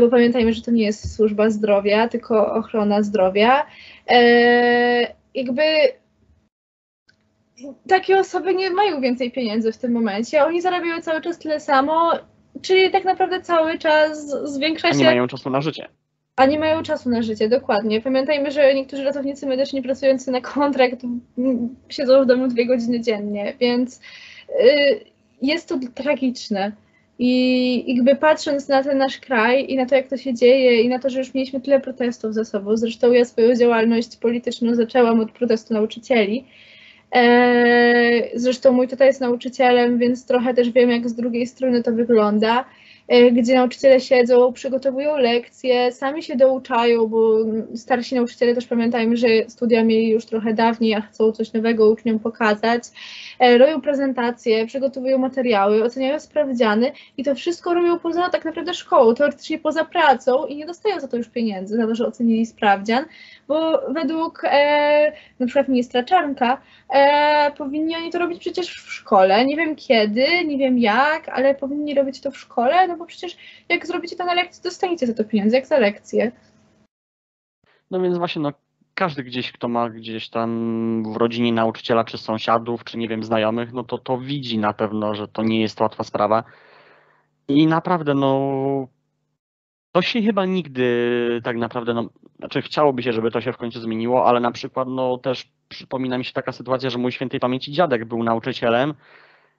bo 0.00 0.08
pamiętajmy, 0.08 0.52
że 0.52 0.62
to 0.62 0.70
nie 0.70 0.84
jest 0.84 1.16
służba 1.16 1.50
zdrowia, 1.50 2.08
tylko 2.08 2.54
ochrona 2.54 3.02
zdrowia, 3.02 3.66
e, 4.08 5.14
jakby 5.34 5.62
takie 7.88 8.18
osoby 8.18 8.54
nie 8.54 8.70
mają 8.70 9.00
więcej 9.00 9.32
pieniędzy 9.32 9.72
w 9.72 9.78
tym 9.78 9.92
momencie. 9.92 10.44
Oni 10.44 10.60
zarabiają 10.60 11.02
cały 11.02 11.20
czas 11.20 11.38
tyle 11.38 11.60
samo, 11.60 12.12
czyli 12.62 12.90
tak 12.90 13.04
naprawdę 13.04 13.40
cały 13.40 13.78
czas 13.78 14.30
zwiększa 14.44 14.88
A 14.88 14.92
się. 14.92 14.98
nie 14.98 15.04
mają 15.04 15.26
czasu 15.26 15.50
na 15.50 15.60
życie. 15.60 15.88
A 16.36 16.46
nie 16.46 16.58
mają 16.58 16.82
czasu 16.82 17.10
na 17.10 17.22
życie, 17.22 17.48
dokładnie. 17.48 18.00
Pamiętajmy, 18.00 18.50
że 18.50 18.74
niektórzy 18.74 19.04
ratownicy 19.04 19.46
medyczni 19.46 19.82
pracujący 19.82 20.30
na 20.30 20.40
kontrakt 20.40 21.00
siedzą 21.88 22.22
w 22.24 22.26
domu 22.26 22.48
dwie 22.48 22.66
godziny 22.66 23.00
dziennie, 23.00 23.54
więc 23.60 24.00
y, 24.50 25.04
jest 25.42 25.68
to 25.68 25.78
tragiczne. 25.94 26.72
I 27.24 27.94
jakby 27.94 28.16
patrząc 28.16 28.68
na 28.68 28.82
ten 28.82 28.98
nasz 28.98 29.18
kraj 29.18 29.66
i 29.68 29.76
na 29.76 29.86
to, 29.86 29.94
jak 29.94 30.08
to 30.08 30.16
się 30.16 30.34
dzieje, 30.34 30.82
i 30.82 30.88
na 30.88 30.98
to, 30.98 31.10
że 31.10 31.18
już 31.18 31.34
mieliśmy 31.34 31.60
tyle 31.60 31.80
protestów 31.80 32.34
za 32.34 32.44
sobą, 32.44 32.76
zresztą 32.76 33.12
ja 33.12 33.24
swoją 33.24 33.56
działalność 33.56 34.16
polityczną 34.16 34.74
zaczęłam 34.74 35.20
od 35.20 35.32
protestu 35.32 35.74
nauczycieli. 35.74 36.44
E, 37.14 38.22
Zresztą 38.34 38.72
mój 38.72 38.88
tata 38.88 39.04
jest 39.04 39.20
nauczycielem, 39.20 39.98
więc 39.98 40.26
trochę 40.26 40.54
też 40.54 40.70
wiem, 40.70 40.90
jak 40.90 41.08
z 41.08 41.14
drugiej 41.14 41.46
strony 41.46 41.82
to 41.82 41.92
wygląda. 41.92 42.64
E, 43.08 43.30
Gdzie 43.30 43.54
nauczyciele 43.54 44.00
siedzą, 44.00 44.52
przygotowują 44.52 45.16
lekcje, 45.16 45.92
sami 45.92 46.22
się 46.22 46.36
douczają, 46.36 47.06
bo 47.06 47.38
starsi 47.74 48.14
nauczyciele 48.14 48.54
też 48.54 48.66
pamiętajmy, 48.66 49.16
że 49.16 49.28
studia 49.48 49.84
mieli 49.84 50.10
już 50.10 50.26
trochę 50.26 50.54
dawniej, 50.54 50.94
a 50.94 51.00
chcą 51.00 51.32
coś 51.32 51.52
nowego 51.52 51.90
uczniom 51.90 52.18
pokazać. 52.18 52.84
E, 53.38 53.58
Robią 53.58 53.80
prezentacje, 53.80 54.66
przygotowują 54.66 55.18
materiały, 55.18 55.84
oceniają 55.84 56.20
sprawdziany 56.20 56.92
i 57.16 57.24
to 57.24 57.34
wszystko 57.34 57.74
robią 57.74 57.98
poza 57.98 58.28
tak 58.28 58.44
naprawdę 58.44 58.74
szkołą, 58.74 59.14
teoretycznie 59.14 59.58
poza 59.58 59.84
pracą 59.84 60.46
i 60.46 60.56
nie 60.56 60.66
dostają 60.66 61.00
za 61.00 61.08
to 61.08 61.16
już 61.16 61.28
pieniędzy, 61.28 61.76
za 61.76 61.86
to, 61.86 61.94
że 61.94 62.06
ocenili 62.06 62.46
sprawdzian, 62.46 63.04
bo 63.48 63.80
według 63.92 64.42
e, 64.44 65.12
na 65.38 65.46
przykład 65.46 65.68
ministra 65.68 66.02
Czarnka 66.02 66.60
e, 66.94 67.52
powinni 67.58 67.96
oni 67.96 68.10
to 68.10 68.18
robić 68.18 68.38
przecież 68.40 68.82
w 68.82 68.92
szkole. 68.92 69.44
Nie 69.44 69.56
wiem 69.56 69.76
kiedy, 69.76 70.44
nie 70.44 70.58
wiem 70.58 70.78
jak, 70.78 71.28
ale 71.28 71.54
powinni 71.54 71.94
robić 71.94 72.20
to 72.20 72.30
w 72.30 72.38
szkole, 72.38 72.88
no 72.92 72.98
bo 72.98 73.06
przecież 73.06 73.36
jak 73.68 73.86
zrobicie 73.86 74.16
to 74.16 74.24
na 74.24 74.34
lekcji, 74.34 74.62
dostaniecie 74.62 75.06
za 75.06 75.14
to 75.14 75.24
pieniądze, 75.24 75.56
jak 75.56 75.66
za 75.66 75.78
lekcję. 75.78 76.32
No 77.90 78.00
więc 78.00 78.18
właśnie, 78.18 78.42
no 78.42 78.52
każdy 78.94 79.22
gdzieś, 79.22 79.52
kto 79.52 79.68
ma 79.68 79.90
gdzieś 79.90 80.28
tam 80.28 81.12
w 81.12 81.16
rodzinie 81.16 81.52
nauczyciela, 81.52 82.04
czy 82.04 82.18
sąsiadów, 82.18 82.84
czy 82.84 82.98
nie 82.98 83.08
wiem, 83.08 83.24
znajomych, 83.24 83.72
no 83.72 83.84
to 83.84 83.98
to 83.98 84.18
widzi 84.18 84.58
na 84.58 84.72
pewno, 84.72 85.14
że 85.14 85.28
to 85.28 85.42
nie 85.42 85.60
jest 85.60 85.80
łatwa 85.80 86.04
sprawa. 86.04 86.44
I 87.48 87.66
naprawdę, 87.66 88.14
no 88.14 88.88
to 89.92 90.02
się 90.02 90.22
chyba 90.22 90.46
nigdy 90.46 91.40
tak 91.44 91.56
naprawdę, 91.56 91.94
no, 91.94 92.08
znaczy 92.38 92.62
chciałoby 92.62 93.02
się, 93.02 93.12
żeby 93.12 93.30
to 93.30 93.40
się 93.40 93.52
w 93.52 93.56
końcu 93.56 93.80
zmieniło, 93.80 94.26
ale 94.26 94.40
na 94.40 94.52
przykład, 94.52 94.88
no 94.88 95.18
też 95.18 95.48
przypomina 95.68 96.18
mi 96.18 96.24
się 96.24 96.32
taka 96.32 96.52
sytuacja, 96.52 96.90
że 96.90 96.98
mój 96.98 97.12
świętej 97.12 97.40
pamięci 97.40 97.72
dziadek 97.72 98.04
był 98.04 98.22
nauczycielem 98.22 98.94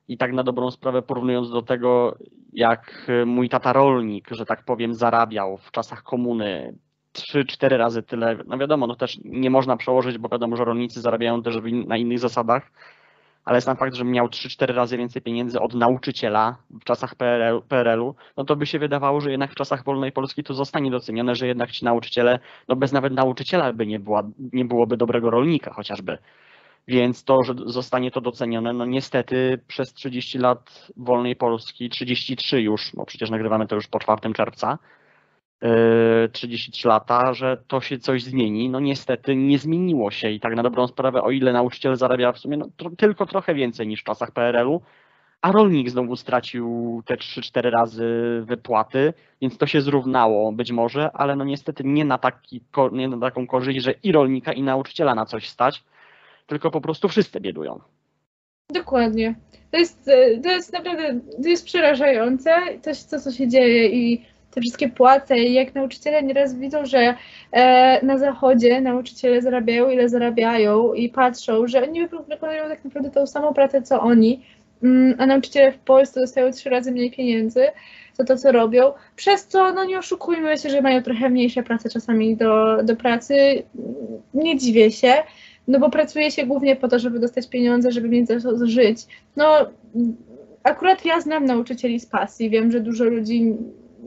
i 0.08 0.18
tak 0.18 0.34
na 0.34 0.44
dobrą 0.44 0.72
sprawę 0.72 1.02
porównując 1.02 1.50
do 1.50 1.62
tego, 1.62 2.18
jak 2.54 3.12
mój 3.26 3.50
tata 3.50 3.74
rolnik, 3.74 4.28
że 4.32 4.46
tak 4.46 4.66
powiem, 4.66 4.94
zarabiał 4.94 5.58
w 5.58 5.72
czasach 5.72 6.04
komuny 6.04 6.78
3-4 7.14 7.78
razy 7.78 8.04
tyle, 8.04 8.38
no 8.46 8.58
wiadomo, 8.58 8.88
no 8.88 8.96
też 8.96 9.20
nie 9.26 9.50
można 9.50 9.78
przełożyć, 9.78 10.18
bo 10.18 10.30
wiadomo, 10.30 10.56
że 10.56 10.66
rolnicy 10.66 11.02
zarabiają 11.02 11.44
też 11.44 11.58
na 11.88 11.98
innych 11.98 12.20
zasadach, 12.20 12.72
ale 13.46 13.62
sam 13.62 13.78
fakt, 13.78 13.96
że 13.96 14.06
miał 14.06 14.28
3-4 14.28 14.74
razy 14.74 14.98
więcej 14.98 15.22
pieniędzy 15.22 15.60
od 15.60 15.74
nauczyciela 15.74 16.58
w 16.70 16.84
czasach 16.84 17.16
PRL, 17.16 17.62
PRL-u, 17.62 18.16
no 18.38 18.44
to 18.44 18.56
by 18.56 18.66
się 18.66 18.80
wydawało, 18.80 19.22
że 19.22 19.32
jednak 19.32 19.52
w 19.52 19.56
czasach 19.56 19.84
wolnej 19.84 20.12
Polski 20.12 20.44
to 20.44 20.54
zostanie 20.54 20.92
docenione, 20.92 21.36
że 21.36 21.48
jednak 21.48 21.72
ci 21.72 21.86
nauczyciele, 21.86 22.40
no 22.68 22.76
bez 22.76 22.92
nawet 22.92 23.14
nauczyciela 23.14 23.74
by 23.74 23.88
nie, 23.88 24.00
była, 24.00 24.24
nie 24.54 24.66
byłoby 24.66 24.98
dobrego 24.98 25.30
rolnika 25.30 25.74
chociażby. 25.74 26.18
Więc 26.88 27.24
to, 27.24 27.44
że 27.44 27.54
zostanie 27.66 28.12
to 28.12 28.22
docenione, 28.22 28.74
no 28.74 28.86
niestety 28.86 29.60
przez 29.68 29.94
30 29.94 30.38
lat 30.38 30.88
wolnej 30.98 31.36
Polski, 31.36 31.90
33 31.90 32.62
już, 32.62 32.92
bo 32.94 33.06
przecież 33.06 33.30
nagrywamy 33.30 33.68
to 33.68 33.76
już 33.76 33.88
po 33.88 34.00
4 34.00 34.34
czerwca, 34.34 34.78
yy, 35.62 35.70
33 36.32 36.88
lata, 36.88 37.34
że 37.34 37.58
to 37.68 37.82
się 37.82 38.00
coś 38.00 38.24
zmieni. 38.24 38.70
No 38.70 38.80
niestety 38.80 39.36
nie 39.36 39.60
zmieniło 39.60 40.12
się 40.12 40.30
i 40.30 40.40
tak 40.40 40.56
na 40.56 40.64
dobrą 40.64 40.88
sprawę, 40.88 41.22
o 41.24 41.32
ile 41.32 41.54
nauczyciel 41.54 41.96
zarabia 41.96 42.32
w 42.32 42.40
sumie 42.40 42.58
no, 42.58 42.68
tylko 42.98 43.26
trochę 43.26 43.56
więcej 43.56 43.88
niż 43.88 44.02
w 44.02 44.04
czasach 44.04 44.32
PRL-u, 44.32 44.82
a 45.42 45.52
rolnik 45.52 45.90
znowu 45.90 46.16
stracił 46.16 47.02
te 47.06 47.16
3-4 47.16 47.70
razy 47.70 48.06
wypłaty, 48.46 49.14
więc 49.42 49.58
to 49.58 49.68
się 49.68 49.82
zrównało 49.82 50.52
być 50.52 50.72
może, 50.72 51.12
ale 51.12 51.36
no 51.36 51.44
niestety 51.44 51.84
nie 51.84 52.06
na, 52.06 52.18
taki, 52.18 52.62
nie 52.92 53.08
na 53.08 53.20
taką 53.20 53.48
korzyść, 53.48 53.84
że 53.84 53.92
i 53.92 54.12
rolnika, 54.12 54.54
i 54.54 54.64
nauczyciela 54.64 55.16
na 55.16 55.26
coś 55.26 55.50
stać, 55.50 55.84
tylko 56.48 56.72
po 56.72 56.82
prostu 56.82 57.10
wszyscy 57.10 57.40
biedują. 57.40 57.80
Dokładnie. 58.70 59.36
To 59.72 59.78
jest, 59.78 60.08
e, 60.08 60.38
to 60.38 60.50
jest 60.50 60.74
naprawdę, 60.74 61.20
to 61.44 61.50
jest 61.50 61.66
przerażające, 61.66 62.52
to, 62.82 62.92
to 63.10 63.20
co 63.20 63.32
się 63.32 63.48
dzieje 63.48 63.88
i 63.88 64.26
te 64.54 64.62
wszystkie 64.62 64.90
płace 64.90 65.40
i 65.40 65.54
jak 65.54 65.76
nauczyciele 65.76 66.24
nieraz 66.24 66.60
widzą, 66.60 66.86
że 66.86 67.16
e, 67.52 68.06
na 68.06 68.18
zachodzie 68.18 68.82
nauczyciele 68.82 69.42
zarabiają 69.42 69.90
ile 69.90 70.10
zarabiają 70.10 70.94
i 70.94 71.10
patrzą, 71.10 71.68
że 71.68 71.84
oni 71.84 72.08
wykonują 72.08 72.70
tak 72.70 72.86
naprawdę 72.86 73.10
tą 73.10 73.28
samą 73.28 73.54
pracę 73.54 73.82
co 73.82 74.02
oni, 74.02 74.46
mm, 74.84 75.16
a 75.18 75.26
nauczyciele 75.26 75.72
w 75.72 75.78
Polsce 75.78 76.20
dostają 76.20 76.52
trzy 76.52 76.70
razy 76.70 76.92
mniej 76.92 77.12
pieniędzy 77.12 77.68
za 78.14 78.24
to, 78.24 78.38
co 78.38 78.52
robią, 78.52 78.94
przez 79.16 79.48
co, 79.48 79.74
no 79.74 79.86
nie 79.86 80.00
oszukujmy 80.00 80.58
się, 80.58 80.70
że 80.70 80.82
mają 80.82 81.04
trochę 81.04 81.30
mniejsze 81.30 81.64
prace 81.64 81.90
czasami 81.90 82.38
do, 82.38 82.84
do 82.84 82.96
pracy, 82.96 83.64
nie 84.34 84.58
dziwię 84.58 84.92
się, 84.92 85.14
no 85.68 85.80
bo 85.80 85.90
pracuje 85.90 86.32
się 86.32 86.46
głównie 86.46 86.76
po 86.76 86.88
to, 86.88 87.00
żeby 87.00 87.20
dostać 87.20 87.50
pieniądze, 87.50 87.92
żeby 87.92 88.10
mieć 88.10 88.28
za 88.28 88.40
co 88.40 88.68
żyć. 88.68 88.98
No, 89.36 89.66
akurat 90.64 91.06
ja 91.06 91.22
znam 91.22 91.46
nauczycieli 91.46 92.00
z 92.00 92.06
pasji, 92.06 92.50
wiem, 92.50 92.72
że 92.72 92.80
dużo 92.80 93.04
ludzi 93.04 93.56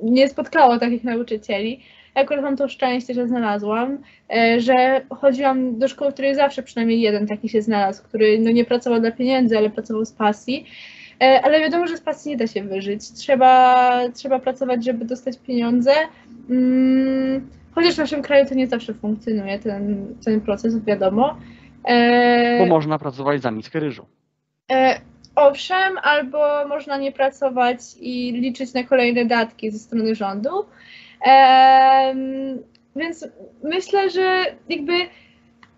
nie 0.02 0.28
spotkało 0.28 0.78
takich 0.78 1.04
nauczycieli. 1.04 1.80
Akurat 2.14 2.42
mam 2.42 2.56
to 2.56 2.68
szczęście, 2.68 3.14
że 3.14 3.28
znalazłam, 3.28 3.98
e, 4.34 4.60
że 4.60 5.00
chodziłam 5.10 5.78
do 5.78 5.88
szkoły, 5.88 6.10
w 6.10 6.14
której 6.14 6.34
zawsze 6.34 6.62
przynajmniej 6.62 7.00
jeden 7.00 7.26
taki 7.26 7.48
się 7.48 7.62
znalazł, 7.62 8.02
który 8.02 8.38
no 8.38 8.50
nie 8.50 8.64
pracował 8.64 9.00
dla 9.00 9.10
pieniędzy, 9.10 9.58
ale 9.58 9.70
pracował 9.70 10.04
z 10.04 10.12
pasji. 10.12 10.66
E, 11.22 11.40
Ale 11.44 11.60
wiadomo, 11.60 11.86
że 11.86 11.96
z 11.96 12.00
pasji 12.00 12.30
nie 12.30 12.36
da 12.36 12.46
się 12.46 12.62
wyżyć. 12.62 13.12
Trzeba, 13.12 14.00
trzeba 14.14 14.38
pracować, 14.38 14.84
żeby 14.84 15.04
dostać 15.04 15.38
pieniądze. 15.38 15.92
Mm, 16.50 17.50
Chociaż 17.76 17.94
w 17.94 17.98
naszym 17.98 18.22
kraju 18.22 18.46
to 18.48 18.54
nie 18.54 18.66
zawsze 18.66 18.94
funkcjonuje 18.94 19.58
ten, 19.58 20.14
ten 20.24 20.40
proces, 20.40 20.84
wiadomo. 20.84 21.36
E, 21.84 22.58
Bo 22.58 22.66
można 22.66 22.98
pracować 22.98 23.42
za 23.42 23.50
miskę 23.50 23.80
ryżu. 23.80 24.06
E, 24.72 25.00
owszem, 25.34 25.98
albo 26.02 26.68
można 26.68 26.96
nie 26.96 27.12
pracować 27.12 27.78
i 28.00 28.32
liczyć 28.32 28.74
na 28.74 28.84
kolejne 28.84 29.24
datki 29.24 29.70
ze 29.70 29.78
strony 29.78 30.14
rządu. 30.14 30.50
Em, 31.20 32.18
więc 32.96 33.28
myślę, 33.62 34.10
że 34.10 34.44
jakby 34.68 34.92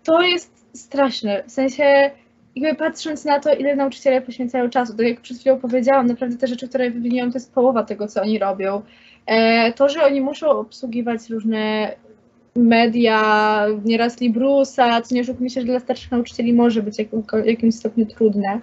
to 0.03 0.21
jest 0.21 0.77
straszne. 0.77 1.43
W 1.43 1.51
sensie, 1.51 2.11
jakby 2.55 2.79
patrząc 2.79 3.25
na 3.25 3.39
to, 3.39 3.53
ile 3.53 3.75
nauczyciele 3.75 4.21
poświęcają 4.21 4.69
czasu, 4.69 4.97
tak 4.97 5.07
jak 5.07 5.21
przed 5.21 5.37
chwilą 5.37 5.59
powiedziałam, 5.59 6.07
naprawdę 6.07 6.37
te 6.37 6.47
rzeczy, 6.47 6.69
które 6.69 6.91
wymieniłam, 6.91 7.31
to 7.31 7.37
jest 7.37 7.53
połowa 7.53 7.83
tego, 7.83 8.07
co 8.07 8.21
oni 8.21 8.39
robią. 8.39 8.81
E, 9.25 9.73
to, 9.73 9.89
że 9.89 10.03
oni 10.03 10.21
muszą 10.21 10.49
obsługiwać 10.49 11.29
różne 11.29 11.95
media, 12.55 13.65
nieraz 13.85 14.21
Librusa, 14.21 15.01
co 15.01 15.15
nie 15.15 15.21
oszukujmy 15.21 15.49
się, 15.49 15.61
że 15.61 15.67
dla 15.67 15.79
starszych 15.79 16.11
nauczycieli 16.11 16.53
może 16.53 16.83
być 16.83 16.95
w 17.43 17.45
jakimś 17.45 17.75
stopniu 17.75 18.05
trudne, 18.05 18.59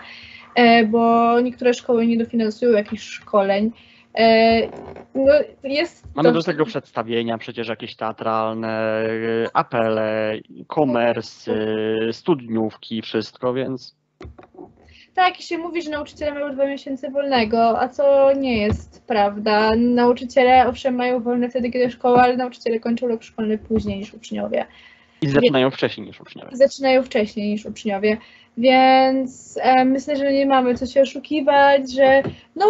e, 0.55 0.85
bo 0.85 1.41
niektóre 1.41 1.75
szkoły 1.75 2.07
nie 2.07 2.19
dofinansują 2.19 2.73
jakichś 2.73 3.03
szkoleń. 3.03 3.73
E, 4.19 4.61
no, 5.15 5.33
jest 5.65 6.05
Mamy 6.15 6.33
do 6.33 6.43
tego 6.43 6.65
przedstawienia, 6.65 7.39
przecież 7.39 7.69
jakieś 7.69 7.97
teatralne, 7.97 9.03
apele, 9.53 10.39
komers, 10.67 11.49
y, 11.49 12.09
studniówki, 12.13 13.03
wszystko, 13.03 13.55
więc 13.55 13.97
Tak, 15.17 15.41
i 15.41 15.43
się 15.43 15.59
mówi, 15.59 15.83
że 15.83 15.91
nauczyciele 15.91 16.35
mają 16.35 16.53
dwa 16.53 16.67
miesiące 16.67 17.11
wolnego, 17.11 17.81
a 17.81 17.89
co 17.89 18.33
nie 18.33 18.59
jest 18.59 19.03
prawda. 19.07 19.71
Nauczyciele 19.77 20.69
owszem 20.69 20.95
mają 20.95 21.21
wolne 21.21 21.49
wtedy, 21.49 21.71
kiedy 21.71 21.91
szkoła, 21.91 22.23
ale 22.23 22.37
nauczyciele 22.37 22.81
kończą 22.81 23.09
rok 23.09 23.23
szkolny 23.23 23.59
później 23.59 23.99
niż 23.99 24.15
uczniowie. 24.15 24.67
i 25.23 25.29
zaczynają 25.29 25.71
wcześniej 25.71 26.07
niż 26.07 26.21
uczniowie. 26.21 26.57
Zaczynają 26.57 27.03
wcześniej 27.03 27.51
niż 27.51 27.67
uczniowie, 27.67 28.17
więc 28.59 29.59
e, 29.63 29.85
myślę, 29.85 30.17
że 30.17 30.33
nie 30.33 30.47
mamy 30.47 30.75
co 30.75 30.87
się 30.87 31.03
oszukiwać, 31.03 31.93
że 31.93 32.23
no, 32.57 32.67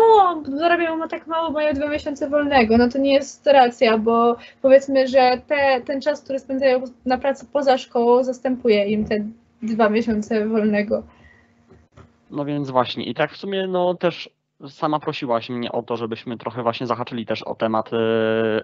zarabiają 0.57 1.09
tak 1.09 1.27
mało, 1.27 1.51
mają 1.51 1.75
dwa 1.75 1.89
miesiące 1.89 2.29
wolnego. 2.29 2.79
No 2.79 2.89
to 2.89 2.99
nie 2.99 3.13
jest 3.13 3.47
racja, 3.47 3.99
bo 3.99 4.37
powiedzmy, 4.63 5.09
że 5.09 5.41
te, 5.47 5.81
ten 5.81 6.01
czas, 6.01 6.23
który 6.23 6.39
spędzają 6.39 6.83
na 7.07 7.19
pracy 7.19 7.47
poza 7.53 7.79
szkołą, 7.79 8.25
zastępuje 8.25 8.85
im 8.85 9.05
te 9.05 9.17
dwa 9.63 9.89
miesiące 9.89 10.49
wolnego. 10.49 11.03
No 12.37 12.45
więc 12.45 12.71
właśnie 12.71 13.05
i 13.05 13.15
tak 13.15 13.33
w 13.33 13.37
sumie 13.37 13.67
no 13.67 13.95
też 13.95 14.31
sama 14.69 15.01
prosiłaś 15.01 15.49
mnie 15.49 15.73
o 15.73 15.83
to, 15.83 15.97
żebyśmy 15.97 16.39
trochę 16.39 16.63
właśnie 16.63 16.87
zahaczyli 16.87 17.27
też 17.27 17.43
o 17.43 17.55
temat 17.55 17.91
e, 17.93 17.99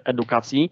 edukacji. 0.05 0.71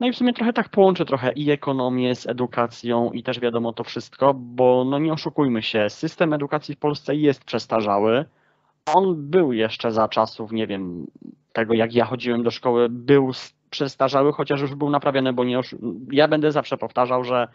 No 0.00 0.06
i 0.06 0.12
w 0.12 0.16
sumie 0.16 0.32
trochę 0.32 0.52
tak 0.52 0.68
połączę 0.68 1.04
trochę 1.04 1.32
i 1.32 1.50
ekonomię 1.50 2.14
z 2.14 2.26
edukacją 2.26 3.10
i 3.10 3.22
też 3.22 3.40
wiadomo 3.40 3.72
to 3.72 3.84
wszystko, 3.84 4.34
bo 4.34 4.84
no 4.84 4.98
nie 4.98 5.12
oszukujmy 5.12 5.62
się, 5.62 5.90
system 5.90 6.32
edukacji 6.32 6.74
w 6.74 6.78
Polsce 6.78 7.14
jest 7.14 7.44
przestarzały. 7.44 8.24
On 8.94 9.30
był 9.30 9.52
jeszcze 9.52 9.92
za 9.92 10.08
czasów, 10.08 10.52
nie 10.52 10.66
wiem, 10.66 11.06
tego 11.52 11.74
jak 11.74 11.94
ja 11.94 12.04
chodziłem 12.04 12.42
do 12.42 12.50
szkoły, 12.50 12.88
był 12.88 13.30
przestarzały, 13.70 14.32
chociaż 14.32 14.60
już 14.60 14.74
był 14.74 14.90
naprawiony, 14.90 15.32
bo 15.32 15.44
nie 15.44 15.60
ja 16.12 16.28
będę 16.28 16.52
zawsze 16.52 16.76
powtarzał, 16.76 17.24
że 17.24 17.48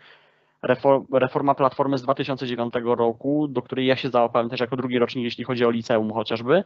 reforma 1.13 1.55
Platformy 1.55 1.97
z 1.97 2.01
2009 2.01 2.73
roku, 2.83 3.47
do 3.47 3.61
której 3.61 3.85
ja 3.85 3.95
się 3.95 4.09
załapałem 4.09 4.49
też 4.49 4.59
jako 4.59 4.75
drugi 4.75 4.99
rocznik, 4.99 5.25
jeśli 5.25 5.43
chodzi 5.43 5.65
o 5.65 5.69
liceum 5.69 6.13
chociażby, 6.13 6.63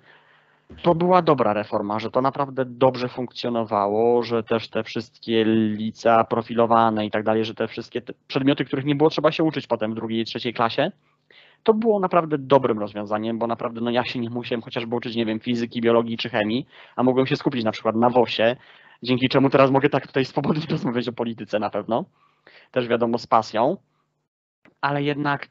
to 0.81 0.95
była 0.95 1.21
dobra 1.21 1.53
reforma, 1.53 1.99
że 1.99 2.11
to 2.11 2.21
naprawdę 2.21 2.65
dobrze 2.65 3.09
funkcjonowało, 3.09 4.23
że 4.23 4.43
też 4.43 4.69
te 4.69 4.83
wszystkie 4.83 5.45
licea 5.45 6.23
profilowane 6.23 7.05
i 7.05 7.11
tak 7.11 7.23
dalej, 7.23 7.45
że 7.45 7.55
te 7.55 7.67
wszystkie 7.67 8.01
te 8.01 8.13
przedmioty, 8.27 8.65
których 8.65 8.85
nie 8.85 8.95
było 8.95 9.09
trzeba 9.09 9.31
się 9.31 9.43
uczyć 9.43 9.67
potem 9.67 9.91
w 9.91 9.95
drugiej 9.95 10.21
i 10.21 10.25
trzeciej 10.25 10.53
klasie, 10.53 10.91
to 11.63 11.73
było 11.73 11.99
naprawdę 11.99 12.37
dobrym 12.37 12.79
rozwiązaniem, 12.79 13.39
bo 13.39 13.47
naprawdę 13.47 13.81
no 13.81 13.91
ja 13.91 14.03
się 14.03 14.19
nie 14.19 14.29
musiałem 14.29 14.61
chociażby 14.61 14.95
uczyć, 14.95 15.15
nie 15.15 15.25
wiem, 15.25 15.39
fizyki, 15.39 15.81
biologii 15.81 16.17
czy 16.17 16.29
chemii, 16.29 16.67
a 16.95 17.03
mogłem 17.03 17.27
się 17.27 17.35
skupić 17.35 17.63
na 17.63 17.71
przykład 17.71 17.95
na 17.95 18.09
WOS-ie, 18.09 18.55
dzięki 19.03 19.29
czemu 19.29 19.49
teraz 19.49 19.71
mogę 19.71 19.89
tak 19.89 20.07
tutaj 20.07 20.25
swobodnie 20.25 20.63
rozmawiać 20.71 21.07
o 21.07 21.13
polityce 21.13 21.59
na 21.59 21.69
pewno, 21.69 22.05
też 22.71 22.87
wiadomo 22.87 23.17
z 23.17 23.27
pasją, 23.27 23.77
ale 24.81 25.03
jednak 25.03 25.49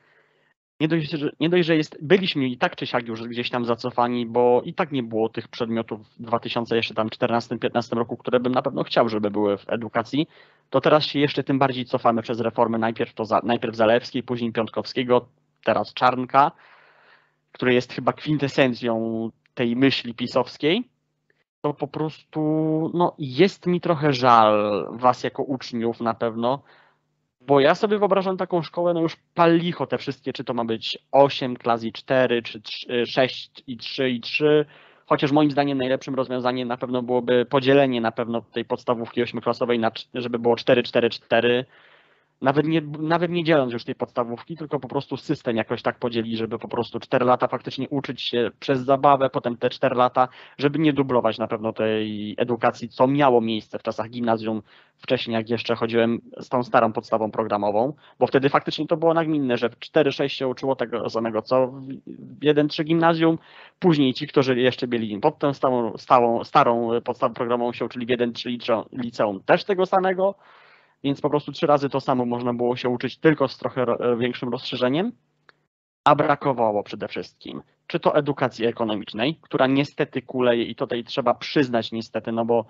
nie 0.82 0.88
dość, 0.88 1.10
że, 1.10 1.30
nie 1.40 1.48
dość, 1.48 1.66
że 1.66 1.76
jest, 1.76 1.98
byliśmy 2.02 2.48
i 2.48 2.58
tak 2.58 2.76
czy 2.76 2.86
siak 2.86 3.08
już 3.08 3.22
gdzieś 3.22 3.50
tam 3.50 3.64
zacofani, 3.64 4.26
bo 4.26 4.62
i 4.64 4.74
tak 4.74 4.92
nie 4.92 5.02
było 5.02 5.28
tych 5.28 5.48
przedmiotów 5.48 6.08
w 6.08 6.22
2014-2015 6.22 7.96
roku, 7.96 8.16
które 8.16 8.40
bym 8.40 8.52
na 8.52 8.62
pewno 8.62 8.84
chciał, 8.84 9.08
żeby 9.08 9.30
były 9.30 9.58
w 9.58 9.70
edukacji, 9.70 10.26
to 10.70 10.80
teraz 10.80 11.04
się 11.04 11.18
jeszcze 11.18 11.44
tym 11.44 11.58
bardziej 11.58 11.84
cofamy 11.84 12.22
przez 12.22 12.40
reformy. 12.40 12.78
Najpierw 12.78 13.14
to 13.14 13.24
za, 13.24 13.40
najpierw 13.44 13.76
Zalewskiej, 13.76 14.22
później 14.22 14.52
Piątkowskiego, 14.52 15.26
teraz 15.64 15.94
Czarnka, 15.94 16.52
który 17.52 17.74
jest 17.74 17.92
chyba 17.92 18.12
kwintesencją 18.12 19.30
tej 19.54 19.76
myśli 19.76 20.14
pisowskiej, 20.14 20.88
to 21.60 21.74
po 21.74 21.88
prostu 21.88 22.40
no, 22.94 23.14
jest 23.18 23.66
mi 23.66 23.80
trochę 23.80 24.12
żal 24.12 24.86
was 24.92 25.24
jako 25.24 25.42
uczniów 25.42 26.00
na 26.00 26.14
pewno, 26.14 26.62
bo 27.46 27.60
ja 27.60 27.74
sobie 27.74 27.98
wyobrażam 27.98 28.36
taką 28.36 28.62
szkołę, 28.62 28.94
no 28.94 29.00
już 29.00 29.16
pal 29.34 29.56
licho 29.56 29.86
te 29.86 29.98
wszystkie, 29.98 30.32
czy 30.32 30.44
to 30.44 30.54
ma 30.54 30.64
być 30.64 30.98
8 31.12 31.56
klas 31.56 31.84
i 31.84 31.92
4, 31.92 32.42
czy 32.42 32.60
3, 32.60 33.06
6 33.06 33.50
i 33.66 33.76
3 33.76 34.10
i 34.10 34.20
3, 34.20 34.64
chociaż 35.06 35.32
moim 35.32 35.50
zdaniem 35.50 35.78
najlepszym 35.78 36.14
rozwiązaniem 36.14 36.68
na 36.68 36.76
pewno 36.76 37.02
byłoby 37.02 37.46
podzielenie 37.46 38.00
na 38.00 38.12
pewno 38.12 38.40
tej 38.40 38.64
podstawówki 38.64 39.22
ośmioklasowej, 39.22 39.78
na, 39.78 39.90
żeby 40.14 40.38
było 40.38 40.56
4, 40.56 40.82
4, 40.82 41.10
4, 41.10 41.64
nawet 42.42 42.66
nie, 42.66 42.80
nawet 42.98 43.30
nie 43.30 43.44
dzieląc 43.44 43.72
już 43.72 43.84
tej 43.84 43.94
podstawówki, 43.94 44.56
tylko 44.56 44.80
po 44.80 44.88
prostu 44.88 45.16
system 45.16 45.56
jakoś 45.56 45.82
tak 45.82 45.98
podzieli, 45.98 46.36
żeby 46.36 46.58
po 46.58 46.68
prostu 46.68 47.00
4 47.00 47.24
lata 47.24 47.48
faktycznie 47.48 47.88
uczyć 47.88 48.22
się 48.22 48.50
przez 48.60 48.80
zabawę, 48.80 49.30
potem 49.30 49.56
te 49.56 49.70
4 49.70 49.94
lata, 49.96 50.28
żeby 50.58 50.78
nie 50.78 50.92
dublować 50.92 51.38
na 51.38 51.46
pewno 51.46 51.72
tej 51.72 52.34
edukacji, 52.38 52.88
co 52.88 53.06
miało 53.06 53.40
miejsce 53.40 53.78
w 53.78 53.82
czasach 53.82 54.10
gimnazjum. 54.10 54.62
Wcześniej, 54.98 55.34
jak 55.34 55.50
jeszcze 55.50 55.74
chodziłem 55.74 56.20
z 56.40 56.48
tą 56.48 56.62
starą 56.62 56.92
podstawą 56.92 57.30
programową, 57.30 57.92
bo 58.18 58.26
wtedy 58.26 58.48
faktycznie 58.48 58.86
to 58.86 58.96
było 58.96 59.14
nagminne, 59.14 59.56
że 59.56 59.68
w 59.68 59.78
4-6 59.78 60.28
się 60.28 60.48
uczyło 60.48 60.76
tego 60.76 61.10
samego, 61.10 61.42
co 61.42 61.66
w 61.66 62.40
1-3 62.40 62.84
gimnazjum, 62.84 63.38
później 63.78 64.14
ci, 64.14 64.26
którzy 64.26 64.60
jeszcze 64.60 64.86
byli 64.86 65.20
pod 65.20 65.38
tą 65.38 65.54
stałą, 65.54 65.98
stałą, 65.98 66.44
starą 66.44 66.90
podstawą 67.04 67.34
programową 67.34 67.72
się 67.72 67.84
uczyli 67.84 68.06
w 68.06 68.08
1-3 68.08 68.50
liceum- 68.50 68.84
liceum 68.92 69.40
też 69.46 69.64
tego 69.64 69.86
samego, 69.86 70.34
więc 71.04 71.20
po 71.20 71.30
prostu 71.30 71.52
trzy 71.52 71.66
razy 71.66 71.88
to 71.88 72.00
samo 72.00 72.26
można 72.26 72.54
było 72.54 72.76
się 72.76 72.88
uczyć, 72.88 73.18
tylko 73.18 73.48
z 73.48 73.58
trochę 73.58 73.84
ro- 73.84 74.16
większym 74.16 74.48
rozszerzeniem, 74.48 75.12
a 76.04 76.14
brakowało 76.14 76.82
przede 76.82 77.08
wszystkim, 77.08 77.62
czy 77.86 78.00
to 78.00 78.14
edukacji 78.16 78.66
ekonomicznej, 78.66 79.38
która 79.42 79.66
niestety 79.66 80.22
kuleje 80.22 80.64
i 80.64 80.74
tutaj 80.74 81.04
trzeba 81.04 81.34
przyznać 81.34 81.92
niestety, 81.92 82.32
no 82.32 82.44
bo 82.44 82.64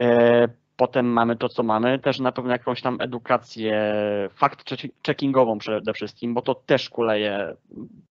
e, 0.00 0.48
potem 0.76 1.06
mamy 1.06 1.36
to, 1.36 1.48
co 1.48 1.62
mamy, 1.62 1.98
też 1.98 2.18
na 2.18 2.32
pewno 2.32 2.52
jakąś 2.52 2.82
tam 2.82 2.96
edukację 3.00 3.94
fakt-checkingową 4.40 5.58
przede 5.58 5.92
wszystkim, 5.92 6.34
bo 6.34 6.42
to 6.42 6.54
też 6.54 6.90
kuleje 6.90 7.56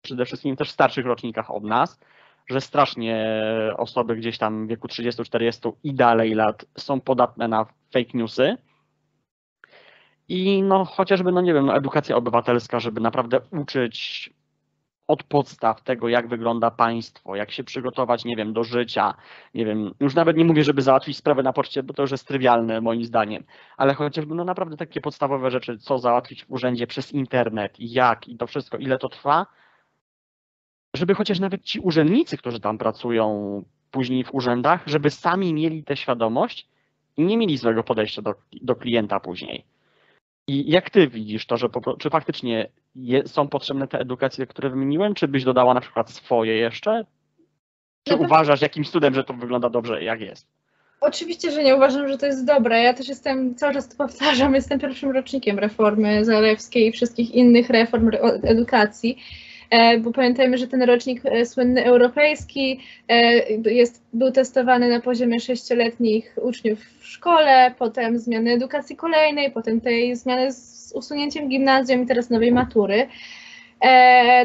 przede 0.03 0.25
wszystkim 0.25 0.57
też 0.57 0.69
w 0.69 0.73
starszych 0.73 1.07
rocznikach 1.07 1.51
od 1.51 1.65
nas, 1.65 2.01
że 2.51 2.61
strasznie 2.61 3.43
osoby 3.77 4.17
gdzieś 4.17 4.39
tam 4.39 4.67
w 4.67 4.69
wieku 4.69 4.89
30-40 4.89 5.73
i 5.85 5.95
dalej 5.95 6.35
lat 6.35 6.65
są 6.79 7.01
podatne 7.01 7.49
na 7.49 7.67
fake 7.93 8.11
newsy. 8.15 8.57
I 10.29 10.63
no 10.63 10.85
chociażby, 10.85 11.33
no 11.33 11.41
nie 11.41 11.55
wiem, 11.55 11.67
no, 11.67 11.77
edukacja 11.77 12.17
obywatelska, 12.17 12.81
żeby 12.81 13.01
naprawdę 13.01 13.41
uczyć 13.51 14.31
od 15.09 15.23
podstaw 15.23 15.83
tego, 15.83 16.09
jak 16.09 16.29
wygląda 16.29 16.71
państwo, 16.71 17.37
jak 17.37 17.51
się 17.51 17.65
przygotować, 17.65 18.25
nie 18.25 18.37
wiem, 18.37 18.53
do 18.53 18.65
życia, 18.65 19.15
nie 19.55 19.65
wiem, 19.65 19.95
już 20.01 20.15
nawet 20.15 20.37
nie 20.37 20.45
mówię, 20.45 20.65
żeby 20.65 20.83
załatwić 20.83 21.17
sprawę 21.17 21.43
na 21.43 21.53
poczcie, 21.53 21.83
bo 21.83 21.95
to 21.95 22.03
już 22.03 22.11
jest 22.11 22.29
trywialne 22.29 22.81
moim 22.81 23.05
zdaniem, 23.05 23.45
ale 23.77 23.95
chociażby 23.95 24.35
no 24.35 24.45
naprawdę 24.45 24.77
takie 24.77 25.01
podstawowe 25.01 25.51
rzeczy, 25.51 25.79
co 25.79 25.99
załatwić 25.99 26.45
w 26.45 26.51
urzędzie 26.51 26.87
przez 26.87 27.13
internet, 27.13 27.75
jak 27.79 28.29
i 28.29 28.37
to 28.37 28.47
wszystko, 28.47 28.77
ile 28.77 28.99
to 28.99 29.09
trwa, 29.09 29.47
żeby 30.97 31.15
chociaż 31.15 31.41
nawet 31.41 31.65
ci 31.65 31.81
urzędnicy, 31.81 32.37
którzy 32.37 32.61
tam 32.61 32.79
pracują 32.79 33.63
później 33.91 34.25
w 34.25 34.35
urzędach, 34.35 34.83
żeby 34.87 35.11
sami 35.11 35.55
mieli 35.55 35.85
tę 35.85 35.97
świadomość 35.97 36.69
i 37.17 37.25
nie 37.25 37.37
mieli 37.37 37.57
złego 37.57 37.85
podejścia 37.85 38.23
do, 38.23 38.35
do 38.63 38.77
klienta 38.77 39.21
później. 39.21 39.78
I 40.49 40.71
jak 40.71 40.91
ty 40.91 41.09
widzisz 41.09 41.47
to, 41.47 41.57
że 41.57 41.69
po, 41.69 41.97
czy 41.97 42.11
faktycznie 42.11 42.69
je, 42.95 43.29
są 43.29 43.49
potrzebne 43.49 43.89
te 43.89 43.99
edukacje, 44.01 44.47
które 44.47 44.71
wymieniłem, 44.71 45.15
czy 45.15 45.29
byś 45.29 45.45
dodała 45.45 45.75
na 45.75 45.81
przykład 45.81 46.11
swoje 46.11 46.55
jeszcze? 46.57 47.05
Czy 48.05 48.13
No 48.13 48.19
to- 48.19 48.25
uważasz 48.25 48.63
jakimś 48.63 48.91
cudem, 48.91 49.15
że 49.15 49.25
to 49.25 49.35
wygląda 49.35 49.71
dobrze, 49.71 50.05
jak 50.05 50.21
jest? 50.21 50.47
Oczywiście, 51.01 51.51
że 51.51 51.65
nie 51.65 51.77
uważam, 51.77 52.09
że 52.09 52.19
to 52.19 52.27
jest 52.27 52.45
dobre. 52.47 52.83
Ja 52.83 52.95
też 52.95 53.09
jestem, 53.09 53.55
cały 53.55 53.75
czas 53.75 53.89
to 53.89 53.97
powtarzam, 53.97 54.55
jestem 54.55 54.79
pierwszym 54.81 55.11
rocznikiem 55.11 55.59
reformy 55.59 56.25
Zalewskiej 56.25 56.87
i 56.89 56.93
wszystkich 56.93 57.35
innych 57.35 57.71
reform 57.71 58.09
re- 58.09 58.21
edukacji. 58.43 59.19
E, 59.71 59.99
Bo 59.99 60.13
pamiętajmy, 60.13 60.59
że 60.59 60.69
ten 60.69 60.83
rocznik 60.83 61.21
e, 61.25 61.47
słynny 61.47 61.85
europejski 61.85 62.81
e, 63.09 63.73
jest, 63.73 64.03
był 64.13 64.33
testowany 64.33 64.89
na 64.89 65.01
poziomie 65.01 65.41
sześcioletnich 65.41 66.37
uczniów 66.43 66.79
w 66.99 67.07
szkole, 67.07 67.75
potem 67.79 68.19
zmiany 68.19 68.53
edukacji 68.53 68.97
kolejnej, 68.97 69.51
potem 69.51 69.81
tej 69.81 70.17
zmiany 70.17 70.53
z 70.53 70.93
usunięciem 70.95 71.49
gimnazjum 71.49 72.03
i 72.03 72.07
teraz 72.07 72.31
nowej 72.31 72.53
matury. 72.53 73.09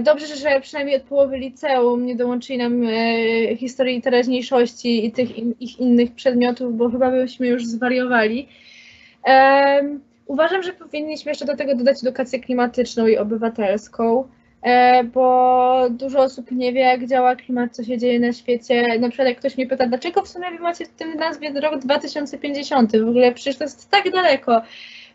Dobrze, 0.01 0.35
że 0.35 0.61
przynajmniej 0.61 0.95
od 0.97 1.03
połowy 1.03 1.37
liceum 1.37 2.05
nie 2.05 2.15
dołączyli 2.15 2.59
nam 2.59 2.81
historii 3.57 4.01
teraźniejszości 4.01 5.05
i 5.05 5.11
tych 5.11 5.29
ich 5.61 5.79
innych 5.79 6.11
przedmiotów, 6.11 6.77
bo 6.77 6.89
chyba 6.89 7.11
byśmy 7.11 7.47
już 7.47 7.65
zwariowali. 7.65 8.47
Uważam, 10.25 10.63
że 10.63 10.73
powinniśmy 10.73 11.31
jeszcze 11.31 11.45
do 11.45 11.57
tego 11.57 11.75
dodać 11.75 12.03
edukację 12.03 12.39
klimatyczną 12.39 13.07
i 13.07 13.17
obywatelską, 13.17 14.27
bo 15.13 15.89
dużo 15.89 16.19
osób 16.19 16.51
nie 16.51 16.73
wie, 16.73 16.81
jak 16.81 17.07
działa 17.07 17.35
klimat, 17.35 17.75
co 17.75 17.83
się 17.83 17.97
dzieje 17.97 18.19
na 18.19 18.33
świecie. 18.33 18.99
Na 18.99 19.09
przykład 19.09 19.27
jak 19.27 19.37
ktoś 19.37 19.57
mnie 19.57 19.67
pyta, 19.67 19.87
dlaczego 19.87 20.21
w 20.21 20.27
sumie 20.27 20.51
wy 20.51 20.59
macie 20.59 20.85
w 20.85 20.89
tym 20.89 21.15
nazwie 21.15 21.61
rok 21.61 21.79
2050? 21.79 22.97
W 22.97 23.09
ogóle 23.09 23.31
przecież 23.31 23.57
to 23.57 23.63
jest 23.63 23.89
tak 23.89 24.11
daleko. 24.11 24.61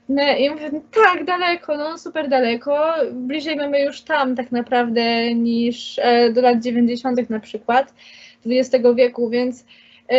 No 0.09 0.23
i 0.39 0.51
mówię, 0.51 0.71
tak, 1.05 1.25
daleko, 1.25 1.77
no 1.77 1.99
super 1.99 2.29
daleko. 2.29 2.95
Bliżej 3.13 3.57
mamy 3.57 3.81
już 3.81 4.03
tam 4.03 4.37
tak 4.37 4.53
naprawdę 4.53 5.35
niż 5.35 5.99
e, 5.99 6.33
do 6.33 6.43
lat 6.43 6.63
90. 6.63 7.31
na 7.31 7.41
przykład 7.41 7.95
XX 8.47 8.85
wieku, 8.97 9.31
więc 9.31 9.65
e, 10.13 10.19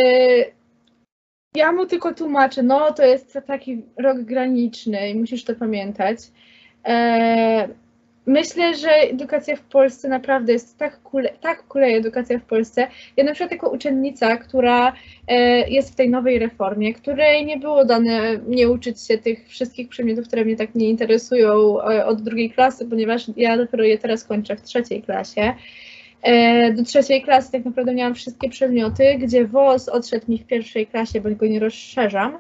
ja 1.55 1.71
mu 1.71 1.85
tylko 1.85 2.13
tłumaczę, 2.13 2.63
no 2.63 2.93
to 2.93 3.05
jest 3.05 3.39
taki 3.47 3.81
rok 3.97 4.17
graniczny 4.19 5.09
i 5.09 5.15
musisz 5.15 5.43
to 5.43 5.55
pamiętać. 5.55 6.19
E, 6.85 7.69
myślę, 8.25 8.75
że 8.75 8.89
edukacja 8.89 9.55
w 9.55 9.61
Polsce 9.61 10.09
naprawdę 10.09 10.53
jest 10.53 10.77
tak, 10.77 11.01
kule, 11.01 11.29
tak 11.41 11.63
kuleje 11.63 11.97
edukacja 11.97 12.39
w 12.39 12.43
Polsce. 12.43 12.87
Ja 13.17 13.23
na 13.23 13.31
przykład 13.31 13.51
jako 13.51 13.69
uczennica, 13.69 14.37
która 14.37 14.93
e, 15.27 15.69
jest 15.69 15.93
w 15.93 15.95
tej 15.95 16.09
nowej 16.09 16.39
reformie, 16.39 16.93
której 16.93 17.45
nie 17.45 17.57
było 17.57 17.85
dane 17.85 18.39
nie 18.47 18.69
uczyć 18.69 19.07
się 19.07 19.17
tych 19.17 19.47
wszystkich 19.47 19.89
przedmiotów, 19.89 20.27
które 20.27 20.45
mnie 20.45 20.55
tak 20.55 20.75
nie 20.75 20.89
interesują 20.89 21.81
e, 21.81 22.05
od 22.05 22.21
drugiej 22.21 22.51
klasy, 22.51 22.85
ponieważ 22.85 23.25
ja 23.37 23.57
dopiero 23.57 23.83
je 23.83 23.97
teraz 23.97 24.23
kończę 24.23 24.55
w 24.55 24.61
trzeciej 24.61 25.01
klasie. 25.01 25.53
E, 26.21 26.73
Do 26.73 26.83
trzeciej 26.83 27.21
klasy 27.21 27.51
tak 27.51 27.65
naprawdę 27.65 27.93
miałam 27.93 28.15
wszystkie 28.15 28.49
przedmioty, 28.49 29.17
gdzie 29.19 29.47
WOS 29.47 29.89
odszedł 29.89 30.31
mi 30.31 30.37
w 30.37 30.45
pierwszej 30.45 30.87
klasie, 30.87 31.21
bo 31.21 31.29
go 31.29 31.47
nie 31.47 31.59
rozszerzam. 31.59 32.37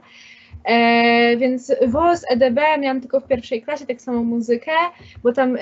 E, 0.69 1.37
więc 1.37 1.73
WOS, 1.87 2.25
EDB 2.29 2.59
miałam 2.79 3.01
tylko 3.01 3.19
w 3.19 3.27
pierwszej 3.27 3.61
klasie, 3.61 3.85
tak 3.85 4.01
samo 4.01 4.23
muzykę, 4.23 4.71
bo 5.23 5.33
tam 5.33 5.55
e, 5.55 5.59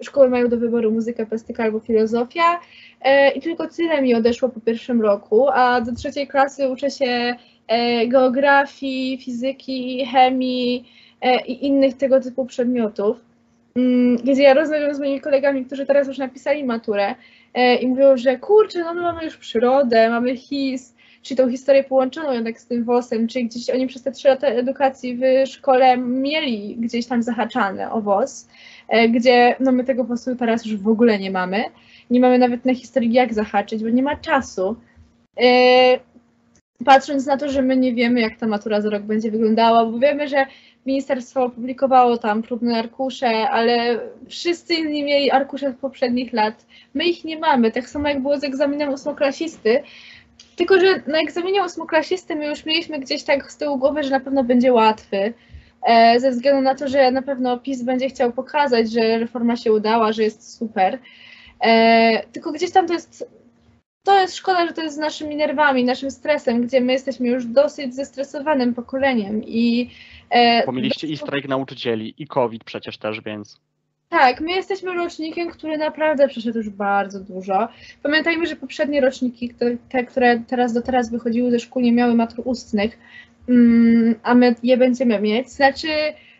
szkoły 0.00 0.28
mają 0.28 0.48
do 0.48 0.56
wyboru 0.56 0.90
muzykę, 0.90 1.26
plastyka 1.26 1.64
albo 1.64 1.80
filozofia 1.80 2.60
e, 3.02 3.30
i 3.30 3.40
tylko 3.40 3.68
tyle 3.68 4.02
mi 4.02 4.14
odeszło 4.14 4.48
po 4.48 4.60
pierwszym 4.60 5.02
roku, 5.02 5.48
a 5.48 5.80
do 5.80 5.94
trzeciej 5.94 6.26
klasy 6.26 6.68
uczę 6.68 6.90
się 6.90 7.34
e, 7.68 8.06
geografii, 8.06 9.18
fizyki, 9.18 10.06
chemii 10.06 10.88
e, 11.20 11.46
i 11.46 11.66
innych 11.66 11.96
tego 11.96 12.20
typu 12.20 12.46
przedmiotów. 12.46 13.20
Mm, 13.76 14.16
Gdzie 14.16 14.42
ja 14.42 14.54
rozmawiam 14.54 14.94
z 14.94 14.98
moimi 14.98 15.20
kolegami, 15.20 15.64
którzy 15.64 15.86
teraz 15.86 16.08
już 16.08 16.18
napisali 16.18 16.64
maturę 16.64 17.14
e, 17.54 17.76
i 17.76 17.88
mówią, 17.88 18.16
że 18.16 18.38
kurczę, 18.38 18.78
no 18.78 18.94
my 18.94 19.02
mamy 19.02 19.24
już 19.24 19.36
przyrodę, 19.36 20.10
mamy 20.10 20.36
his, 20.36 20.94
czyli 21.22 21.38
tą 21.38 21.50
historię 21.50 21.84
połączoną 21.84 22.32
jednak 22.32 22.60
z 22.60 22.66
tym 22.66 22.84
WOS-em, 22.84 23.28
czyli 23.28 23.46
gdzieś 23.46 23.70
oni 23.70 23.86
przez 23.86 24.02
te 24.02 24.12
trzy 24.12 24.28
lata 24.28 24.46
edukacji 24.46 25.16
w 25.16 25.48
szkole 25.48 25.96
mieli 25.96 26.76
gdzieś 26.76 27.06
tam 27.06 27.22
zahaczane 27.22 27.92
o 27.92 28.00
WOS, 28.00 28.48
e, 28.88 29.08
gdzie 29.08 29.56
no 29.60 29.72
my 29.72 29.84
tego 29.84 30.04
prostu 30.04 30.36
teraz 30.36 30.66
już 30.66 30.76
w 30.76 30.88
ogóle 30.88 31.18
nie 31.18 31.30
mamy. 31.30 31.64
Nie 32.10 32.20
mamy 32.20 32.38
nawet 32.38 32.64
na 32.64 32.74
historii 32.74 33.12
jak 33.12 33.34
zahaczyć, 33.34 33.82
bo 33.82 33.88
nie 33.88 34.02
ma 34.02 34.16
czasu. 34.16 34.76
E, 35.40 35.98
Patrząc 36.84 37.26
na 37.26 37.36
to, 37.36 37.48
że 37.48 37.62
my 37.62 37.76
nie 37.76 37.94
wiemy, 37.94 38.20
jak 38.20 38.36
ta 38.36 38.46
matura 38.46 38.80
za 38.80 38.90
rok 38.90 39.02
będzie 39.02 39.30
wyglądała, 39.30 39.86
bo 39.86 39.98
wiemy, 39.98 40.28
że 40.28 40.46
ministerstwo 40.86 41.44
opublikowało 41.44 42.18
tam 42.18 42.42
próbne 42.42 42.78
arkusze, 42.78 43.50
ale 43.50 44.00
wszyscy 44.28 44.74
inni 44.74 45.04
mieli 45.04 45.30
arkusze 45.30 45.72
z 45.72 45.76
poprzednich 45.76 46.32
lat. 46.32 46.66
My 46.94 47.04
ich 47.04 47.24
nie 47.24 47.38
mamy, 47.38 47.72
tak 47.72 47.88
samo 47.88 48.08
jak 48.08 48.22
było 48.22 48.38
z 48.38 48.44
egzaminem 48.44 48.90
ósmoklasisty, 48.90 49.82
tylko, 50.56 50.80
że 50.80 51.02
na 51.06 51.18
egzaminie 51.18 51.64
ósmoklasisty 51.64 52.36
my 52.36 52.46
już 52.46 52.64
mieliśmy 52.64 52.98
gdzieś 52.98 53.22
tak 53.22 53.52
z 53.52 53.56
tyłu 53.56 53.78
głowy, 53.78 54.02
że 54.02 54.10
na 54.10 54.20
pewno 54.20 54.44
będzie 54.44 54.72
łatwy, 54.72 55.34
e, 55.82 56.20
ze 56.20 56.30
względu 56.30 56.62
na 56.62 56.74
to, 56.74 56.88
że 56.88 57.10
na 57.10 57.22
pewno 57.22 57.58
PiS 57.58 57.82
będzie 57.82 58.08
chciał 58.08 58.32
pokazać, 58.32 58.92
że 58.92 59.18
reforma 59.18 59.56
się 59.56 59.72
udała, 59.72 60.12
że 60.12 60.22
jest 60.22 60.58
super. 60.58 60.98
E, 61.60 62.22
tylko 62.32 62.52
gdzieś 62.52 62.70
tam 62.70 62.86
to 62.86 62.92
jest, 62.92 63.28
to 64.02 64.20
jest 64.20 64.36
szkoda, 64.36 64.66
że 64.66 64.72
to 64.72 64.82
jest 64.82 64.96
z 64.96 64.98
naszymi 64.98 65.36
nerwami, 65.36 65.84
naszym 65.84 66.10
stresem, 66.10 66.66
gdzie 66.66 66.80
my 66.80 66.92
jesteśmy 66.92 67.28
już 67.28 67.46
dosyć 67.46 67.94
zestresowanym 67.94 68.74
pokoleniem 68.74 69.44
i 69.44 69.90
e, 70.30 70.64
i 71.02 71.16
strajk 71.16 71.48
nauczycieli, 71.48 72.14
i 72.18 72.26
COVID 72.26 72.64
przecież 72.64 72.98
też, 72.98 73.20
więc 73.20 73.60
tak, 74.08 74.40
my 74.40 74.52
jesteśmy 74.52 74.94
rocznikiem, 74.94 75.50
który 75.50 75.78
naprawdę 75.78 76.28
przeszedł 76.28 76.58
już 76.58 76.70
bardzo 76.70 77.20
dużo. 77.20 77.68
Pamiętajmy, 78.02 78.46
że 78.46 78.56
poprzednie 78.56 79.00
roczniki, 79.00 79.54
te, 79.88 80.04
które 80.04 80.40
teraz 80.46 80.72
do 80.72 80.82
teraz 80.82 81.10
wychodziły 81.10 81.50
ze 81.50 81.58
szkół, 81.58 81.82
nie 81.82 81.92
miały 81.92 82.14
matur 82.14 82.42
ustnych, 82.44 82.98
mm, 83.48 84.14
a 84.22 84.34
my 84.34 84.54
je 84.62 84.76
będziemy 84.76 85.20
mieć. 85.20 85.50
Znaczy, 85.50 85.88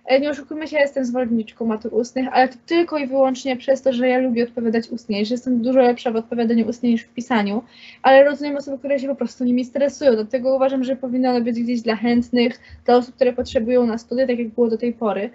e, 0.07 0.21
nie 0.21 0.31
oszukujmy 0.31 0.69
się, 0.69 0.77
ja 0.77 0.83
jestem 0.83 1.05
zwolenniczką 1.05 1.67
matur 1.67 1.95
ustnych, 1.95 2.29
ale 2.33 2.49
to 2.49 2.57
tylko 2.67 2.99
i 2.99 3.07
wyłącznie 3.07 3.57
przez 3.57 3.83
to, 3.83 3.93
że 3.93 4.09
ja 4.09 4.19
lubię 4.19 4.45
odpowiadać 4.45 4.89
ustnie, 4.89 5.25
że 5.25 5.35
jestem 5.35 5.63
dużo 5.63 5.81
lepsza 5.81 6.11
w 6.11 6.17
odpowiadaniu 6.17 6.69
ustnie 6.69 6.91
niż 6.91 7.03
w 7.03 7.09
pisaniu, 7.09 7.63
ale 8.03 8.25
rozumiem 8.25 8.57
osoby, 8.57 8.79
które 8.79 8.99
się 8.99 9.09
po 9.09 9.15
prostu 9.15 9.45
nimi 9.45 9.65
stresują, 9.65 10.13
dlatego 10.13 10.57
uważam, 10.57 10.85
że 10.85 10.97
powinny 10.97 11.31
one 11.31 11.41
być 11.41 11.61
gdzieś 11.61 11.81
dla 11.81 11.97
chętnych, 11.97 12.61
dla 12.85 12.97
osób, 12.97 13.15
które 13.15 13.33
potrzebują 13.33 13.87
na 13.87 13.99
studia, 13.99 14.27
tak 14.27 14.39
jak 14.39 14.49
było 14.49 14.69
do 14.69 14.79
tej 14.79 14.93
pory. 14.93 15.31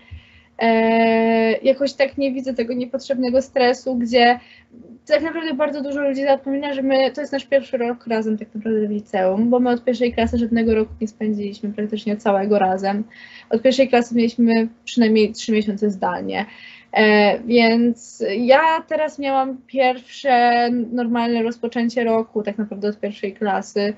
E, 0.59 1.57
jakoś 1.57 1.93
tak 1.93 2.17
nie 2.17 2.31
widzę 2.31 2.53
tego 2.53 2.73
niepotrzebnego 2.73 3.41
stresu, 3.41 3.95
gdzie 3.95 4.39
tak 5.05 5.21
naprawdę 5.21 5.53
bardzo 5.53 5.81
dużo 5.81 6.01
ludzi 6.01 6.21
zapomina, 6.21 6.73
że 6.73 6.81
my, 6.81 7.11
to 7.11 7.21
jest 7.21 7.33
nasz 7.33 7.45
pierwszy 7.45 7.77
rok 7.77 8.07
razem 8.07 8.37
tak 8.37 8.55
naprawdę 8.55 8.87
w 8.87 8.91
liceum, 8.91 9.49
bo 9.49 9.59
my 9.59 9.69
od 9.69 9.83
pierwszej 9.83 10.13
klasy 10.13 10.37
żadnego 10.37 10.75
roku 10.75 10.91
nie 11.01 11.07
spędziliśmy 11.07 11.73
praktycznie 11.73 12.17
całego 12.17 12.59
razem. 12.59 13.03
Od 13.49 13.61
pierwszej 13.61 13.89
klasy 13.89 14.15
mieliśmy 14.15 14.67
przynajmniej 14.83 15.33
trzy 15.33 15.51
miesiące 15.51 15.89
zdalnie. 15.89 16.45
E, 16.93 17.39
więc 17.39 18.23
ja 18.37 18.81
teraz 18.87 19.19
miałam 19.19 19.57
pierwsze 19.67 20.69
normalne 20.71 21.43
rozpoczęcie 21.43 22.03
roku, 22.03 22.43
tak 22.43 22.57
naprawdę 22.57 22.87
od 22.87 22.99
pierwszej 22.99 23.33
klasy. 23.33 23.93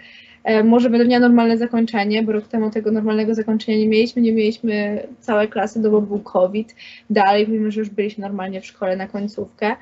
E, 0.46 0.64
może 0.64 0.90
będę 0.90 1.08
miała 1.08 1.20
normalne 1.20 1.58
zakończenie, 1.58 2.24
bo 2.24 2.32
rok 2.32 2.48
temu 2.48 2.72
tego 2.72 2.92
normalnego 2.92 3.36
zakończenia 3.36 3.78
nie 3.78 3.88
mieliśmy, 3.88 4.22
nie 4.22 4.32
mieliśmy 4.32 5.08
całej 5.20 5.48
klasy, 5.48 5.80
no 5.80 5.90
bo 5.90 6.02
był 6.02 6.20
COVID. 6.20 6.76
Dalej, 7.10 7.48
mimo 7.48 7.72
że 7.72 7.80
już 7.80 7.90
byliśmy 7.90 8.22
normalnie 8.22 8.62
w 8.62 8.66
szkole 8.66 8.96
na 8.96 9.08
końcówkę. 9.08 9.76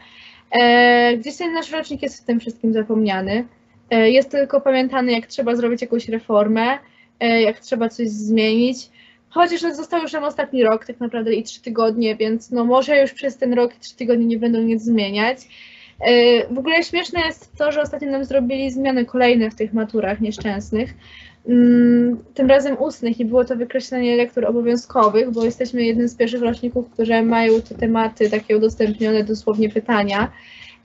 E, 0.51 1.18
gdzieś 1.18 1.38
ten 1.38 1.53
nasz 1.53 1.72
rocznik 1.72 2.01
jest 2.01 2.24
w 2.24 2.26
tym 2.26 2.39
wszystkim 2.39 2.74
zapomniany. 2.74 3.45
E, 3.89 4.09
jest 4.09 4.32
tylko 4.32 4.61
pamiętany, 4.61 5.11
jak 5.11 5.28
trzeba 5.28 5.55
zrobić 5.55 5.82
jakąś 5.82 6.09
reformę, 6.09 6.78
jak 7.20 7.59
trzeba 7.59 7.89
coś 7.89 8.09
zmienić. 8.09 8.89
Chociaż 9.30 9.61
no, 9.61 9.76
został 9.76 10.01
już 10.01 10.14
nam 10.14 10.24
ostatni 10.24 10.64
rok, 10.64 10.86
tak 10.86 10.99
naprawdę 10.99 11.34
i 11.34 11.43
trzy 11.43 11.61
tygodnie, 11.61 12.16
więc 12.16 12.51
no 12.51 12.66
może 12.66 13.01
już 13.01 13.14
przez 13.14 13.38
ten 13.38 13.53
rok 13.53 13.76
i 13.76 13.80
trzy 13.80 13.95
tygodnie 13.95 14.26
nie 14.26 14.38
będą 14.38 14.61
nic 14.61 14.82
zmieniać. 14.82 15.38
E, 15.99 16.47
W 16.53 16.59
ogóle 16.59 16.83
śmieszne 16.83 17.21
jest 17.21 17.57
to, 17.57 17.71
że 17.71 17.81
ostatnio 17.81 18.11
nam 18.11 18.25
zrobili 18.25 18.71
zmiany 18.71 19.05
kolejne 19.05 19.51
w 19.51 19.55
tych 19.55 19.73
maturach 19.73 20.21
nieszczęsnych. 20.21 20.93
Mm, 21.47 22.23
Tym 22.33 22.47
razem 22.47 22.81
ustnych 22.81 23.19
i 23.19 23.25
było 23.25 23.45
to 23.45 23.55
wykreślenie 23.55 24.15
lektur 24.15 24.45
obowiązkowych, 24.45 25.31
bo 25.31 25.45
jesteśmy 25.45 25.83
jednym 25.83 26.07
z 26.07 26.15
pierwszych 26.15 26.41
roczników, 26.41 26.89
które 26.89 27.23
mają 27.23 27.61
te 27.61 27.75
tematy 27.75 28.29
takie 28.29 28.57
udostępnione, 28.57 29.23
dosłownie 29.23 29.69
pytania, 29.69 30.31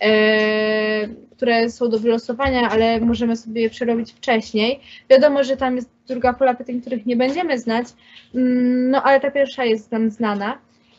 e, 0.01 1.09
które 1.37 1.71
są 1.71 1.89
do 1.89 1.99
wylosowania, 1.99 2.69
ale 2.71 3.01
możemy 3.01 3.37
sobie 3.37 3.63
je 3.63 3.71
przerobić 3.71 4.13
wcześniej. 4.13 4.81
Wiadomo, 5.11 5.45
że 5.45 5.57
tam 5.57 5.77
jest 5.77 5.91
druga 6.09 6.33
pola 6.33 6.55
pytań, 6.55 6.81
których 6.81 7.07
nie 7.07 7.17
będziemy 7.17 7.59
znać, 7.59 7.87
mm, 8.35 8.91
no 8.91 9.03
ale 9.03 9.21
ta 9.21 9.31
pierwsza 9.31 9.65
jest 9.65 9.93
nam 9.93 10.11
znana. 10.11 10.59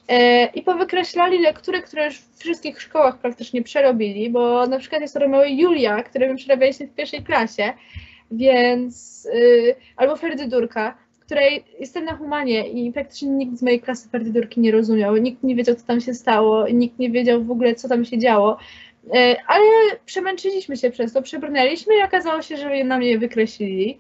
E, 0.10 0.45
I 0.45 0.62
powykreślali 0.62 1.39
lektury, 1.41 1.82
które 1.82 2.05
już 2.05 2.18
w 2.18 2.39
wszystkich 2.39 2.82
szkołach 2.82 3.18
praktycznie 3.18 3.64
przerobili, 3.64 4.30
bo 4.30 4.68
na 4.68 4.80
przykład 4.80 5.01
jest 5.01 5.16
Romeo 5.16 5.43
i 5.43 5.57
Julia, 5.57 6.03
które 6.03 6.30
my 6.30 6.36
przerabialiśmy 6.36 6.88
w 6.88 6.95
pierwszej 6.95 7.24
klasie, 7.24 7.74
więc 8.32 9.26
y, 9.26 9.76
albo 9.95 10.16
Ferdydurka, 10.16 10.97
której 11.20 11.64
jestem 11.80 12.05
na 12.05 12.16
humanie 12.16 12.68
i 12.68 12.91
praktycznie 12.91 13.30
nikt 13.30 13.57
z 13.57 13.62
mojej 13.62 13.82
klasy 13.82 14.10
Ferdydurki 14.10 14.60
nie 14.60 14.72
rozumiał, 14.72 15.18
nikt 15.18 15.43
nie 15.43 15.55
wiedział, 15.55 15.76
co 15.76 15.86
tam 15.86 16.01
się 16.01 16.14
stało, 16.14 16.68
nikt 16.70 16.99
nie 16.99 17.10
wiedział 17.10 17.43
w 17.43 17.51
ogóle, 17.51 17.76
co 17.76 17.89
tam 17.89 18.05
się 18.05 18.18
działo, 18.18 18.57
E, 19.14 19.36
ale 19.47 19.66
przemęczyliśmy 20.05 20.78
się 20.78 20.91
przez 20.91 21.14
to, 21.14 21.22
przebrnęliśmy 21.22 21.97
i 21.97 22.03
okazało 22.03 22.41
się, 22.41 22.57
że 22.57 22.84
nam 22.84 23.03
je 23.03 23.20
wykreślili. 23.20 23.99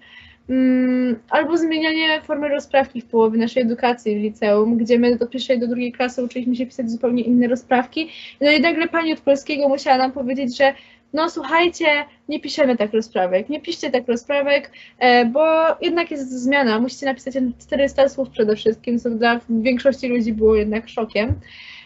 Mm, 0.49 1.19
Albo 1.29 1.57
zmienianie 1.57 2.21
formy 2.21 2.49
rozprawki 2.49 3.01
w 3.01 3.05
połowie 3.05 3.37
naszej 3.39 3.63
edukacji 3.63 4.15
w 4.19 4.21
liceum, 4.21 4.77
gdzie 4.77 4.99
my 4.99 5.17
od 5.21 5.29
pierwszej 5.29 5.59
do 5.59 5.67
drugiej 5.67 5.91
klasy 5.91 6.23
uczyliśmy 6.23 6.55
się 6.55 6.65
pisać 6.65 6.91
zupełnie 6.91 7.23
inne 7.23 7.47
rozprawki. 7.47 8.09
No 8.41 8.51
i 8.51 8.61
nagle 8.61 8.87
pani 8.87 9.13
od 9.13 9.19
polskiego 9.19 9.69
musiała 9.69 9.97
nam 9.97 10.11
powiedzieć, 10.11 10.57
że 10.57 10.73
no 11.13 11.29
słuchajcie, 11.29 11.85
nie 12.29 12.39
piszemy 12.39 12.77
tak 12.77 12.93
rozprawek, 12.93 13.49
nie 13.49 13.61
piszcie 13.61 13.91
tak 13.91 14.07
rozprawek, 14.07 14.71
e, 14.99 15.25
bo 15.25 15.45
jednak 15.81 16.11
jest 16.11 16.43
zmiana, 16.43 16.79
musicie 16.79 17.05
napisać 17.05 17.33
400 17.61 18.09
słów 18.09 18.29
przede 18.29 18.55
wszystkim, 18.55 18.99
co 18.99 19.09
dla 19.09 19.39
większości 19.49 20.07
ludzi 20.07 20.33
było 20.33 20.55
jednak 20.55 20.89
szokiem. 20.89 21.33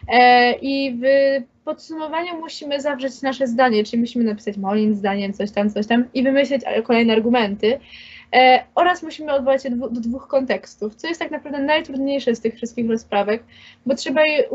E, 0.08 0.54
I 0.62 1.00
w 1.02 1.06
podsumowaniu 1.66 2.40
musimy 2.40 2.82
zawrzeć 2.82 3.22
nasze 3.22 3.48
zdanie, 3.48 3.84
czyli 3.84 4.02
musimy 4.02 4.24
napisać 4.24 4.58
moim 4.58 4.96
zdaniem 4.96 5.34
coś 5.34 5.52
tam, 5.52 5.70
coś 5.70 5.88
tam 5.88 6.06
i 6.14 6.24
wymyśleć 6.24 6.62
e, 6.66 6.82
kolejne 6.82 7.14
argumenty. 7.14 7.80
E, 8.34 8.64
oraz 8.76 9.04
musimy 9.04 9.34
odwołać 9.34 9.64
się 9.64 9.70
do, 9.70 9.90
dwóch 9.90 10.28
kontekstów, 10.28 10.96
co 10.96 11.08
jest 11.08 11.20
tak 11.20 11.32
naprawdę 11.32 11.60
najtrudniejsze 11.60 12.36
z 12.36 12.42
tych 12.42 12.56
wszystkich 12.56 12.90
rozprawek, 12.90 13.44
bo 13.86 13.96
trzeba 13.96 14.22
je 14.26 14.50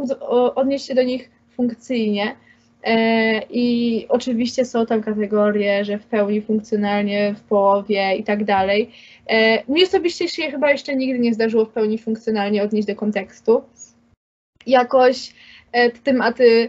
odnieść 0.55 0.87
się 0.87 0.95
do 0.95 1.03
nich 1.03 1.31
funkcyjnie. 1.51 2.37
E, 2.85 3.43
I 3.51 4.07
oczywiście 4.09 4.65
są 4.65 4.87
tam 4.87 5.03
kategorie, 5.03 5.85
że 5.85 5.99
w 5.99 6.07
pełni 6.07 6.43
funkcjonalnie, 6.43 7.35
w 7.35 7.41
połowie 7.41 8.17
i 8.17 8.25
tak 8.25 8.45
dalej. 8.45 8.91
E, 9.27 9.73
Mi 9.73 9.85
osobiście 9.85 10.29
się 10.29 10.51
chyba 10.51 10.71
jeszcze 10.71 10.97
nigdy 10.97 11.19
nie 11.19 11.35
zdarzyło 11.35 11.65
w 11.65 11.73
pełni 11.73 11.99
funkcjonalnie 11.99 12.63
odnieść 12.63 12.87
do 12.87 12.97
kontekstu. 12.97 13.63
Jakoś 14.67 15.35
e, 15.73 15.91
e, 16.41 16.69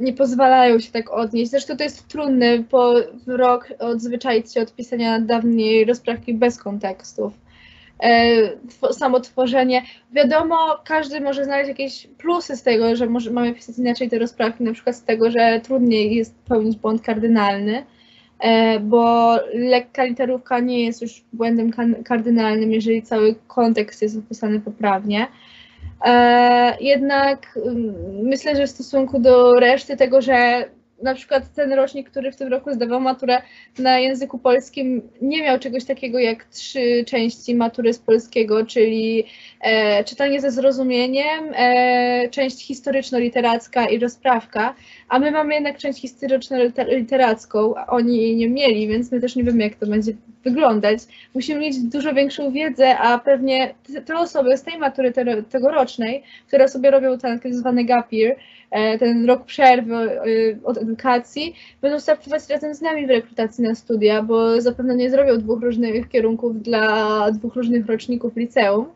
nie 0.00 0.12
pozwalają 0.12 0.78
się 0.78 0.92
tak 0.92 1.10
odnieść. 1.10 1.50
Zresztą 1.50 1.76
to 1.76 1.84
jest 1.84 2.08
trudne, 2.08 2.62
po 2.70 2.94
rok 3.26 3.68
odzwyczaić 3.78 4.54
się 4.54 4.60
od 4.60 4.74
pisania 4.74 5.20
dawniej 5.20 5.84
rozprawki 5.84 6.34
bez 6.34 6.58
kontekstów. 6.58 7.32
E, 8.02 8.92
Samo 8.92 9.20
tworzenie. 9.20 9.82
Wiadomo, 10.12 10.56
każdy 10.84 11.20
może 11.20 11.44
znaleźć 11.44 11.68
jakieś 11.68 12.08
plusy 12.18 12.56
z 12.56 12.62
tego, 12.62 12.96
że 12.96 13.06
może, 13.06 13.30
mamy 13.30 13.54
pisać 13.54 13.78
inaczej 13.78 14.10
te 14.10 14.18
rozprawki, 14.18 14.64
na 14.64 14.72
przykład 14.72 14.96
z 14.96 15.02
tego, 15.02 15.30
że 15.30 15.60
trudniej 15.64 16.14
jest 16.14 16.34
popełnić 16.34 16.76
błąd 16.76 17.02
kardynalny, 17.02 17.84
e, 18.40 18.80
bo 18.80 19.36
lekka 19.54 20.04
literówka 20.04 20.60
nie 20.60 20.84
jest 20.84 21.02
już 21.02 21.24
błędem 21.32 21.72
kardynalnym, 22.04 22.72
jeżeli 22.72 23.02
cały 23.02 23.34
kontekst 23.46 24.02
jest 24.02 24.18
opisany 24.18 24.60
poprawnie. 24.60 25.26
E, 26.04 26.76
jednak 26.80 27.58
myślę, 28.22 28.56
że 28.56 28.66
w 28.66 28.70
stosunku 28.70 29.18
do 29.18 29.60
reszty 29.60 29.96
tego, 29.96 30.22
że 30.22 30.64
na 31.02 31.14
przykład 31.14 31.54
ten 31.54 31.72
rocznik, 31.72 32.10
który 32.10 32.32
w 32.32 32.36
tym 32.36 32.48
roku 32.48 32.72
zdawał 32.72 33.00
maturę 33.00 33.42
na 33.78 33.98
języku 33.98 34.38
polskim, 34.38 35.02
nie 35.22 35.42
miał 35.42 35.58
czegoś 35.58 35.84
takiego 35.84 36.18
jak 36.18 36.44
trzy 36.44 37.04
części 37.06 37.54
matury 37.54 37.92
z 37.92 37.98
polskiego, 37.98 38.66
czyli 38.66 39.24
e, 39.60 40.04
czytanie 40.04 40.40
ze 40.40 40.50
zrozumieniem, 40.50 41.44
e, 41.54 42.28
część 42.30 42.66
historyczno-literacka 42.66 43.90
i 43.90 43.98
rozprawka, 43.98 44.74
a 45.08 45.18
my 45.18 45.30
mamy 45.30 45.54
jednak 45.54 45.78
część 45.78 46.00
historyczno-literacką, 46.00 47.72
a 47.76 47.86
oni 47.86 48.16
jej 48.16 48.36
nie 48.36 48.48
mieli, 48.48 48.88
więc 48.88 49.12
my 49.12 49.20
też 49.20 49.36
nie 49.36 49.44
wiemy, 49.44 49.64
jak 49.64 49.74
to 49.74 49.86
będzie 49.86 50.12
wyglądać. 50.44 50.98
Musimy 51.34 51.60
mieć 51.60 51.78
dużo 51.78 52.14
większą 52.14 52.50
wiedzę, 52.50 52.98
a 52.98 53.18
pewnie 53.18 53.74
te, 54.06 54.18
osoby 54.18 54.56
z 54.56 54.62
tej 54.62 54.78
matury 54.78 55.12
te, 55.12 55.42
tegorocznej, 55.42 56.22
które 56.46 56.68
sobie 56.68 56.90
robią 56.90 57.18
tak 57.18 57.54
zwany 57.54 57.84
gap 57.84 58.12
year, 58.12 58.36
ten 58.70 59.26
rok 59.26 59.44
przerwy 59.44 59.94
e, 59.94 60.20
od 60.64 60.78
edukacji, 60.78 61.54
będą 61.80 62.00
startować 62.00 62.48
razem 62.48 62.74
z 62.74 62.80
nami 62.80 63.06
w 63.06 63.10
rekrutacji 63.10 63.64
na 63.64 63.74
studia, 63.74 64.22
bo 64.22 64.60
zapewne 64.60 64.96
nie 64.96 65.10
zrobią 65.10 65.38
dwóch 65.38 65.62
różnych 65.62 66.08
kierunków 66.08 66.62
dla 66.62 67.30
dwóch 67.32 67.54
różnych 67.54 67.86
roczników 67.86 68.36
liceum. 68.36 68.86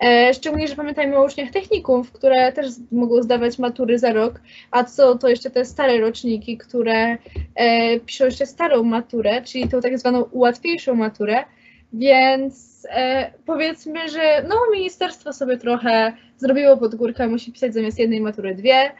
E, 0.00 0.34
szczególnie, 0.34 0.68
że 0.68 0.76
pamiętajmy 0.76 1.18
o 1.18 1.24
uczniach 1.24 1.50
techników, 1.50 2.12
które 2.12 2.52
też 2.52 2.66
mogą 2.92 3.22
zdawać 3.22 3.58
matury 3.58 3.98
za 3.98 4.12
rok, 4.12 4.40
a 4.70 4.84
co 4.84 5.18
to 5.18 5.28
jeszcze 5.28 5.50
te 5.50 5.64
stare 5.64 6.00
roczniki, 6.00 6.58
które 6.58 7.18
e, 7.54 8.00
piszą 8.00 8.24
jeszcze 8.24 8.46
starą 8.46 8.82
maturę, 8.82 9.42
czyli 9.42 9.68
tą 9.68 9.80
tak 9.80 9.98
zwaną 9.98 10.24
łatwiejszą 10.32 10.94
maturę, 10.94 11.44
więc 11.92 12.86
e, 12.90 13.30
powiedzmy, 13.46 14.08
że 14.08 14.44
no 14.48 14.56
ministerstwo 14.72 15.32
sobie 15.32 15.56
trochę 15.56 16.12
zrobiło 16.36 16.76
pod 16.76 16.94
górkę, 16.94 17.28
musi 17.28 17.52
pisać 17.52 17.74
zamiast 17.74 17.98
jednej 17.98 18.20
matury 18.20 18.54
dwie. 18.54 18.90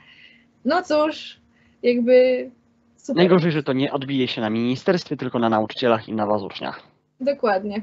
No 0.64 0.82
cóż, 0.82 1.40
jakby 1.82 2.50
super. 2.96 3.16
Najgorzej, 3.16 3.52
że 3.52 3.62
to 3.62 3.72
nie 3.72 3.92
odbije 3.92 4.28
się 4.28 4.40
na 4.40 4.50
ministerstwie, 4.50 5.16
tylko 5.16 5.38
na 5.38 5.48
nauczycielach 5.48 6.08
i 6.08 6.12
na 6.12 6.26
was 6.26 6.42
uczniach. 6.42 6.82
Dokładnie. 7.20 7.82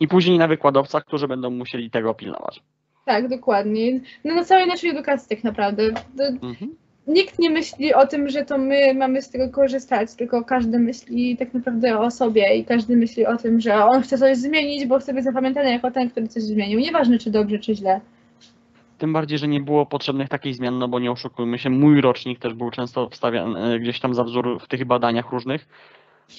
I 0.00 0.08
później 0.08 0.38
na 0.38 0.48
wykładowcach, 0.48 1.04
którzy 1.04 1.28
będą 1.28 1.50
musieli 1.50 1.90
tego 1.90 2.14
pilnować. 2.14 2.62
Tak, 3.06 3.28
dokładnie. 3.28 4.00
No 4.24 4.34
na 4.34 4.44
całej 4.44 4.66
naszej 4.66 4.90
edukacji 4.90 5.28
tak 5.28 5.44
naprawdę. 5.44 5.82
Mhm. 6.42 6.76
nikt 7.06 7.38
nie 7.38 7.50
myśli 7.50 7.94
o 7.94 8.06
tym, 8.06 8.28
że 8.28 8.44
to 8.44 8.58
my 8.58 8.94
mamy 8.94 9.22
z 9.22 9.30
tego 9.30 9.48
korzystać, 9.48 10.14
tylko 10.14 10.44
każdy 10.44 10.78
myśli 10.78 11.36
tak 11.36 11.54
naprawdę 11.54 11.98
o 11.98 12.10
sobie 12.10 12.56
i 12.56 12.64
każdy 12.64 12.96
myśli 12.96 13.26
o 13.26 13.36
tym, 13.36 13.60
że 13.60 13.84
on 13.84 14.02
chce 14.02 14.18
coś 14.18 14.36
zmienić, 14.36 14.86
bo 14.86 14.98
chce 14.98 15.14
być 15.14 15.24
zapamiętany 15.24 15.70
jako 15.70 15.90
ten, 15.90 16.10
który 16.10 16.28
coś 16.28 16.42
zmienił. 16.42 16.80
Nieważne, 16.80 17.18
czy 17.18 17.30
dobrze, 17.30 17.58
czy 17.58 17.74
źle. 17.74 18.00
Tym 19.02 19.12
bardziej, 19.12 19.38
że 19.38 19.48
nie 19.48 19.60
było 19.60 19.86
potrzebnych 19.86 20.28
takich 20.28 20.54
zmian, 20.54 20.78
no 20.78 20.88
bo 20.88 20.98
nie 20.98 21.10
oszukujmy 21.10 21.58
się, 21.58 21.70
mój 21.70 22.00
rocznik 22.00 22.38
też 22.38 22.54
był 22.54 22.70
często 22.70 23.08
wstawiany 23.08 23.60
e, 23.60 23.78
gdzieś 23.78 24.00
tam 24.00 24.14
za 24.14 24.24
wzór 24.24 24.58
w 24.60 24.68
tych 24.68 24.84
badaniach 24.84 25.30
różnych, 25.30 25.68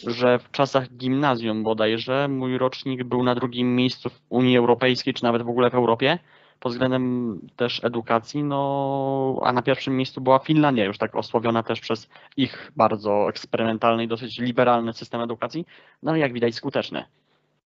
że 0.07 0.39
w 0.39 0.51
czasach 0.51 0.93
gimnazjum 0.97 1.63
bodajże 1.63 2.27
mój 2.27 2.57
rocznik 2.57 3.03
był 3.03 3.23
na 3.23 3.35
drugim 3.35 3.75
miejscu 3.75 4.09
w 4.09 4.21
Unii 4.29 4.57
Europejskiej, 4.57 5.13
czy 5.13 5.23
nawet 5.23 5.41
w 5.41 5.49
ogóle 5.49 5.69
w 5.69 5.75
Europie, 5.75 6.19
pod 6.59 6.71
względem 6.71 7.39
też 7.55 7.83
edukacji, 7.83 8.43
no 8.43 9.39
a 9.43 9.53
na 9.53 9.61
pierwszym 9.61 9.97
miejscu 9.97 10.21
była 10.21 10.39
Finlandia, 10.39 10.85
już 10.85 10.97
tak 10.97 11.15
osławiona 11.15 11.63
też 11.63 11.79
przez 11.79 12.09
ich 12.37 12.71
bardzo 12.75 13.29
eksperymentalny 13.29 14.03
i 14.03 14.07
dosyć 14.07 14.39
liberalny 14.39 14.93
system 14.93 15.21
edukacji, 15.21 15.65
no 16.03 16.11
ale 16.11 16.19
jak 16.19 16.33
widać 16.33 16.55
skuteczny. 16.55 17.03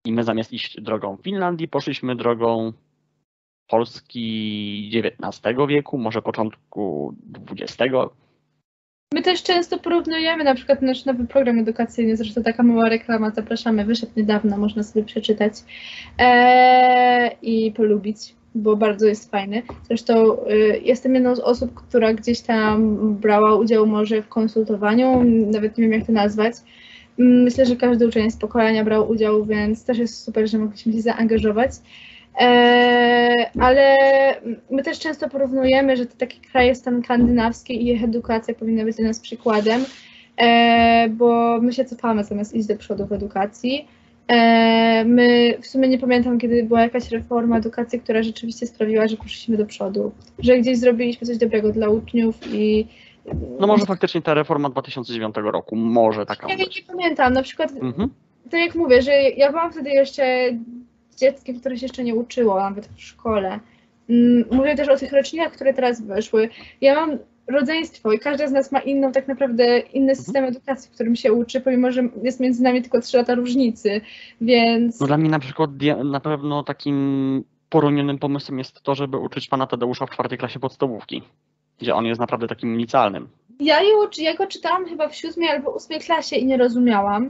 I 0.05 0.13
my 0.13 0.23
zamiast 0.23 0.53
iść 0.53 0.81
drogą 0.81 1.17
Finlandii, 1.17 1.67
poszliśmy 1.67 2.15
drogą 2.15 2.73
Polski 3.67 4.91
XIX 4.93 5.55
wieku, 5.67 5.97
może 5.97 6.21
początku 6.21 7.13
XX. 7.51 7.93
My 9.13 9.21
też 9.21 9.43
często 9.43 9.79
porównujemy 9.79 10.43
na 10.43 10.55
przykład 10.55 10.81
nasz 10.81 11.05
nowy 11.05 11.27
program 11.27 11.59
edukacyjny, 11.59 12.17
zresztą 12.17 12.43
taka 12.43 12.63
mała 12.63 12.89
reklama, 12.89 13.29
zapraszamy, 13.29 13.85
wyszedł 13.85 14.11
niedawno, 14.17 14.57
można 14.57 14.83
sobie 14.83 15.05
przeczytać 15.05 15.53
eee, 16.17 17.31
i 17.41 17.71
polubić, 17.71 18.17
bo 18.55 18.75
bardzo 18.75 19.07
jest 19.07 19.31
fajny. 19.31 19.63
Zresztą 19.87 20.45
y, 20.47 20.81
jestem 20.83 21.15
jedną 21.15 21.35
z 21.35 21.39
osób, 21.39 21.73
która 21.73 22.13
gdzieś 22.13 22.41
tam 22.41 22.97
brała 23.15 23.55
udział 23.55 23.87
może 23.87 24.21
w 24.21 24.27
konsultowaniu, 24.27 25.23
nawet 25.51 25.77
nie 25.77 25.83
wiem 25.83 25.93
jak 25.93 26.07
to 26.07 26.11
nazwać. 26.11 26.53
Mm, 27.19 27.43
Myślę, 27.43 27.65
że 27.65 27.75
każdy 27.75 28.07
uczeń 28.07 28.31
z 28.31 28.37
pokolenia 28.37 28.83
brał 28.83 29.09
udział, 29.09 29.45
więc 29.45 29.85
też 29.85 29.97
jest 29.97 30.23
super, 30.23 30.49
że 30.49 30.57
mogliśmy 30.57 30.93
się 30.93 31.01
zaangażować. 31.01 31.71
Eee, 32.39 33.45
ale 33.59 33.95
my 34.69 34.83
też 34.83 34.99
często 34.99 35.29
porównujemy, 35.29 35.97
że 35.97 36.05
te 36.05 36.15
takie 36.17 36.37
kraje 36.51 36.75
skandynawskie 36.75 37.73
i 37.73 37.89
ich 37.91 38.03
edukacja 38.03 38.53
powinna 38.53 38.83
być 38.83 38.95
dla 38.97 39.07
nas 39.07 39.19
przykładem, 39.19 39.85
eee, 40.37 41.09
bo 41.09 41.59
my 41.61 41.73
się 41.73 41.85
cofamy 41.85 42.23
zamiast 42.23 42.53
iść 42.55 42.67
do 42.67 42.75
przodu 42.77 43.05
w 43.07 43.13
edukacji. 43.13 43.87
Eee, 44.27 45.05
my 45.05 45.57
w 45.61 45.67
sumie 45.67 45.87
nie 45.87 45.99
pamiętam, 45.99 46.39
kiedy 46.39 46.63
była 46.63 46.81
jakaś 46.81 47.11
reforma 47.11 47.57
edukacji, 47.57 47.99
która 47.99 48.23
rzeczywiście 48.23 48.67
sprawiła, 48.67 49.07
że 49.07 49.17
poszliśmy 49.17 49.57
do 49.57 49.65
przodu, 49.65 50.11
że 50.39 50.57
gdzieś 50.57 50.77
zrobiliśmy 50.77 51.27
coś 51.27 51.37
dobrego 51.37 51.71
dla 51.71 51.89
uczniów 51.89 52.35
i 52.53 52.87
No 53.59 53.67
może 53.67 53.85
faktycznie 53.85 54.21
ta 54.21 54.33
reforma 54.33 54.69
2009 54.69 55.35
roku, 55.37 55.75
może 55.75 56.25
taka 56.25 56.47
ja 56.49 56.55
nie, 56.55 56.63
być. 56.65 56.75
nie 56.77 56.83
pamiętam, 56.95 57.33
na 57.33 57.41
przykład 57.41 57.71
Mhm. 57.81 58.09
tak 58.51 58.59
jak 58.61 58.75
mówię, 58.75 59.01
że 59.01 59.11
ja 59.21 59.49
byłam 59.51 59.71
wtedy 59.71 59.89
jeszcze 59.89 60.23
dzieckiem, 61.15 61.59
które 61.59 61.77
się 61.77 61.85
jeszcze 61.85 62.03
nie 62.03 62.15
uczyło, 62.15 62.59
nawet 62.59 62.87
w 62.87 63.01
szkole. 63.01 63.59
Mm, 64.09 64.45
Mówię 64.51 64.75
też 64.75 64.87
o 64.89 64.97
tych 64.97 65.11
rocznikach, 65.13 65.51
które 65.53 65.73
teraz 65.73 66.01
weszły. 66.01 66.49
Ja 66.81 66.95
mam 66.95 67.17
rodzeństwo 67.47 68.11
i 68.11 68.19
każda 68.19 68.47
z 68.47 68.51
nas 68.51 68.71
ma 68.71 68.79
inną, 68.79 69.11
tak 69.11 69.27
naprawdę 69.27 69.79
inny 69.79 70.15
system 70.15 70.45
edukacji, 70.45 70.91
w 70.91 70.93
którym 70.93 71.15
się 71.15 71.33
uczy, 71.33 71.61
pomimo, 71.61 71.91
że 71.91 72.03
jest 72.23 72.39
między 72.39 72.63
nami 72.63 72.81
tylko 72.81 73.01
3 73.01 73.17
lata 73.17 73.35
różnicy, 73.35 74.01
więc 74.41 74.99
No 74.99 75.07
dla 75.07 75.17
mnie 75.17 75.29
na 75.29 75.39
przykład 75.39 75.69
na 76.03 76.19
pewno 76.19 76.63
takim 76.63 77.43
poronionym 77.69 78.19
pomysłem 78.19 78.57
jest 78.59 78.81
to, 78.81 78.95
żeby 78.95 79.17
uczyć 79.17 79.47
pana 79.47 79.67
Tadeusza 79.67 80.05
w 80.05 80.09
czwartej 80.09 80.37
klasie 80.37 80.59
podstawówki, 80.59 81.21
gdzie 81.79 81.95
on 81.95 82.05
jest 82.05 82.19
naprawdę 82.19 82.47
takim 82.47 82.77
licealnym. 82.77 83.27
ja, 83.59 83.81
je, 83.81 83.89
ja 84.17 84.35
go 84.35 84.47
czytałam 84.47 84.85
chyba 84.85 85.09
w 85.09 85.15
siódmej 85.15 85.49
albo 85.49 85.71
ósmej 85.71 85.99
klasie 85.99 86.35
i 86.35 86.45
nie 86.45 86.57
rozumiałam. 86.57 87.29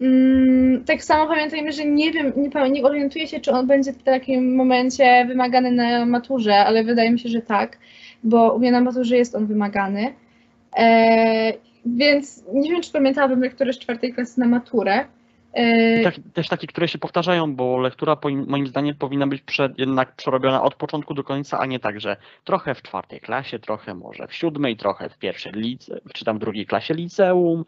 Mm, 0.00 0.84
tak 0.84 1.04
samo 1.04 1.26
pamiętajmy, 1.26 1.72
że 1.72 1.84
nie 1.84 2.12
wiem, 2.12 2.32
nie, 2.36 2.70
nie 2.70 2.82
orientuję 2.82 3.26
się, 3.26 3.40
czy 3.40 3.50
on 3.50 3.66
będzie 3.66 3.92
w 3.92 4.02
takim 4.02 4.56
momencie 4.56 5.24
wymagany 5.28 5.70
na 5.70 6.06
maturze, 6.06 6.56
ale 6.56 6.84
wydaje 6.84 7.10
mi 7.10 7.18
się, 7.18 7.28
że 7.28 7.42
tak, 7.42 7.78
bo 8.24 8.54
u 8.54 8.58
mnie 8.58 8.72
na 8.72 8.80
maturze 8.80 9.16
jest 9.16 9.34
on 9.34 9.46
wymagany. 9.46 10.14
E, 10.76 11.52
więc 11.86 12.44
nie 12.52 12.70
wiem, 12.70 12.82
czy 12.82 12.92
pamiętałabym 12.92 13.40
lekturę 13.40 13.72
z 13.72 13.78
czwartej 13.78 14.14
klasy 14.14 14.40
na 14.40 14.46
maturę. 14.46 15.04
E, 15.52 16.02
tak, 16.02 16.14
też 16.32 16.48
takie, 16.48 16.66
które 16.66 16.88
się 16.88 16.98
powtarzają, 16.98 17.54
bo 17.54 17.78
lektura 17.78 18.16
moim 18.46 18.66
zdaniem 18.66 18.94
powinna 18.94 19.26
być 19.26 19.42
jednak 19.78 20.16
przerobiona 20.16 20.62
od 20.62 20.74
początku 20.74 21.14
do 21.14 21.24
końca, 21.24 21.58
a 21.58 21.66
nie 21.66 21.78
tak, 21.80 22.00
że 22.00 22.16
trochę 22.44 22.74
w 22.74 22.82
czwartej 22.82 23.20
klasie, 23.20 23.58
trochę 23.58 23.94
może 23.94 24.26
w 24.26 24.34
siódmej, 24.34 24.76
trochę 24.76 25.08
w 25.08 25.18
pierwszej 25.18 25.52
lice, 25.52 26.00
czy 26.14 26.24
tam 26.24 26.36
w 26.36 26.40
drugiej 26.40 26.66
klasie 26.66 26.94
liceum. 26.94 27.64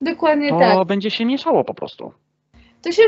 Dokładnie 0.00 0.48
To 0.50 0.58
tak. 0.58 0.86
będzie 0.86 1.10
się 1.10 1.24
mieszało 1.24 1.64
po 1.64 1.74
prostu. 1.74 2.12
To 2.82 2.92
się, 2.92 3.02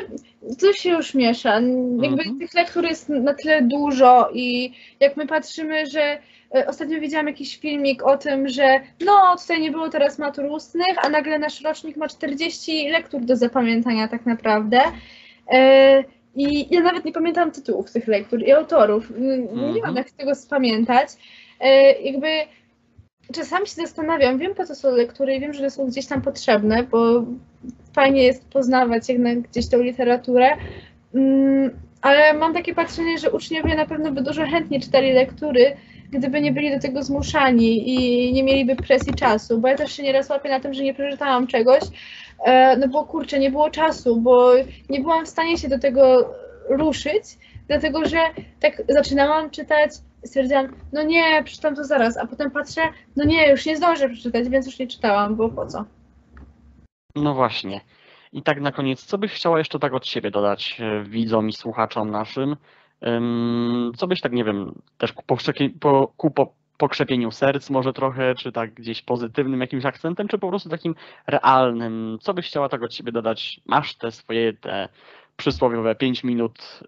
to 0.61 0.73
się 0.73 0.91
już 0.91 1.15
miesza. 1.15 1.55
Jakby 2.01 2.07
Mhm. 2.23 2.39
tych 2.39 2.55
lektur 2.55 2.85
jest 2.85 3.09
na 3.09 3.35
tyle 3.35 3.63
dużo 3.63 4.31
i 4.33 4.73
jak 5.01 5.17
my 5.17 5.27
patrzymy, 5.27 5.87
że 5.87 6.19
e, 6.55 6.67
ostatnio 6.67 7.01
widziałam 7.01 7.27
jakiś 7.27 7.57
filmik 7.57 8.03
o 8.07 8.19
tym, 8.19 8.49
że 8.49 8.81
no 9.07 9.37
tutaj 9.43 9.61
nie 9.61 9.71
było 9.71 9.89
teraz 9.89 10.19
matur 10.19 10.45
ustnych, 10.45 11.05
a 11.05 11.09
nagle 11.09 11.39
nasz 11.39 11.61
rocznik 11.63 11.97
ma 11.97 12.09
40 12.09 12.89
lektur 12.89 13.21
do 13.21 13.37
zapamiętania 13.37 14.09
tak 14.09 14.27
naprawdę. 14.27 14.81
E, 15.53 16.05
I 16.35 16.75
ja 16.75 16.81
nawet 16.81 17.05
nie 17.05 17.13
pamiętam 17.13 17.51
tytułów 17.51 17.93
tych 17.93 18.07
lektur 18.09 18.43
i 18.43 18.53
autorów. 18.53 19.11
Nie 19.19 19.35
Mhm. 19.35 19.75
mam 19.83 19.97
jak 19.97 20.11
tego 20.11 20.35
spamiętać. 20.35 21.09
E, 21.61 21.93
Jakby 22.03 22.29
czasami 23.33 23.67
się 23.67 23.75
zastanawiam, 23.75 24.39
wiem 24.39 24.55
po 24.55 24.65
co 24.65 24.75
są 24.75 24.91
lektury 24.91 25.35
i 25.35 25.41
wiem, 25.41 25.53
że 25.53 25.71
są 25.71 25.87
gdzieś 25.87 26.07
tam 26.07 26.23
potrzebne, 26.23 26.83
bo 26.83 27.25
fajnie 27.95 28.23
jest 28.23 28.49
poznawać 28.49 29.09
jednak 29.09 29.41
gdzieś 29.41 29.69
tą 29.69 29.83
literaturę, 29.83 30.57
Mm, 31.17 31.71
ale 32.03 32.35
mam 32.35 32.55
takie 32.55 32.75
patrzenie, 32.75 33.19
że 33.19 33.31
uczniowie 33.31 33.75
na 33.75 33.87
pewno 33.87 34.13
by 34.13 34.23
dużo 34.23 34.47
chętniej 34.47 34.81
czytali 34.81 35.13
lektury, 35.13 35.77
gdyby 36.11 36.41
nie 36.41 36.53
byli 36.53 36.71
do 36.71 36.81
tego 36.81 37.03
zmuszani 37.03 37.91
i 37.91 38.33
nie 38.33 38.43
mieliby 38.43 38.77
presji 38.77 39.15
czasu, 39.15 39.59
bo 39.59 39.69
ja 39.69 39.77
też 39.77 39.93
się 39.93 40.03
nieraz 40.03 40.31
łapię 40.31 40.49
na 40.49 40.61
tym, 40.61 40.75
że 40.75 40.83
nie 40.83 40.95
przeczytałam 40.95 41.47
czegoś, 41.47 41.83
e, 42.45 42.77
no 42.77 42.89
bo 42.89 43.05
kurczę, 43.05 43.39
nie 43.39 43.51
było 43.51 43.71
czasu, 43.71 44.17
bo 44.21 44.53
nie 44.89 45.01
byłam 45.01 45.27
w 45.27 45.29
stanie 45.29 45.59
się 45.59 45.69
do 45.69 45.79
tego 45.79 46.35
ruszyć, 46.69 47.25
dlatego 47.69 48.05
że 48.05 48.19
tak 48.61 48.83
zaczynałam 48.89 49.51
czytać, 49.51 49.91
stwierdziłam, 50.27 50.67
no 50.93 51.03
nie, 51.03 51.43
przeczytam 51.45 51.77
to 51.77 51.85
zaraz, 51.85 52.17
a 52.17 52.27
potem 52.27 52.51
patrzę, 52.51 52.81
no 53.17 53.25
nie, 53.25 53.51
już 53.51 53.67
nie 53.67 53.77
zdążę 53.77 54.09
przeczytać, 54.09 54.49
więc 54.49 54.67
już 54.67 54.79
nie 54.79 54.87
czytałam, 54.87 55.37
bo 55.37 55.49
po 55.49 55.67
co? 55.67 55.85
No 57.17 57.35
właśnie. 57.35 57.81
I 58.33 58.43
tak 58.43 58.61
na 58.61 58.73
koniec, 58.73 59.05
co 59.05 59.19
byś 59.19 59.33
chciała 59.33 59.59
jeszcze 59.59 59.79
tak 59.79 59.95
od 59.95 60.07
siebie 60.07 60.31
dodać 60.31 60.81
e, 60.81 61.05
widzom 61.05 61.49
i 61.49 61.53
słuchaczom 61.53 62.11
naszym? 62.11 62.57
Ym, 63.07 63.93
Co 63.97 64.07
byś 64.07 64.21
tak, 64.21 64.33
nie 64.33 64.45
wiem, 64.45 64.83
też 64.99 65.13
po, 65.81 66.13
ku 66.17 66.31
po, 66.31 66.55
pokrzepieniu 66.77 67.31
serc 67.31 67.71
może 67.71 67.93
trochę, 67.93 68.35
czy 68.35 68.53
tak 68.53 68.75
gdzieś 68.75 69.03
pozytywnym 69.03 69.61
jakimś 69.61 69.85
akcentem, 69.85 70.29
czy 70.29 70.39
po 70.39 70.49
prostu 70.49 70.69
takim 70.69 70.95
realnym? 71.27 72.19
Co 72.21 72.35
byś 72.35 72.47
chciała 72.47 72.69
tak 72.69 72.83
od 72.83 72.95
siebie 72.95 73.13
dodać? 73.13 73.61
Masz 73.67 73.95
te 73.95 74.13
swoje 74.13 74.53
te 74.53 74.89
przysłowiowe 75.37 75.95
5 75.95 76.25
minut 76.25 76.81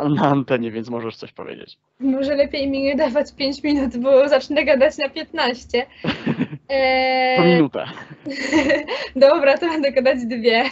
na 0.00 0.28
antenie, 0.28 0.70
więc 0.70 0.90
możesz 0.90 1.16
coś 1.16 1.32
powiedzieć. 1.32 1.78
Może 2.00 2.34
lepiej 2.34 2.68
mi 2.68 2.82
nie 2.82 2.94
dawać 2.96 3.32
5 3.32 3.62
minut, 3.62 3.96
bo 3.96 4.28
zacznę 4.28 4.64
gadać 4.64 4.98
na 4.98 5.08
15. 5.08 5.86
E, 6.68 7.36
Po 7.36 7.44
minutę. 7.44 7.84
Dobra, 9.16 9.58
to 9.58 9.66
będę 9.66 9.92
gadać 9.92 10.18
dwie. 10.26 10.64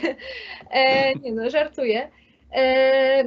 E, 0.71 1.15
nie 1.15 1.33
no, 1.33 1.51
żartuję. 1.51 2.09
E, 2.55 3.25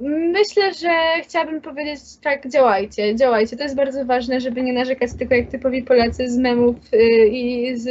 myślę, 0.00 0.74
że 0.74 1.22
chciałabym 1.22 1.60
powiedzieć 1.60 2.00
tak, 2.22 2.48
działajcie, 2.48 3.16
działajcie. 3.16 3.56
To 3.56 3.62
jest 3.62 3.76
bardzo 3.76 4.04
ważne, 4.04 4.40
żeby 4.40 4.62
nie 4.62 4.72
narzekać 4.72 5.10
tylko 5.18 5.34
jak 5.34 5.48
typowi 5.48 5.82
Polacy 5.82 6.30
z 6.30 6.38
memów 6.38 6.76
y, 6.94 7.28
i 7.28 7.76
z 7.76 7.88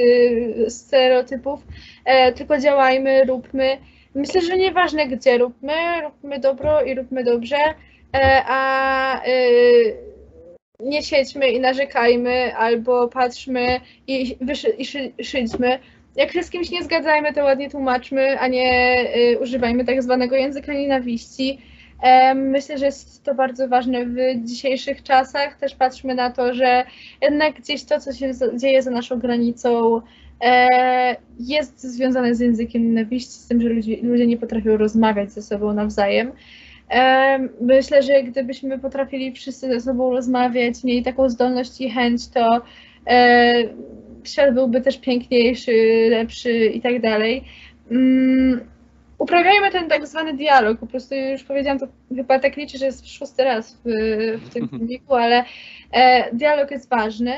stereotypów, 0.73 1.59
e, 2.05 2.33
tylko 2.33 2.59
działajmy, 2.59 3.25
róbmy. 3.25 3.77
Myślę, 4.15 4.41
że 4.41 4.57
nieważne 4.57 5.07
gdzie 5.07 5.37
róbmy, 5.37 6.01
róbmy 6.03 6.39
dobro 6.39 6.83
i 6.83 6.95
róbmy 6.95 7.23
dobrze, 7.23 7.57
e, 8.15 8.43
a 8.47 9.21
y, 9.27 9.97
nie 10.79 11.03
siedźmy 11.03 11.49
i 11.49 11.59
narzekajmy, 11.59 12.55
albo 12.55 13.07
patrzmy 13.07 13.79
i, 14.07 14.37
wyszy, 14.41 14.69
i 14.69 14.85
szy, 14.85 15.11
szydźmy. 15.23 15.79
Jak 16.15 16.31
się 16.31 16.43
z 16.43 16.49
kimś 16.49 16.71
nie 16.71 16.83
zgadzajmy, 16.83 17.33
to 17.33 17.43
ładnie 17.43 17.69
tłumaczmy, 17.69 18.39
a 18.39 18.47
nie 18.47 18.97
y, 19.33 19.39
używajmy 19.39 19.85
tak 19.85 20.03
zwanego 20.03 20.35
języka 20.35 20.73
nienawiści. 20.73 21.61
Myślę, 22.35 22.77
że 22.77 22.85
jest 22.85 23.23
to 23.23 23.35
bardzo 23.35 23.67
ważne 23.67 24.05
w 24.05 24.15
dzisiejszych 24.43 25.03
czasach. 25.03 25.57
Też 25.59 25.75
patrzmy 25.75 26.15
na 26.15 26.31
to, 26.31 26.53
że 26.53 26.85
jednak 27.21 27.55
gdzieś 27.55 27.83
to, 27.83 27.99
co 27.99 28.13
się 28.13 28.31
dzieje 28.53 28.81
za 28.81 28.91
naszą 28.91 29.19
granicą, 29.19 29.97
e, 29.97 30.01
jest 31.39 31.81
związane 31.83 32.35
z 32.35 32.39
językiem 32.39 32.87
nienawiści, 32.87 33.33
z 33.33 33.47
tym, 33.47 33.61
że 33.61 33.69
ludzie, 33.69 33.97
ludzie 34.03 34.27
nie 34.27 34.37
potrafią 34.37 34.77
rozmawiać 34.77 35.31
ze 35.31 35.41
sobą 35.41 35.73
nawzajem. 35.73 36.31
Em, 36.89 37.49
Myślę, 37.61 38.03
że 38.03 38.23
gdybyśmy 38.23 38.79
potrafili 38.79 39.31
wszyscy 39.31 39.67
ze 39.67 39.79
sobą 39.79 40.11
rozmawiać, 40.11 40.83
mieli 40.83 41.03
taką 41.03 41.29
zdolność 41.29 41.81
i 41.81 41.89
chęć, 41.89 42.27
to 42.27 42.61
e, 43.07 43.53
świat 44.23 44.53
byłby 44.53 44.81
też 44.81 44.97
piękniejszy, 44.97 46.07
lepszy 46.09 46.65
i 46.65 46.81
tak 46.81 47.01
dalej. 47.01 47.43
Mm, 47.91 48.61
Uprawiajmy 49.17 49.71
ten 49.71 49.89
tak 49.89 50.07
zwany 50.07 50.33
dialog. 50.33 50.79
Po 50.79 50.87
prostu 50.87 51.15
już 51.15 51.43
powiedziałam 51.43 51.79
to 51.79 51.87
chyba 52.15 52.39
tak 52.39 52.57
liczę, 52.57 52.77
że 52.77 52.85
jest 52.85 53.09
szósty 53.09 53.43
raz 53.43 53.81
w, 53.85 53.89
w 54.45 54.53
tym 54.53 54.67
filmiku, 54.69 55.15
ale 55.15 55.43
e, 55.91 56.35
dialog 56.35 56.71
jest 56.71 56.89
ważny. 56.89 57.33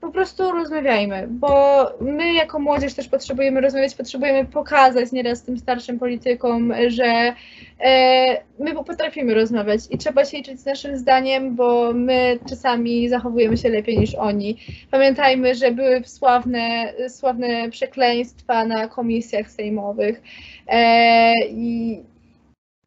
Po 0.00 0.10
prostu 0.10 0.52
rozmawiajmy, 0.52 1.26
bo 1.30 1.84
my 2.00 2.32
jako 2.32 2.58
młodzież 2.58 2.94
też 2.94 3.08
potrzebujemy 3.08 3.60
rozmawiać, 3.60 3.94
potrzebujemy 3.94 4.44
pokazać 4.44 5.12
nieraz 5.12 5.42
tym 5.42 5.58
starszym 5.58 5.98
politykom, 5.98 6.72
że 6.88 7.34
e, 7.80 8.42
my 8.58 8.84
potrafimy 8.86 9.34
rozmawiać 9.34 9.80
i 9.90 9.98
trzeba 9.98 10.24
się 10.24 10.36
liczyć 10.36 10.60
z 10.60 10.66
naszym 10.66 10.96
zdaniem, 10.96 11.56
bo 11.56 11.92
my 11.92 12.38
czasami 12.48 13.08
zachowujemy 13.08 13.56
się 13.56 13.68
lepiej 13.68 13.98
niż 13.98 14.14
oni. 14.14 14.56
Pamiętajmy, 14.90 15.54
że 15.54 15.70
były 15.70 16.02
sławne, 16.04 16.92
sławne 17.08 17.70
przekleństwa 17.70 18.64
na 18.64 18.88
komisjach 18.88 19.50
sejmowych. 19.50 20.22
E, 20.68 21.32
I 21.48 21.98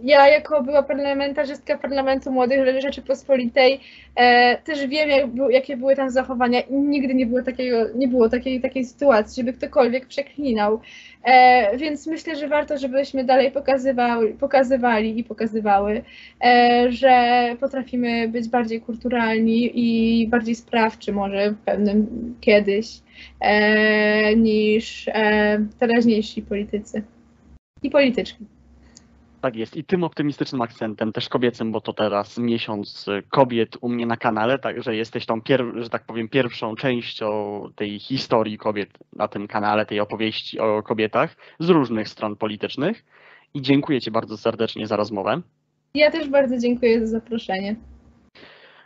ja 0.04 0.28
jako 0.28 0.64
była 0.64 0.84
parlamentarzystka 0.84 1.78
Parlamentu 1.78 2.32
Młodych 2.32 2.82
Rzeczypospolitej 2.82 3.80
e, 4.16 4.58
też 4.58 4.88
wiem, 4.88 5.10
jak, 5.10 5.26
jakie 5.50 5.78
były 5.78 5.96
tam 5.96 6.10
zachowania 6.10 6.62
i 6.62 6.74
nigdy 6.74 7.14
nie 7.14 7.26
było, 7.26 7.44
takiego, 7.44 7.78
nie 7.96 8.08
było 8.08 8.30
takiej, 8.30 8.62
takiej 8.62 8.86
sytuacji, 8.86 9.44
żeby 9.44 9.58
ktokolwiek 9.58 10.08
przeklinał. 10.08 10.82
E, 11.24 11.78
więc 11.78 12.08
myślę, 12.08 12.36
że 12.36 12.48
warto, 12.48 12.78
żebyśmy 12.78 13.24
dalej 13.24 13.52
pokazywały, 13.52 14.34
pokazywali 14.34 15.20
i 15.20 15.24
pokazywały, 15.24 16.04
e, 16.44 16.86
że 16.92 17.56
potrafimy 17.60 18.28
być 18.28 18.50
bardziej 18.50 18.82
kulturalni 18.82 19.72
i 19.74 20.28
bardziej 20.28 20.56
sprawczy 20.56 21.12
może 21.12 21.52
w 21.52 21.58
pewnym 21.58 22.08
kiedyś 22.42 22.88
e, 23.40 24.36
niż 24.36 25.08
e, 25.08 25.66
teraźniejsi 25.80 26.42
politycy 26.42 27.04
i 27.84 27.90
polityczki. 27.90 28.53
Tak 29.44 29.56
jest. 29.56 29.78
I 29.78 29.84
tym 29.84 30.04
optymistycznym 30.04 30.62
akcentem, 30.62 31.14
też 31.14 31.30
kobiecym, 31.30 31.72
bo 31.72 31.82
to 31.82 31.94
teraz 31.94 32.38
miesiąc 32.38 33.06
kobiet 33.30 33.78
u 33.82 33.90
mnie 33.90 34.06
na 34.06 34.18
kanale, 34.18 34.60
także 34.60 34.96
jesteś 34.96 35.26
tą, 35.26 35.42
że 35.76 35.90
tak 35.90 36.06
powiem, 36.06 36.30
pierwszą 36.30 36.76
częścią 36.76 37.62
tej 37.76 38.00
historii 38.00 38.58
kobiet 38.58 38.90
na 39.16 39.28
tym 39.28 39.48
kanale, 39.48 39.86
tej 39.86 40.00
opowieści 40.00 40.60
o 40.60 40.84
kobietach 40.84 41.36
z 41.60 41.70
różnych 41.70 42.10
stron 42.10 42.36
politycznych. 42.36 43.06
I 43.54 43.62
dziękuję 43.62 44.02
Ci 44.02 44.12
bardzo 44.12 44.38
serdecznie 44.38 44.88
za 44.88 44.96
rozmowę. 44.96 45.42
Ja 45.96 46.12
też 46.12 46.30
bardzo 46.30 46.58
dziękuję 46.58 47.00
za 47.00 47.20
zaproszenie. 47.20 47.76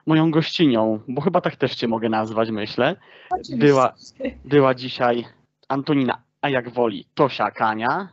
Moją 0.06 0.32
gościnią, 0.32 1.00
bo 1.08 1.22
chyba 1.22 1.42
tak 1.42 1.56
też 1.56 1.76
Cię 1.76 1.88
mogę 1.88 2.10
nazwać, 2.10 2.50
myślę, 2.52 2.96
Była- 3.58 3.94
była 4.46 4.74
dzisiaj 4.76 5.26
Antonina, 5.70 6.22
a 6.42 6.50
jak 6.50 6.70
woli, 6.70 7.06
Tosia 7.14 7.52
Kania, 7.52 8.10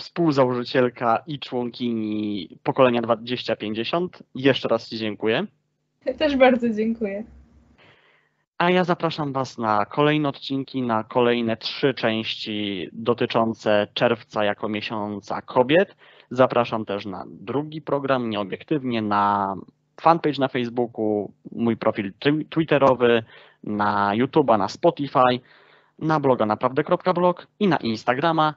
współzałożycielka 0.00 1.22
i 1.26 1.38
członkini 1.38 2.48
pokolenia 2.62 3.02
2050. 3.02 4.22
Jeszcze 4.34 4.68
raz 4.68 4.88
Ci 4.88 4.98
dziękuję. 4.98 5.46
Też 6.18 6.36
bardzo 6.36 6.70
dziękuję. 6.70 7.24
A 8.58 8.70
ja 8.70 8.84
zapraszam 8.84 9.32
Was 9.32 9.58
na 9.58 9.84
kolejne 9.86 10.28
odcinki, 10.28 10.82
na 10.82 11.04
kolejne 11.04 11.56
trzy 11.56 11.94
części 11.94 12.88
dotyczące 12.92 13.88
czerwca 13.94 14.44
jako 14.44 14.68
miesiąca 14.68 15.42
kobiet. 15.42 15.96
Zapraszam 16.30 16.84
też 16.84 17.06
na 17.06 17.24
drugi 17.28 17.82
program, 17.82 18.30
nieobiektywnie, 18.30 19.02
na 19.02 19.54
fanpage 20.00 20.38
na 20.40 20.48
Facebooku, 20.48 21.32
mój 21.52 21.76
profil 21.76 22.12
twi- 22.20 22.44
twitterowy, 22.48 23.22
na 23.64 24.10
YouTube'a, 24.14 24.58
na 24.58 24.68
Spotify, 24.68 25.40
na 25.98 26.20
bloga 26.20 26.46
naprawdę.blog 26.46 27.46
i 27.60 27.68
na 27.68 27.76
Instagrama. 27.76 28.54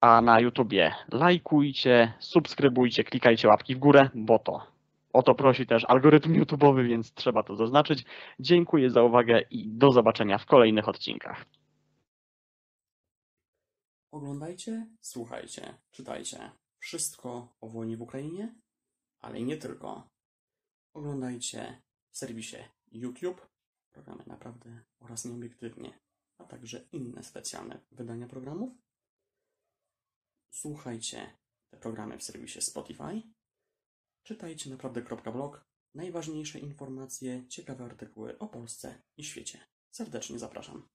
A 0.00 0.20
na 0.20 0.40
YouTubie 0.40 0.94
lajkujcie, 1.12 2.12
subskrybujcie, 2.18 3.04
klikajcie 3.04 3.48
łapki 3.48 3.74
w 3.76 3.78
górę, 3.78 4.10
bo 4.14 4.38
to 4.38 4.76
o 5.16 5.22
to 5.22 5.34
prosi 5.34 5.66
też 5.66 5.84
algorytm 5.84 6.34
YouTube'owy, 6.34 6.88
więc 6.88 7.14
trzeba 7.14 7.42
to 7.42 7.56
zaznaczyć. 7.56 8.04
Dziękuję 8.40 8.90
za 8.90 9.02
uwagę 9.02 9.40
i 9.50 9.68
do 9.68 9.92
zobaczenia 9.92 10.38
w 10.38 10.46
kolejnych 10.46 10.88
odcinkach. 10.88 11.44
Oglądajcie, 14.12 14.86
słuchajcie, 15.00 15.74
czytajcie. 15.90 16.50
Wszystko 16.78 17.48
o 17.60 17.68
wojnie 17.68 17.96
w 17.96 18.02
Ukrainie, 18.02 18.54
ale 19.20 19.42
nie 19.42 19.56
tylko. 19.56 20.08
Oglądajcie 20.94 21.82
w 22.10 22.18
serwisie 22.18 22.56
YouTube 22.92 23.46
programy 23.92 24.24
naprawdę 24.26 24.70
oraz 25.00 25.24
nieobiektywnie, 25.24 25.98
a 26.38 26.44
także 26.44 26.80
inne 26.92 27.22
specjalne 27.22 27.80
wydania 27.92 28.26
programów. 28.26 28.85
Słuchajcie 30.56 31.36
te 31.70 31.76
programy 31.76 32.18
w 32.18 32.22
serwisie 32.22 32.60
Spotify. 32.60 33.22
Czytajcie 34.22 34.70
naprawdę.blog. 34.70 35.64
Najważniejsze 35.94 36.58
informacje, 36.58 37.48
ciekawe 37.48 37.84
artykuły 37.84 38.38
o 38.38 38.48
Polsce 38.48 39.02
i 39.16 39.24
świecie. 39.24 39.60
Serdecznie 39.90 40.38
zapraszam. 40.38 40.88